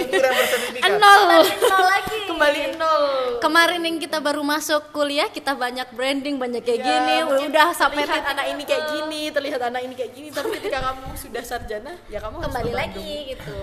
Nol. 0.91 1.45
Nol 1.45 1.85
lagi. 1.87 2.19
Kembali 2.27 2.61
nol. 2.75 3.05
Kemarin 3.39 3.81
yang 3.83 3.97
kita 3.99 4.17
baru 4.17 4.41
masuk 4.41 4.91
kuliah 4.91 5.29
kita 5.29 5.53
banyak 5.53 5.93
branding 5.93 6.37
banyak 6.37 6.63
kayak 6.63 6.79
Ya, 6.79 6.87
gini. 6.89 7.17
udah 7.47 7.69
sampai 7.71 8.07
anak 8.31 8.47
ini 8.49 8.63
kayak 8.65 8.85
gini 8.91 9.23
terlihat 9.29 9.61
anak 9.61 9.81
ini 9.83 9.95
kayak 9.95 10.13
gini 10.15 10.29
tapi 10.31 10.49
ketika 10.59 10.79
kamu 10.81 11.07
sudah 11.15 11.43
sarjana 11.43 11.93
ya 12.07 12.19
kamu 12.19 12.37
harus 12.39 12.47
kembali 12.49 12.71
ke 12.71 12.77
lagi 12.77 13.13
gitu. 13.35 13.61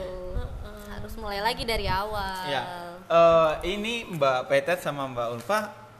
Harus 0.88 1.14
mulai 1.16 1.40
lagi 1.40 1.64
dari 1.64 1.86
awal. 1.86 2.50
Ya, 2.50 2.62
eh, 3.06 3.52
ini 3.70 4.10
Mbak 4.10 4.50
Petet 4.50 4.80
sama 4.82 5.06
Mbak 5.08 5.28
Ulfa 5.38 5.60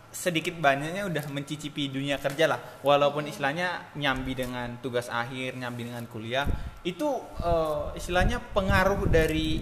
sedikit 0.10 0.58
banyaknya 0.58 1.06
udah 1.06 1.30
mencicipi 1.30 1.94
dunia 1.94 2.18
kerja 2.18 2.50
lah, 2.50 2.58
walaupun 2.82 3.30
istilahnya 3.30 3.94
nyambi 3.94 4.34
dengan 4.34 4.82
tugas 4.82 5.06
akhir, 5.06 5.54
nyambi 5.54 5.86
dengan 5.94 6.10
kuliah, 6.10 6.50
itu 6.82 7.08
eh, 7.40 7.94
istilahnya 7.94 8.42
pengaruh 8.52 9.06
dari 9.06 9.62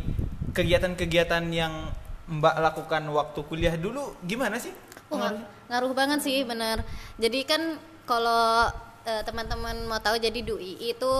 kegiatan-kegiatan 0.55 1.43
yang 1.51 1.91
Mbak 2.25 2.55
lakukan 2.57 3.03
waktu 3.11 3.39
kuliah 3.45 3.75
dulu 3.77 4.17
gimana 4.25 4.57
sih? 4.57 4.73
Oh, 5.13 5.19
ngar- 5.21 5.45
ngaruh 5.69 5.93
banget 5.93 6.25
sih 6.25 6.41
bener. 6.41 6.81
Jadi 7.21 7.45
kan 7.45 7.61
kalau 8.09 8.65
eh, 9.05 9.21
teman-teman 9.23 9.75
mau 9.85 9.99
tahu 10.01 10.17
jadi 10.17 10.39
DUI 10.41 10.91
itu 10.91 11.13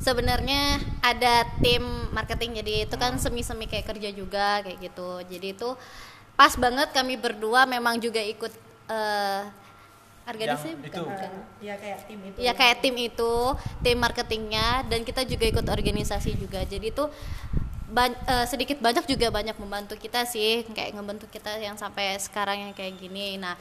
sebenarnya 0.00 0.80
ada 1.04 1.44
tim 1.60 1.82
marketing 2.10 2.62
jadi 2.64 2.72
itu 2.88 2.96
kan 2.96 3.20
semi-semi 3.20 3.68
kayak 3.68 3.84
kerja 3.90 4.08
juga 4.14 4.64
kayak 4.64 4.78
gitu 4.80 5.20
jadi 5.28 5.52
itu 5.52 5.68
pas 6.34 6.56
banget 6.56 6.88
kami 6.96 7.20
berdua 7.20 7.68
memang 7.68 8.00
juga 8.00 8.20
ikut 8.24 8.52
eh 8.88 9.42
organisasi 10.24 10.68
Yang 10.70 10.78
bukan, 10.78 10.90
itu. 10.90 11.02
bukan. 11.10 11.30
ya 11.58 11.74
kayak 11.74 11.98
tim 12.06 12.20
itu 12.22 12.38
Ya 12.38 12.52
kayak 12.54 12.76
tim 12.84 12.96
itu, 12.96 13.32
tim 13.82 13.98
marketingnya 13.98 14.68
dan 14.86 15.00
kita 15.02 15.26
juga 15.26 15.44
ikut 15.48 15.66
organisasi 15.66 16.38
juga. 16.38 16.62
Jadi 16.62 16.94
itu 16.94 17.04
ban- 17.90 18.14
eh, 18.26 18.46
sedikit 18.46 18.78
banyak 18.78 19.04
juga 19.10 19.26
banyak 19.34 19.56
membantu 19.58 19.98
kita 19.98 20.22
sih, 20.28 20.62
kayak 20.70 20.94
ngebentuk 20.94 21.30
kita 21.34 21.58
yang 21.58 21.74
sampai 21.74 22.14
sekarang 22.22 22.70
yang 22.70 22.72
kayak 22.76 22.94
gini. 22.96 23.40
Nah, 23.42 23.58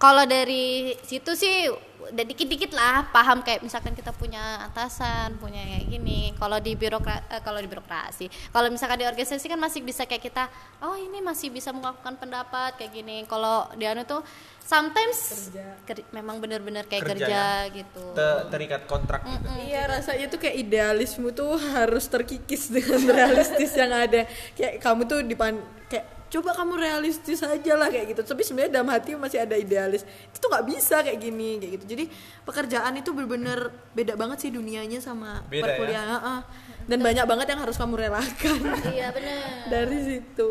kalau 0.00 0.24
dari 0.24 0.96
situ 1.04 1.36
sih 1.36 1.68
udah 2.00 2.24
dikit-dikit 2.24 2.72
lah 2.72 3.06
paham 3.12 3.44
kayak 3.44 3.60
misalkan 3.60 3.92
kita 3.92 4.10
punya 4.10 4.64
atasan, 4.64 5.36
punya 5.36 5.60
kayak 5.60 5.86
gini. 5.86 6.32
Kalau 6.34 6.56
di 6.56 6.72
birokra 6.72 7.20
eh, 7.28 7.44
kalau 7.44 7.60
di 7.60 7.68
birokrasi, 7.68 8.26
kalau 8.48 8.66
misalkan 8.66 8.98
di 8.98 9.06
organisasi 9.06 9.46
kan 9.46 9.60
masih 9.60 9.84
bisa 9.84 10.08
kayak 10.08 10.24
kita, 10.24 10.48
oh 10.80 10.96
ini 10.96 11.20
masih 11.20 11.52
bisa 11.52 11.70
melakukan 11.70 12.16
pendapat 12.16 12.80
kayak 12.80 12.96
gini. 12.96 13.28
Kalau 13.28 13.68
di 13.76 13.84
anu 13.84 14.02
tuh 14.02 14.24
sometimes 14.64 15.52
ker- 15.84 16.08
memang 16.10 16.40
bener-bener 16.40 16.88
kayak 16.88 17.04
Kerja 17.04 17.14
kerja, 17.20 17.44
ya. 17.68 17.74
gitu. 17.74 18.04
Te- 18.16 18.42
terikat 18.48 18.82
kontrak 18.88 19.20
gitu. 19.22 19.46
Iya 19.68 19.84
rasanya 19.86 20.26
tuh 20.32 20.40
kayak 20.40 20.56
idealisme 20.56 21.28
tuh 21.30 21.60
harus 21.76 22.08
terkikis 22.08 22.72
dengan 22.72 23.04
realistis 23.20 23.76
yang 23.76 23.92
ada. 23.92 24.24
Kayak 24.56 24.80
kamu 24.80 25.04
tuh 25.04 25.20
dipan 25.22 25.60
kayak 25.86 26.19
coba 26.30 26.54
kamu 26.54 26.78
realistis 26.78 27.42
aja 27.42 27.74
lah 27.74 27.90
kayak 27.90 28.14
gitu. 28.14 28.22
Tapi 28.22 28.40
sebenarnya 28.40 28.72
dalam 28.72 28.88
hati 28.88 29.12
masih 29.12 29.42
ada 29.42 29.52
idealis. 29.52 30.02
Itu 30.02 30.38
tuh 30.38 30.48
nggak 30.48 30.64
bisa 30.64 31.02
kayak 31.02 31.18
gini 31.18 31.58
kayak 31.58 31.72
gitu. 31.74 31.84
Jadi 31.88 32.04
pekerjaan 32.42 32.92
itu 32.94 33.10
bener-bener 33.10 33.58
beda 33.90 34.14
banget 34.14 34.38
sih 34.40 34.50
dunianya 34.50 34.98
sama 34.98 35.42
Beda 35.44 35.60
ya? 35.60 35.64
perkuliahan. 35.68 36.08
Heeh. 36.16 36.40
Dan 36.86 36.98
banyak 37.00 37.24
banget 37.24 37.46
yang 37.48 37.60
harus 37.60 37.76
kamu 37.76 37.94
relakan 38.00 38.58
Iya 38.88 39.10
bener. 39.10 39.38
dari 39.74 39.98
situ. 40.00 40.50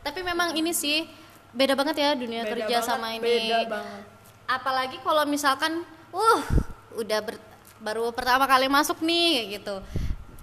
Tapi 0.00 0.20
memang 0.20 0.52
ini 0.52 0.72
sih 0.72 1.04
beda 1.52 1.72
banget 1.72 1.96
ya 1.98 2.10
dunia 2.12 2.42
Beda 2.42 2.52
kerja 2.58 2.76
banget, 2.76 2.88
sama 2.88 3.06
ini. 3.12 3.20
beda 3.22 3.58
banget. 3.68 4.02
Apalagi 4.44 4.96
kalau 5.00 5.24
misalkan, 5.24 5.84
uh, 6.10 6.40
udah 6.94 7.20
ber- 7.20 7.40
baru 7.78 8.10
pertama 8.10 8.44
kali 8.44 8.66
masuk 8.66 9.00
nih 9.00 9.28
kayak 9.38 9.48
gitu. 9.58 9.76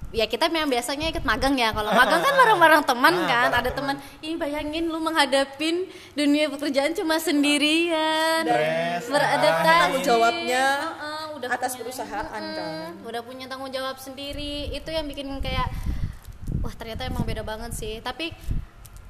Ya 0.09 0.25
kita 0.25 0.47
memang 0.47 0.67
biasanya 0.67 1.07
ikut 1.07 1.21
magang 1.21 1.53
ya. 1.53 1.69
Kalau 1.69 1.91
magang 1.91 2.19
kan 2.19 2.33
bareng-bareng 2.33 2.83
teman 2.83 3.13
Ah, 3.15 3.27
kan. 3.27 3.47
bareng 3.47 3.61
ada 3.61 3.71
teman. 3.71 3.95
ini 4.19 4.35
bayangin 4.35 4.85
lu 4.85 4.97
menghadapin 4.97 5.85
dunia 6.13 6.49
pekerjaan 6.49 6.91
cuma 6.91 7.17
sendirian. 7.17 8.41
Stres, 8.43 9.05
beradaptasi 9.07 9.63
tanggung 9.63 10.03
jawabnya 10.03 10.65
Heeh, 10.81 11.23
udah 11.35 11.49
atas 11.51 11.71
punya- 11.71 11.81
perusahaan 11.85 12.25
kan. 12.25 12.41
Mm, 12.43 13.05
udah 13.05 13.21
punya 13.21 13.45
tanggung 13.45 13.69
jawab 13.69 13.95
sendiri. 13.95 14.69
Itu 14.71 14.89
yang 14.89 15.05
bikin 15.05 15.29
kayak 15.37 15.69
wah 16.59 16.73
ternyata 16.73 17.05
emang 17.05 17.23
beda 17.23 17.41
banget 17.41 17.71
sih. 17.71 17.97
Tapi 17.99 18.33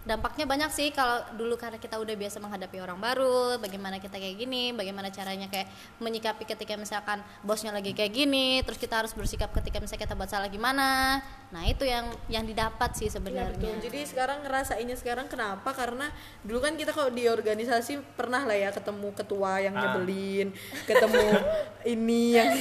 dampaknya 0.09 0.49
banyak 0.49 0.73
sih 0.73 0.89
kalau 0.89 1.21
dulu 1.37 1.53
karena 1.53 1.77
kita 1.77 2.01
udah 2.01 2.17
biasa 2.17 2.41
menghadapi 2.41 2.81
orang 2.81 2.97
baru 2.97 3.61
bagaimana 3.61 4.01
kita 4.01 4.17
kayak 4.17 4.41
gini 4.41 4.73
bagaimana 4.73 5.13
caranya 5.13 5.45
kayak 5.45 5.69
menyikapi 6.01 6.49
ketika 6.49 6.73
misalkan 6.81 7.21
bosnya 7.45 7.69
lagi 7.69 7.93
kayak 7.93 8.09
gini 8.09 8.65
terus 8.65 8.81
kita 8.81 9.05
harus 9.05 9.13
bersikap 9.13 9.53
ketika 9.53 9.77
misalnya 9.77 10.09
kita 10.09 10.17
buat 10.17 10.33
salah 10.33 10.49
gimana 10.49 11.21
nah 11.53 11.61
itu 11.69 11.85
yang 11.85 12.09
yang 12.25 12.41
didapat 12.41 12.97
sih 12.97 13.05
Iya 13.09 13.17
sebenarnya 13.17 13.57
betul. 13.57 13.73
Jadi 13.89 13.99
sekarang 14.05 14.37
ngerasainnya 14.45 14.93
sekarang 14.93 15.25
kenapa? 15.25 15.69
Karena 15.73 16.13
dulu 16.45 16.61
kan 16.61 16.77
kita 16.77 16.93
kalau 16.93 17.09
di 17.09 17.25
organisasi 17.25 18.01
pernah 18.13 18.45
lah 18.45 18.53
ya 18.53 18.69
ketemu 18.69 19.09
ketua 19.17 19.57
yang 19.57 19.73
Ah. 19.73 19.81
nyebelin, 19.97 20.53
ketemu 20.85 21.25
ini 21.97 22.37
yang 22.37 22.53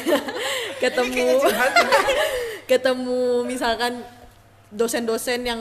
ketemu 0.80 1.36
ketemu 2.70 3.44
misalkan 3.44 4.00
dosen-dosen 4.72 5.44
yang 5.44 5.60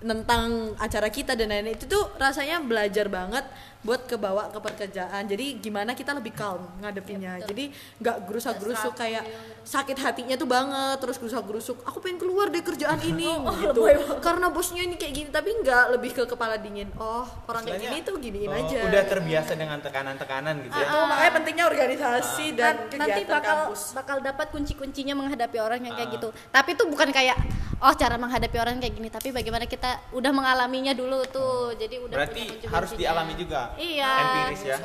tentang 0.00 0.72
acara 0.80 1.12
kita 1.12 1.36
dan 1.36 1.52
lain-lain 1.52 1.76
itu 1.76 1.84
tuh 1.84 2.08
rasanya 2.16 2.64
belajar 2.64 3.06
banget 3.12 3.44
buat 3.80 4.04
kebawa 4.04 4.52
ke 4.52 4.58
pekerjaan. 4.60 5.24
Jadi 5.24 5.56
gimana 5.60 5.96
kita 5.96 6.12
lebih 6.12 6.36
calm 6.36 6.68
ngadepinnya. 6.80 7.40
Jadi 7.44 7.72
nggak 8.00 8.16
gerusak 8.28 8.60
gerusuk 8.60 8.92
kayak 8.92 9.24
sakit 9.64 9.96
hatinya 10.00 10.34
tuh 10.34 10.48
banget 10.48 10.96
terus 10.98 11.16
gerusak 11.20 11.44
gerusuk 11.44 11.78
aku 11.84 12.00
pengen 12.00 12.18
keluar 12.18 12.48
dari 12.48 12.64
kerjaan 12.64 12.98
ini 13.04 13.28
gitu. 13.62 13.82
karena 14.18 14.48
bosnya 14.48 14.82
ini 14.82 14.96
kayak 14.96 15.12
gini 15.14 15.28
tapi 15.28 15.52
nggak 15.62 15.84
lebih 15.94 16.10
ke 16.16 16.24
kepala 16.24 16.56
dingin 16.56 16.88
oh 16.96 17.28
orang 17.46 17.62
kayak 17.68 17.78
Istilahnya, 17.78 18.00
gini 18.00 18.08
tuh 18.08 18.14
giniin 18.18 18.50
oh, 18.50 18.60
aja. 18.60 18.78
Udah 18.88 19.02
terbiasa 19.06 19.52
dengan 19.54 19.78
tekanan-tekanan 19.84 20.54
gitu 20.64 20.74
ya. 20.74 20.86
Itu 20.88 20.98
makanya 21.06 21.32
pentingnya 21.38 21.64
organisasi 21.68 22.46
dan 22.56 22.74
Nan- 22.74 22.98
nanti 22.98 23.20
kegiatan 23.22 23.36
bakal 23.36 23.56
kampus. 23.68 23.82
bakal 23.94 24.16
dapat 24.20 24.46
kunci-kuncinya 24.50 25.14
menghadapi 25.14 25.58
orang 25.60 25.80
yang 25.84 25.94
kayak 25.94 26.10
gitu. 26.18 26.28
Tapi 26.50 26.70
itu 26.74 26.84
bukan 26.88 27.08
kayak 27.12 27.36
oh 27.80 27.94
cara 27.96 28.16
menghadapi 28.20 28.56
orang 28.60 28.76
kayak 28.80 28.94
gini, 28.96 29.08
tapi 29.08 29.28
bagaimana 29.32 29.64
kita 29.64 30.12
udah 30.12 30.32
mengalaminya 30.34 30.92
dulu 30.92 31.24
tuh. 31.28 31.72
Jadi 31.76 31.96
udah 31.96 32.16
Berarti 32.16 32.42
punya 32.48 32.68
harus 32.68 32.90
dialami 32.96 33.32
juga. 33.36 33.69
Iya. 33.76 34.10
Empiris 34.10 34.62
ya. 34.64 34.76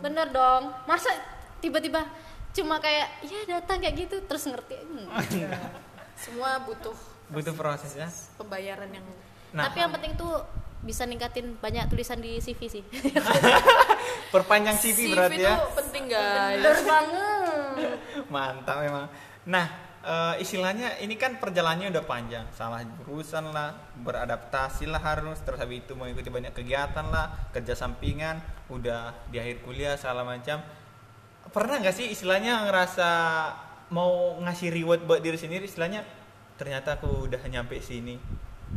Bener 0.00 0.26
dong. 0.30 0.72
Masa 0.86 1.10
tiba-tiba 1.60 2.02
cuma 2.52 2.76
kayak 2.78 3.08
ya 3.24 3.58
datang 3.58 3.80
kayak 3.80 3.94
gitu 4.06 4.16
terus 4.24 4.44
ngerti. 4.46 4.76
Hmm. 4.76 5.08
semua 6.22 6.62
butuh 6.62 6.94
Butuh 7.32 7.54
prosesnya. 7.56 8.06
pembayaran 8.36 8.92
yang 8.92 9.06
Nah, 9.52 9.68
Tapi 9.68 9.84
yang 9.84 9.92
penting 9.92 10.16
tuh 10.16 10.32
bisa 10.80 11.04
ningkatin 11.04 11.60
banyak 11.60 11.84
tulisan 11.92 12.18
di 12.18 12.40
CV 12.40 12.60
sih. 12.72 12.84
perpanjang 14.34 14.80
CV, 14.80 15.12
berarti 15.12 15.44
ya. 15.44 15.60
tuh 15.60 15.76
penting 15.76 16.04
guys 16.08 16.56
Bener 16.56 16.78
banget. 16.88 17.96
Mantap 18.32 18.76
memang. 18.80 19.06
Nah, 19.44 19.66
eh, 20.02 20.34
istilahnya 20.42 20.98
ini 21.00 21.14
kan 21.16 21.38
perjalanannya 21.38 21.94
udah 21.94 22.04
panjang. 22.04 22.46
Salah 22.52 22.82
jurusan 22.82 23.50
lah, 23.54 23.74
beradaptasi 24.02 24.90
lah 24.90 25.00
harus, 25.00 25.38
terus 25.42 25.58
habis 25.58 25.86
itu 25.86 25.94
mengikuti 25.94 26.28
banyak 26.28 26.52
kegiatan 26.52 27.06
lah, 27.08 27.50
kerja 27.54 27.74
sampingan, 27.78 28.42
udah 28.68 29.14
di 29.30 29.38
akhir 29.38 29.62
kuliah 29.64 29.94
segala 29.94 30.26
macam. 30.26 30.60
Pernah 31.50 31.82
nggak 31.82 31.94
sih 31.94 32.06
istilahnya 32.10 32.66
ngerasa 32.70 33.10
mau 33.92 34.40
ngasih 34.40 34.72
reward 34.72 35.04
buat 35.04 35.20
diri 35.20 35.36
sendiri 35.36 35.68
istilahnya 35.68 36.00
ternyata 36.56 36.96
aku 36.96 37.28
udah 37.28 37.42
nyampe 37.44 37.76
sini 37.76 38.16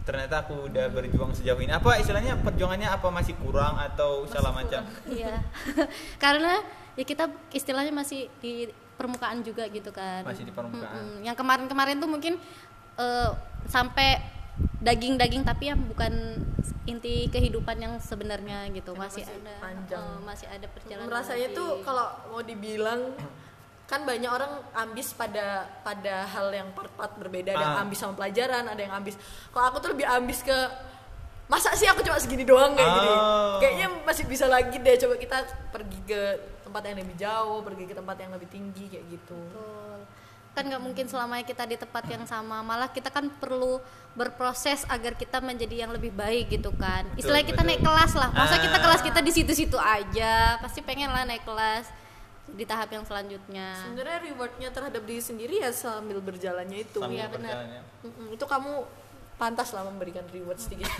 ternyata 0.03 0.43
aku 0.43 0.67
udah 0.67 0.91
berjuang 0.91 1.31
sejauh 1.31 1.55
ini 1.63 1.71
apa 1.71 1.95
istilahnya 2.03 2.35
perjuangannya 2.43 2.91
apa 2.91 3.07
masih 3.07 3.31
kurang 3.39 3.79
atau 3.79 4.27
segala 4.27 4.51
macam 4.51 4.83
Iya. 5.07 5.39
Karena 6.23 6.59
ya 6.99 7.03
kita 7.07 7.31
istilahnya 7.55 7.95
masih 7.95 8.27
di 8.43 8.67
permukaan 8.95 9.39
juga 9.39 9.67
gitu 9.67 9.89
kan. 9.89 10.23
Masih 10.23 10.43
di 10.43 10.51
permukaan. 10.51 10.95
Mm-mm. 10.95 11.21
Yang 11.21 11.35
kemarin-kemarin 11.35 11.95
tuh 11.97 12.07
mungkin 12.07 12.33
eh, 12.95 13.29
sampai 13.65 14.19
daging-daging 14.79 15.43
tapi 15.43 15.67
yang 15.67 15.79
bukan 15.81 16.13
inti 16.85 17.27
kehidupan 17.27 17.75
yang 17.75 17.93
sebenarnya 17.99 18.71
gitu. 18.71 18.93
Masih, 18.93 19.21
masih 19.21 19.35
ada 19.35 19.53
panjang. 19.59 20.05
eh, 20.05 20.19
masih 20.23 20.47
ada 20.47 20.67
perjalanan. 20.69 21.09
rasanya 21.11 21.47
tuh 21.51 21.69
kalau 21.81 22.07
mau 22.29 22.41
dibilang 22.41 23.01
kan 23.85 24.01
banyak 24.01 24.25
orang 24.27 24.49
ambis 24.73 25.13
pada 25.13 25.45
pada 25.81 26.25
hal 26.25 26.49
yang 26.49 26.73
part-part 26.73 27.13
berbeda 27.15 27.53
ada 27.53 27.61
yang 27.63 27.77
Ah. 27.77 27.83
ambis 27.83 28.01
sama 28.01 28.15
pelajaran 28.15 28.65
ada 28.65 28.81
yang 28.81 28.89
ambis 28.91 29.13
kalau 29.51 29.69
aku 29.69 29.77
tuh 29.77 29.93
lebih 29.93 30.09
ambis 30.09 30.41
ke 30.41 30.57
masa 31.45 31.69
sih 31.77 31.85
aku 31.85 32.01
cuma 32.01 32.17
segini 32.17 32.41
doang 32.41 32.73
kayak 32.73 32.89
gini 32.91 33.11
Oh. 33.13 33.61
kayaknya 33.61 33.87
masih 34.01 34.25
bisa 34.25 34.49
lagi 34.49 34.73
deh 34.75 34.97
coba 34.97 35.15
kita 35.15 35.37
pergi 35.69 35.99
ke 36.03 36.21
tempat 36.75 36.91
yang 36.91 36.99
lebih 36.99 37.15
jauh 37.15 37.59
pergi 37.61 37.83
ke 37.85 37.95
tempat 37.95 38.17
yang 38.19 38.31
lebih 38.31 38.49
tinggi 38.49 38.85
kayak 38.85 39.05
gitu 39.09 39.39
Betul. 39.47 39.97
kan 40.51 40.63
nggak 40.65 40.81
mungkin 40.81 41.05
selamanya 41.05 41.43
kita 41.43 41.63
di 41.63 41.75
tempat 41.75 42.03
yang 42.05 42.23
sama 42.25 42.59
malah 42.61 42.87
kita 42.87 43.07
kan 43.07 43.31
perlu 43.33 43.79
berproses 44.11 44.83
agar 44.85 45.11
kita 45.13 45.39
menjadi 45.39 45.83
yang 45.83 45.91
lebih 45.91 46.11
baik 46.11 46.47
gitu 46.49 46.71
kan 46.73 47.07
Betul, 47.09 47.19
istilahnya 47.21 47.47
kita 47.47 47.57
betul. 47.57 47.69
naik 47.71 47.81
kelas 47.81 48.11
lah 48.13 48.29
masa 48.29 48.55
kita 48.57 48.75
Ah. 48.75 48.83
kelas 48.83 49.01
kita 49.01 49.19
di 49.19 49.31
situ-situ 49.31 49.77
aja 49.77 50.35
pasti 50.59 50.79
pengen 50.79 51.07
lah 51.07 51.23
naik 51.23 51.43
kelas 51.43 51.87
di 52.45 52.63
tahap 52.63 52.91
yang 52.91 53.03
selanjutnya 53.03 53.71
sebenarnya 53.81 54.19
rewardnya 54.21 54.69
terhadap 54.69 55.01
diri 55.01 55.17
sendiri 55.17 55.55
ya 55.57 55.71
sambil 55.71 56.19
berjalannya 56.19 56.83
itu 56.83 56.99
Sambil 56.99 57.17
Iya, 57.17 57.25
benar. 57.25 57.55
perjalanannya. 57.55 57.81
Mm-mm, 58.03 58.27
itu 58.35 58.45
kamu 58.45 58.71
pantas 59.35 59.71
lah 59.71 59.83
memberikan 59.83 60.23
reward 60.29 60.55
sedikit 60.55 60.91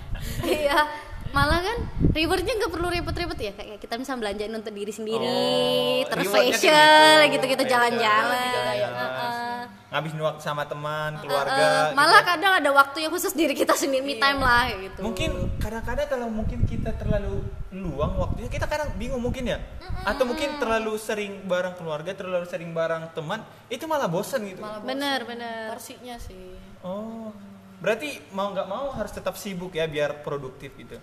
iya 0.46 0.88
malah 1.30 1.60
kan 1.62 1.78
rewardnya 2.10 2.52
nggak 2.58 2.72
perlu 2.74 2.88
repot-repot 2.90 3.38
ya 3.38 3.52
kayak 3.54 3.78
kita 3.78 3.94
bisa 3.96 4.18
belanjain 4.18 4.50
untuk 4.50 4.74
diri 4.74 4.90
sendiri 4.90 5.26
Oh, 5.26 6.08
terus 6.10 6.26
facial 6.26 7.26
gitu. 7.26 7.38
gitu-gitu 7.38 7.64
Facial, 7.64 7.72
jalan-jalan. 7.78 8.50
Jalan-jalan. 8.50 8.98
Heeh. 8.98 9.62
ngabisin 9.90 10.22
waktu 10.22 10.38
sama 10.38 10.62
teman 10.70 11.18
keluarga 11.18 11.90
gitu. 11.90 11.98
Malah 11.98 12.22
ya. 12.22 12.28
kadang 12.30 12.52
ada 12.62 12.70
waktu 12.70 12.98
yang 13.02 13.10
khusus 13.10 13.34
diri 13.34 13.58
kita 13.58 13.74
sendiri 13.74 14.06
me 14.06 14.22
time 14.22 14.38
lah 14.38 14.70
kayak 14.70 14.80
gitu. 14.86 15.00
Mungkin 15.02 15.30
kadang-kadang 15.58 16.06
kalau 16.06 16.28
mungkin 16.30 16.58
kita 16.62 16.94
terlalu 16.94 17.42
luang 17.74 18.14
waktunya 18.14 18.46
kita 18.46 18.70
kadang 18.70 18.94
bingung 18.94 19.18
mungkin 19.18 19.50
ya. 19.50 19.58
Atau 20.06 20.30
mungkin 20.30 20.62
terlalu 20.62 20.94
sering 20.94 21.42
bareng 21.42 21.74
keluarga 21.74 22.14
terlalu 22.14 22.46
sering 22.46 22.70
bareng 22.70 23.10
teman 23.18 23.42
itu 23.66 23.82
malah 23.90 24.06
bosan 24.06 24.46
gitu. 24.46 24.62
Bener 24.86 25.26
bener. 25.26 25.74
Porsinya 25.74 26.14
sih. 26.22 26.54
Oh. 26.86 27.34
Berarti 27.82 28.22
mau 28.30 28.46
nggak 28.54 28.68
mau 28.70 28.94
harus 28.94 29.10
tetap 29.10 29.34
sibuk 29.34 29.74
ya 29.74 29.90
biar 29.90 30.22
produktif 30.22 30.70
gitu 30.78 31.02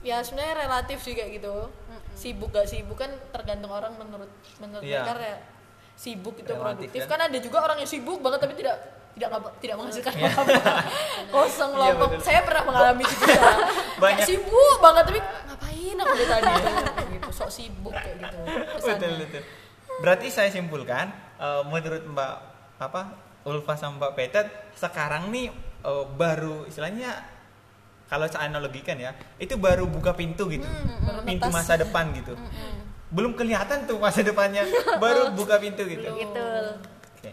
ya 0.00 0.20
sebenarnya 0.20 0.54
relatif 0.60 0.98
sih 1.00 1.12
kayak 1.12 1.30
gitu 1.34 1.68
sibuk 2.12 2.50
gak 2.50 2.64
sibuk 2.64 2.96
kan 2.96 3.10
tergantung 3.30 3.70
orang 3.70 3.94
menurut 3.94 4.30
menurut 4.56 4.82
Iya. 4.82 5.02
mereka 5.04 5.24
ya 5.24 5.38
sibuk 5.94 6.34
itu 6.36 6.46
Relatif 6.46 6.62
produktif 6.88 7.00
ya. 7.00 7.06
kan 7.06 7.20
ada 7.20 7.38
juga 7.38 7.58
orang 7.60 7.78
yang 7.78 7.88
sibuk 7.88 8.18
banget 8.18 8.38
tapi 8.40 8.54
tidak 8.54 8.76
tidak 9.10 9.28
ngapa- 9.32 9.54
tidak 9.58 9.76
menghasilkan 9.76 10.12
Iya. 10.12 10.26
apa-apa 10.28 10.72
kosong 11.34 11.72
Iya, 11.72 11.80
lompok 11.84 12.08
betul. 12.12 12.22
saya 12.22 12.40
pernah 12.42 12.62
mengalami 12.64 13.02
itu 13.02 13.14
juga 13.16 13.34
Banyak. 14.02 14.16
kayak 14.16 14.28
sibuk 14.28 14.76
banget 14.78 15.04
tapi 15.04 15.20
ngapain 15.20 15.96
aku 15.96 16.12
dari 16.12 16.26
tadi 16.28 16.50
gitu 17.12 17.28
sok 17.32 17.50
sibuk 17.50 17.92
kayak 17.92 18.16
gitu 18.16 18.36
betul 18.38 18.76
kesannya. 18.76 19.08
betul 19.20 19.42
berarti 19.98 20.26
saya 20.28 20.48
simpulkan 20.48 21.06
eh, 21.36 21.62
menurut 21.64 22.02
mbak 22.04 22.32
apa 22.78 23.02
Ulfa 23.42 23.74
sama 23.74 23.98
mbak 24.00 24.12
Petet 24.14 24.46
sekarang 24.72 25.30
nih 25.30 25.50
eh, 25.80 26.04
baru 26.12 26.62
istilahnya 26.64 27.10
kalau 28.08 28.24
saya 28.24 28.48
analogikan 28.48 28.96
ya 28.96 29.12
itu 29.36 29.54
baru 29.60 29.84
buka 29.84 30.16
pintu 30.16 30.48
gitu. 30.48 30.64
Pintu 31.28 31.48
menetas. 31.48 31.52
masa 31.52 31.72
depan 31.76 32.08
gitu. 32.16 32.32
Belum 33.12 33.36
kelihatan 33.36 33.84
tuh 33.84 34.00
masa 34.00 34.24
depannya 34.24 34.64
baru 35.02 35.36
buka 35.36 35.60
pintu 35.60 35.84
gitu. 35.84 36.08
Gitu 36.08 36.48
Oke, 37.20 37.30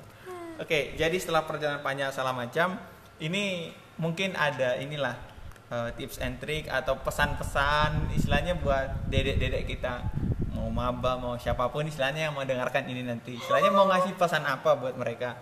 Oke, 0.59 0.79
jadi 0.99 1.15
setelah 1.15 1.47
perjalanan 1.47 1.79
panjang 1.79 2.11
segala 2.11 2.35
macam, 2.35 2.75
ini 3.23 3.71
mungkin 3.95 4.35
ada 4.35 4.75
inilah 4.75 5.15
eh, 5.71 5.89
tips 5.95 6.19
and 6.19 6.43
trick 6.43 6.67
atau 6.67 6.99
pesan-pesan 6.99 8.11
istilahnya 8.11 8.59
buat 8.59 9.07
dedek-dedek 9.07 9.63
kita. 9.71 10.03
Mau 10.51 10.67
maba 10.67 11.15
mau 11.15 11.39
siapa 11.39 11.71
pun 11.71 11.87
istilahnya 11.87 12.27
yang 12.31 12.35
mendengarkan 12.35 12.83
ini 12.91 13.07
nanti. 13.07 13.39
Istilahnya 13.39 13.71
mau 13.71 13.87
ngasih 13.87 14.15
pesan 14.19 14.43
apa 14.43 14.75
buat 14.75 14.95
mereka? 14.99 15.39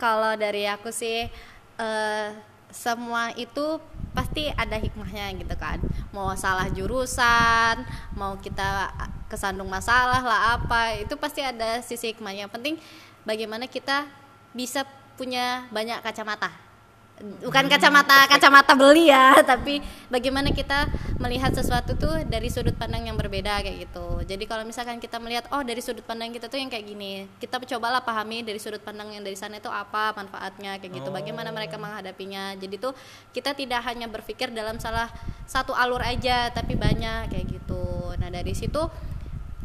Kalau 0.00 0.32
dari 0.40 0.64
aku 0.64 0.88
sih 0.88 1.28
eh, 1.76 2.28
semua 2.72 3.36
itu 3.36 3.76
pasti 4.12 4.48
ada 4.52 4.76
hikmahnya 4.76 5.32
gitu 5.40 5.56
kan. 5.56 5.80
Mau 6.12 6.32
salah 6.36 6.68
jurusan 6.72 7.84
mau 8.16 8.36
kita 8.40 8.92
kesandung 9.28 9.68
masalah 9.68 10.20
lah 10.20 10.40
apa 10.60 11.00
itu 11.00 11.16
pasti 11.16 11.44
ada 11.44 11.80
sisi 11.84 12.12
hikmahnya. 12.12 12.48
Penting 12.48 12.76
bagaimana 13.24 13.68
kita 13.68 14.08
bisa 14.52 14.84
punya 15.16 15.68
banyak 15.72 16.00
kacamata 16.00 16.71
bukan 17.20 17.70
kacamata 17.70 18.26
kacamata 18.26 18.72
beli 18.74 19.12
ya 19.12 19.38
tapi 19.50 19.78
bagaimana 20.10 20.50
kita 20.50 20.90
melihat 21.22 21.54
sesuatu 21.54 21.94
tuh 21.94 22.26
dari 22.26 22.50
sudut 22.50 22.74
pandang 22.74 23.06
yang 23.06 23.14
berbeda 23.14 23.62
kayak 23.62 23.86
gitu. 23.86 24.26
Jadi 24.26 24.44
kalau 24.50 24.66
misalkan 24.66 24.98
kita 24.98 25.22
melihat 25.22 25.46
oh 25.54 25.62
dari 25.62 25.78
sudut 25.78 26.02
pandang 26.02 26.34
kita 26.34 26.50
tuh 26.50 26.58
yang 26.58 26.66
kayak 26.66 26.82
gini 26.82 27.30
kita 27.38 27.62
cobalah 27.62 28.02
pahami 28.02 28.42
dari 28.42 28.58
sudut 28.58 28.82
pandang 28.82 29.14
yang 29.14 29.22
dari 29.22 29.38
sana 29.38 29.62
itu 29.62 29.70
apa 29.70 30.16
manfaatnya 30.18 30.82
kayak 30.82 30.98
gitu 30.98 31.14
bagaimana 31.14 31.54
mereka 31.54 31.78
menghadapinya. 31.78 32.58
Jadi 32.58 32.76
tuh 32.82 32.92
kita 33.30 33.54
tidak 33.54 33.86
hanya 33.86 34.10
berpikir 34.10 34.50
dalam 34.50 34.82
salah 34.82 35.06
satu 35.46 35.76
alur 35.78 36.02
aja 36.02 36.50
tapi 36.50 36.74
banyak 36.74 37.30
kayak 37.30 37.46
gitu. 37.46 38.16
Nah 38.18 38.34
dari 38.34 38.56
situ 38.56 38.82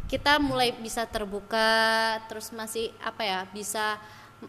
kita 0.08 0.40
mulai 0.40 0.72
bisa 0.72 1.04
terbuka 1.04 2.16
terus 2.30 2.48
masih 2.54 2.94
apa 3.04 3.22
ya 3.26 3.40
bisa 3.52 4.00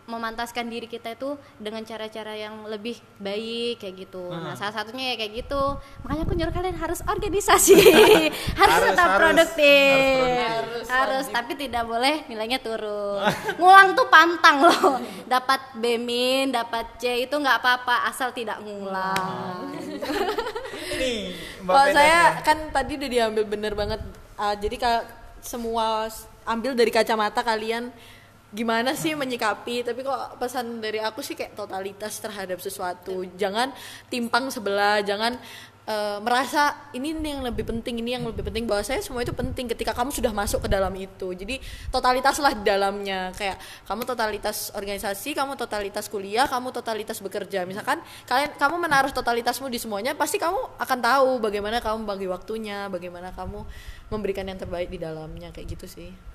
memantaskan 0.05 0.65
diri 0.65 0.85
kita 0.85 1.13
itu 1.13 1.33
dengan 1.57 1.81
cara-cara 1.81 2.31
yang 2.31 2.65
lebih 2.65 2.93
baik 3.17 3.81
kayak 3.81 3.95
gitu. 3.99 4.29
Nah, 4.29 4.53
salah 4.53 4.69
satunya 4.71 5.13
ya 5.13 5.15
kayak 5.17 5.33
gitu. 5.41 5.61
Makanya 6.01 6.23
aku 6.23 6.33
nyuruh 6.33 6.53
kalian 6.53 6.77
harus 6.77 7.01
organisasi. 7.03 7.73
harus, 8.59 8.69
Harus, 8.69 8.85
tetap 8.87 9.07
harus. 9.07 9.19
produktif. 9.19 10.37
Harus 10.45 10.85
Harus, 10.85 11.25
tapi 11.29 11.53
tidak 11.53 11.83
boleh 11.83 12.21
nilainya 12.25 12.57
turun. 12.57 13.25
Ngulang 13.59 13.93
tuh 13.93 14.05
pantang 14.07 14.61
loh. 14.61 15.01
Dapat 15.25 15.73
B 15.75 15.97
min, 15.97 16.49
dapat 16.49 16.85
C 16.97 17.25
itu 17.25 17.33
nggak 17.33 17.57
apa-apa 17.57 18.05
asal 18.05 18.29
tidak 18.29 18.61
ngulang. 18.61 19.73
Ini 20.95 21.13
Mbak 21.65 21.73
Kalau 21.73 21.87
saya 21.91 22.07
ya. 22.07 22.23
kan 22.41 22.57
tadi 22.69 22.91
udah 22.95 23.09
diambil 23.09 23.43
bener 23.43 23.73
banget. 23.73 24.01
Ah, 24.33 24.53
jadi 24.53 24.75
ka- 24.77 25.07
semua 25.41 26.07
ambil 26.43 26.73
dari 26.73 26.89
kacamata 26.89 27.41
kalian 27.41 27.89
gimana 28.49 28.97
sih 28.97 29.13
menyikapi 29.13 29.85
tapi 29.85 30.01
kok 30.01 30.41
pesan 30.41 30.81
dari 30.81 30.97
aku 30.97 31.21
sih 31.21 31.37
kayak 31.37 31.53
totalitas 31.53 32.17
terhadap 32.17 32.57
sesuatu. 32.57 33.21
Jangan 33.37 33.69
timpang 34.09 34.49
sebelah 34.49 35.05
jangan 35.05 35.37
eh, 35.85 36.17
merasa 36.17 36.89
ini 36.97 37.13
yang 37.13 37.45
lebih 37.45 37.61
penting 37.61 38.01
ini 38.01 38.17
yang 38.17 38.25
lebih 38.25 38.41
penting. 38.41 38.65
Bahwa 38.65 38.81
saya 38.81 39.05
semua 39.05 39.21
itu 39.21 39.29
penting 39.37 39.69
ketika 39.69 39.93
kamu 39.93 40.09
sudah 40.09 40.33
masuk 40.33 40.65
ke 40.65 40.69
dalam 40.69 40.89
itu. 40.97 41.29
Jadi 41.29 41.61
totalitas 41.93 42.41
lah 42.41 42.57
di 42.57 42.65
dalamnya. 42.65 43.29
Kayak 43.37 43.61
kamu 43.85 44.01
totalitas 44.09 44.73
organisasi 44.73 45.37
kamu 45.37 45.53
totalitas 45.53 46.09
kuliah 46.09 46.49
kamu 46.49 46.73
totalitas 46.73 47.21
bekerja. 47.21 47.69
Misalkan 47.69 48.01
kalian 48.25 48.57
kamu 48.57 48.75
menaruh 48.81 49.13
totalitasmu 49.13 49.69
di 49.69 49.77
semuanya 49.77 50.17
pasti 50.17 50.41
kamu 50.41 50.81
akan 50.81 50.99
tahu 51.05 51.29
bagaimana 51.37 51.77
kamu 51.85 52.01
bagi 52.01 52.25
waktunya 52.25 52.89
bagaimana 52.89 53.29
kamu 53.29 53.61
memberikan 54.09 54.49
yang 54.49 54.57
terbaik 54.57 54.89
di 54.89 54.97
dalamnya. 54.97 55.53
Kayak 55.53 55.77
gitu 55.77 55.85
sih 55.85 56.28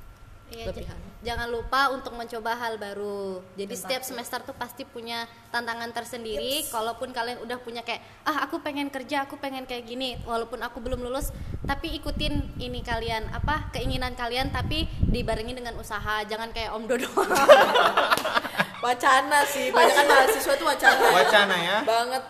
Iya, 0.53 0.70
Lebihan. 0.70 0.99
jangan 1.24 1.49
lupa 1.49 1.88
untuk 1.90 2.12
mencoba 2.14 2.53
hal 2.55 2.76
baru. 2.76 3.40
Jadi 3.57 3.74
setiap 3.74 4.05
semester 4.05 4.45
tuh 4.45 4.53
pasti 4.53 4.84
punya 4.84 5.24
tantangan 5.49 5.88
tersendiri. 5.90 6.68
Kalaupun 6.68 7.11
kalian 7.16 7.40
udah 7.42 7.59
punya 7.59 7.80
kayak, 7.80 8.05
ah 8.28 8.45
aku 8.45 8.61
pengen 8.61 8.92
kerja, 8.92 9.24
aku 9.24 9.40
pengen 9.40 9.64
kayak 9.64 9.88
gini, 9.88 10.20
walaupun 10.28 10.61
aku 10.61 10.84
belum 10.84 11.01
lulus, 11.01 11.32
tapi 11.64 11.97
ikutin 11.97 12.61
ini 12.61 12.84
kalian 12.84 13.24
apa 13.32 13.72
keinginan 13.72 14.12
kalian, 14.14 14.53
tapi 14.53 14.84
dibarengi 15.01 15.57
dengan 15.57 15.74
usaha. 15.80 16.22
Jangan 16.28 16.53
kayak 16.53 16.70
Om 16.76 16.84
Dodo. 16.86 17.09
wacana 18.84 19.40
sih 19.49 19.72
banyak 19.72 19.97
kan 19.97 20.05
mahasiswa 20.05 20.53
itu 20.61 20.64
wacana 20.68 21.05
Wacana 21.09 21.57
ya. 21.57 21.78
banget 21.88 22.20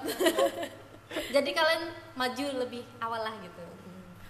Jadi 1.35 1.51
kalian 1.51 1.83
maju 2.15 2.45
lebih 2.63 2.83
awal 3.03 3.27
lah 3.27 3.35
gitu. 3.43 3.63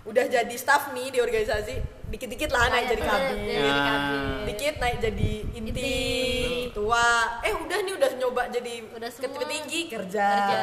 udah 0.05 0.25
jadi 0.29 0.57
staff 0.57 0.93
nih 0.93 1.13
di 1.13 1.19
organisasi 1.21 1.81
dikit-dikit 2.15 2.51
lah 2.51 2.71
naik 2.71 2.87
jadi 2.89 3.03
kabin 3.03 3.39
Jadi 3.43 3.81
kabin. 3.83 4.23
dikit 4.47 4.75
naik 4.79 4.97
jadi 5.03 5.31
inti, 5.51 5.71
Inti. 5.75 5.95
tua 6.71 7.07
eh 7.43 7.51
udah 7.53 7.79
nih 7.83 7.95
udah 7.99 8.11
nyoba 8.17 8.43
jadi 8.49 8.73
Udah 8.95 9.11
tinggi 9.45 9.81
kerja. 9.91 10.27
Kerja. 10.31 10.63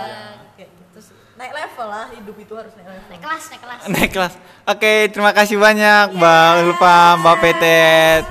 kayak 0.55 0.69
gitu 0.71 0.99
sih 1.03 1.15
naik 1.35 1.51
level 1.51 1.87
lah 1.87 2.07
hidup 2.13 2.35
itu 2.37 2.53
harus 2.53 2.71
naik 2.73 2.87
level 2.87 3.07
Naik 3.09 3.21
kelas, 3.21 3.43
naik 3.49 3.61
kelas. 3.61 3.79
Naik 3.89 4.11
kelas. 4.11 4.33
Oke, 4.63 4.93
terima 5.09 5.31
kasih 5.31 5.57
banyak 5.57 6.13
Mbak 6.13 6.49
Ulfa, 6.61 6.97
Mbak 7.17 7.35
Petet. 7.41 8.23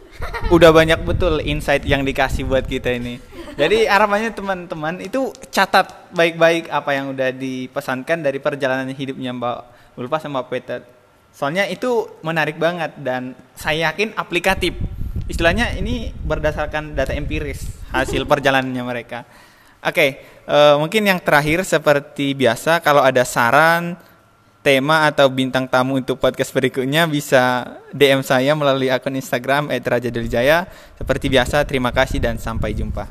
Udah 0.54 0.70
banyak 0.74 0.98
betul 1.00 1.38
insight 1.40 1.86
yang 1.86 2.02
dikasih 2.02 2.42
buat 2.42 2.66
kita 2.66 2.90
ini. 2.90 3.22
Jadi 3.54 3.86
harapannya 3.86 4.30
teman-teman 4.30 4.98
itu 4.98 5.30
catat 5.48 6.10
baik-baik 6.10 6.66
apa 6.68 6.90
yang 6.94 7.10
udah 7.10 7.30
dipesankan 7.30 8.22
dari 8.22 8.38
perjalanan 8.38 8.86
hidupnya 8.88 9.30
Mbak 9.30 9.56
Ulfa 9.94 10.18
sama 10.18 10.42
Mbak 10.42 10.46
Petet. 10.46 10.82
Soalnya 11.34 11.70
itu 11.70 12.08
menarik 12.26 12.58
banget 12.58 12.94
dan 12.98 13.32
saya 13.54 13.90
yakin 13.92 14.14
aplikatif. 14.18 14.74
Istilahnya 15.28 15.76
ini 15.78 16.10
berdasarkan 16.12 16.96
data 16.96 17.14
empiris 17.14 17.68
hasil 17.94 18.26
perjalanannya 18.30 18.84
mereka. 18.84 19.22
Oke, 19.78 20.18
eh, 20.26 20.74
mungkin 20.74 21.06
yang 21.06 21.22
terakhir 21.22 21.62
seperti 21.62 22.34
biasa 22.34 22.82
kalau 22.82 22.98
ada 23.04 23.22
saran, 23.22 23.94
tema 24.68 25.06
atau 25.06 25.30
bintang 25.30 25.64
tamu 25.70 25.96
untuk 25.96 26.18
podcast 26.18 26.50
berikutnya 26.50 27.06
bisa 27.06 27.78
DM 27.94 28.20
saya 28.26 28.52
melalui 28.52 28.90
akun 28.90 29.14
Instagram 29.14 29.70
@rajadeljaya. 29.70 30.66
Seperti 30.98 31.30
biasa, 31.30 31.62
terima 31.64 31.94
kasih 31.94 32.18
dan 32.18 32.36
sampai 32.36 32.74
jumpa. 32.74 33.06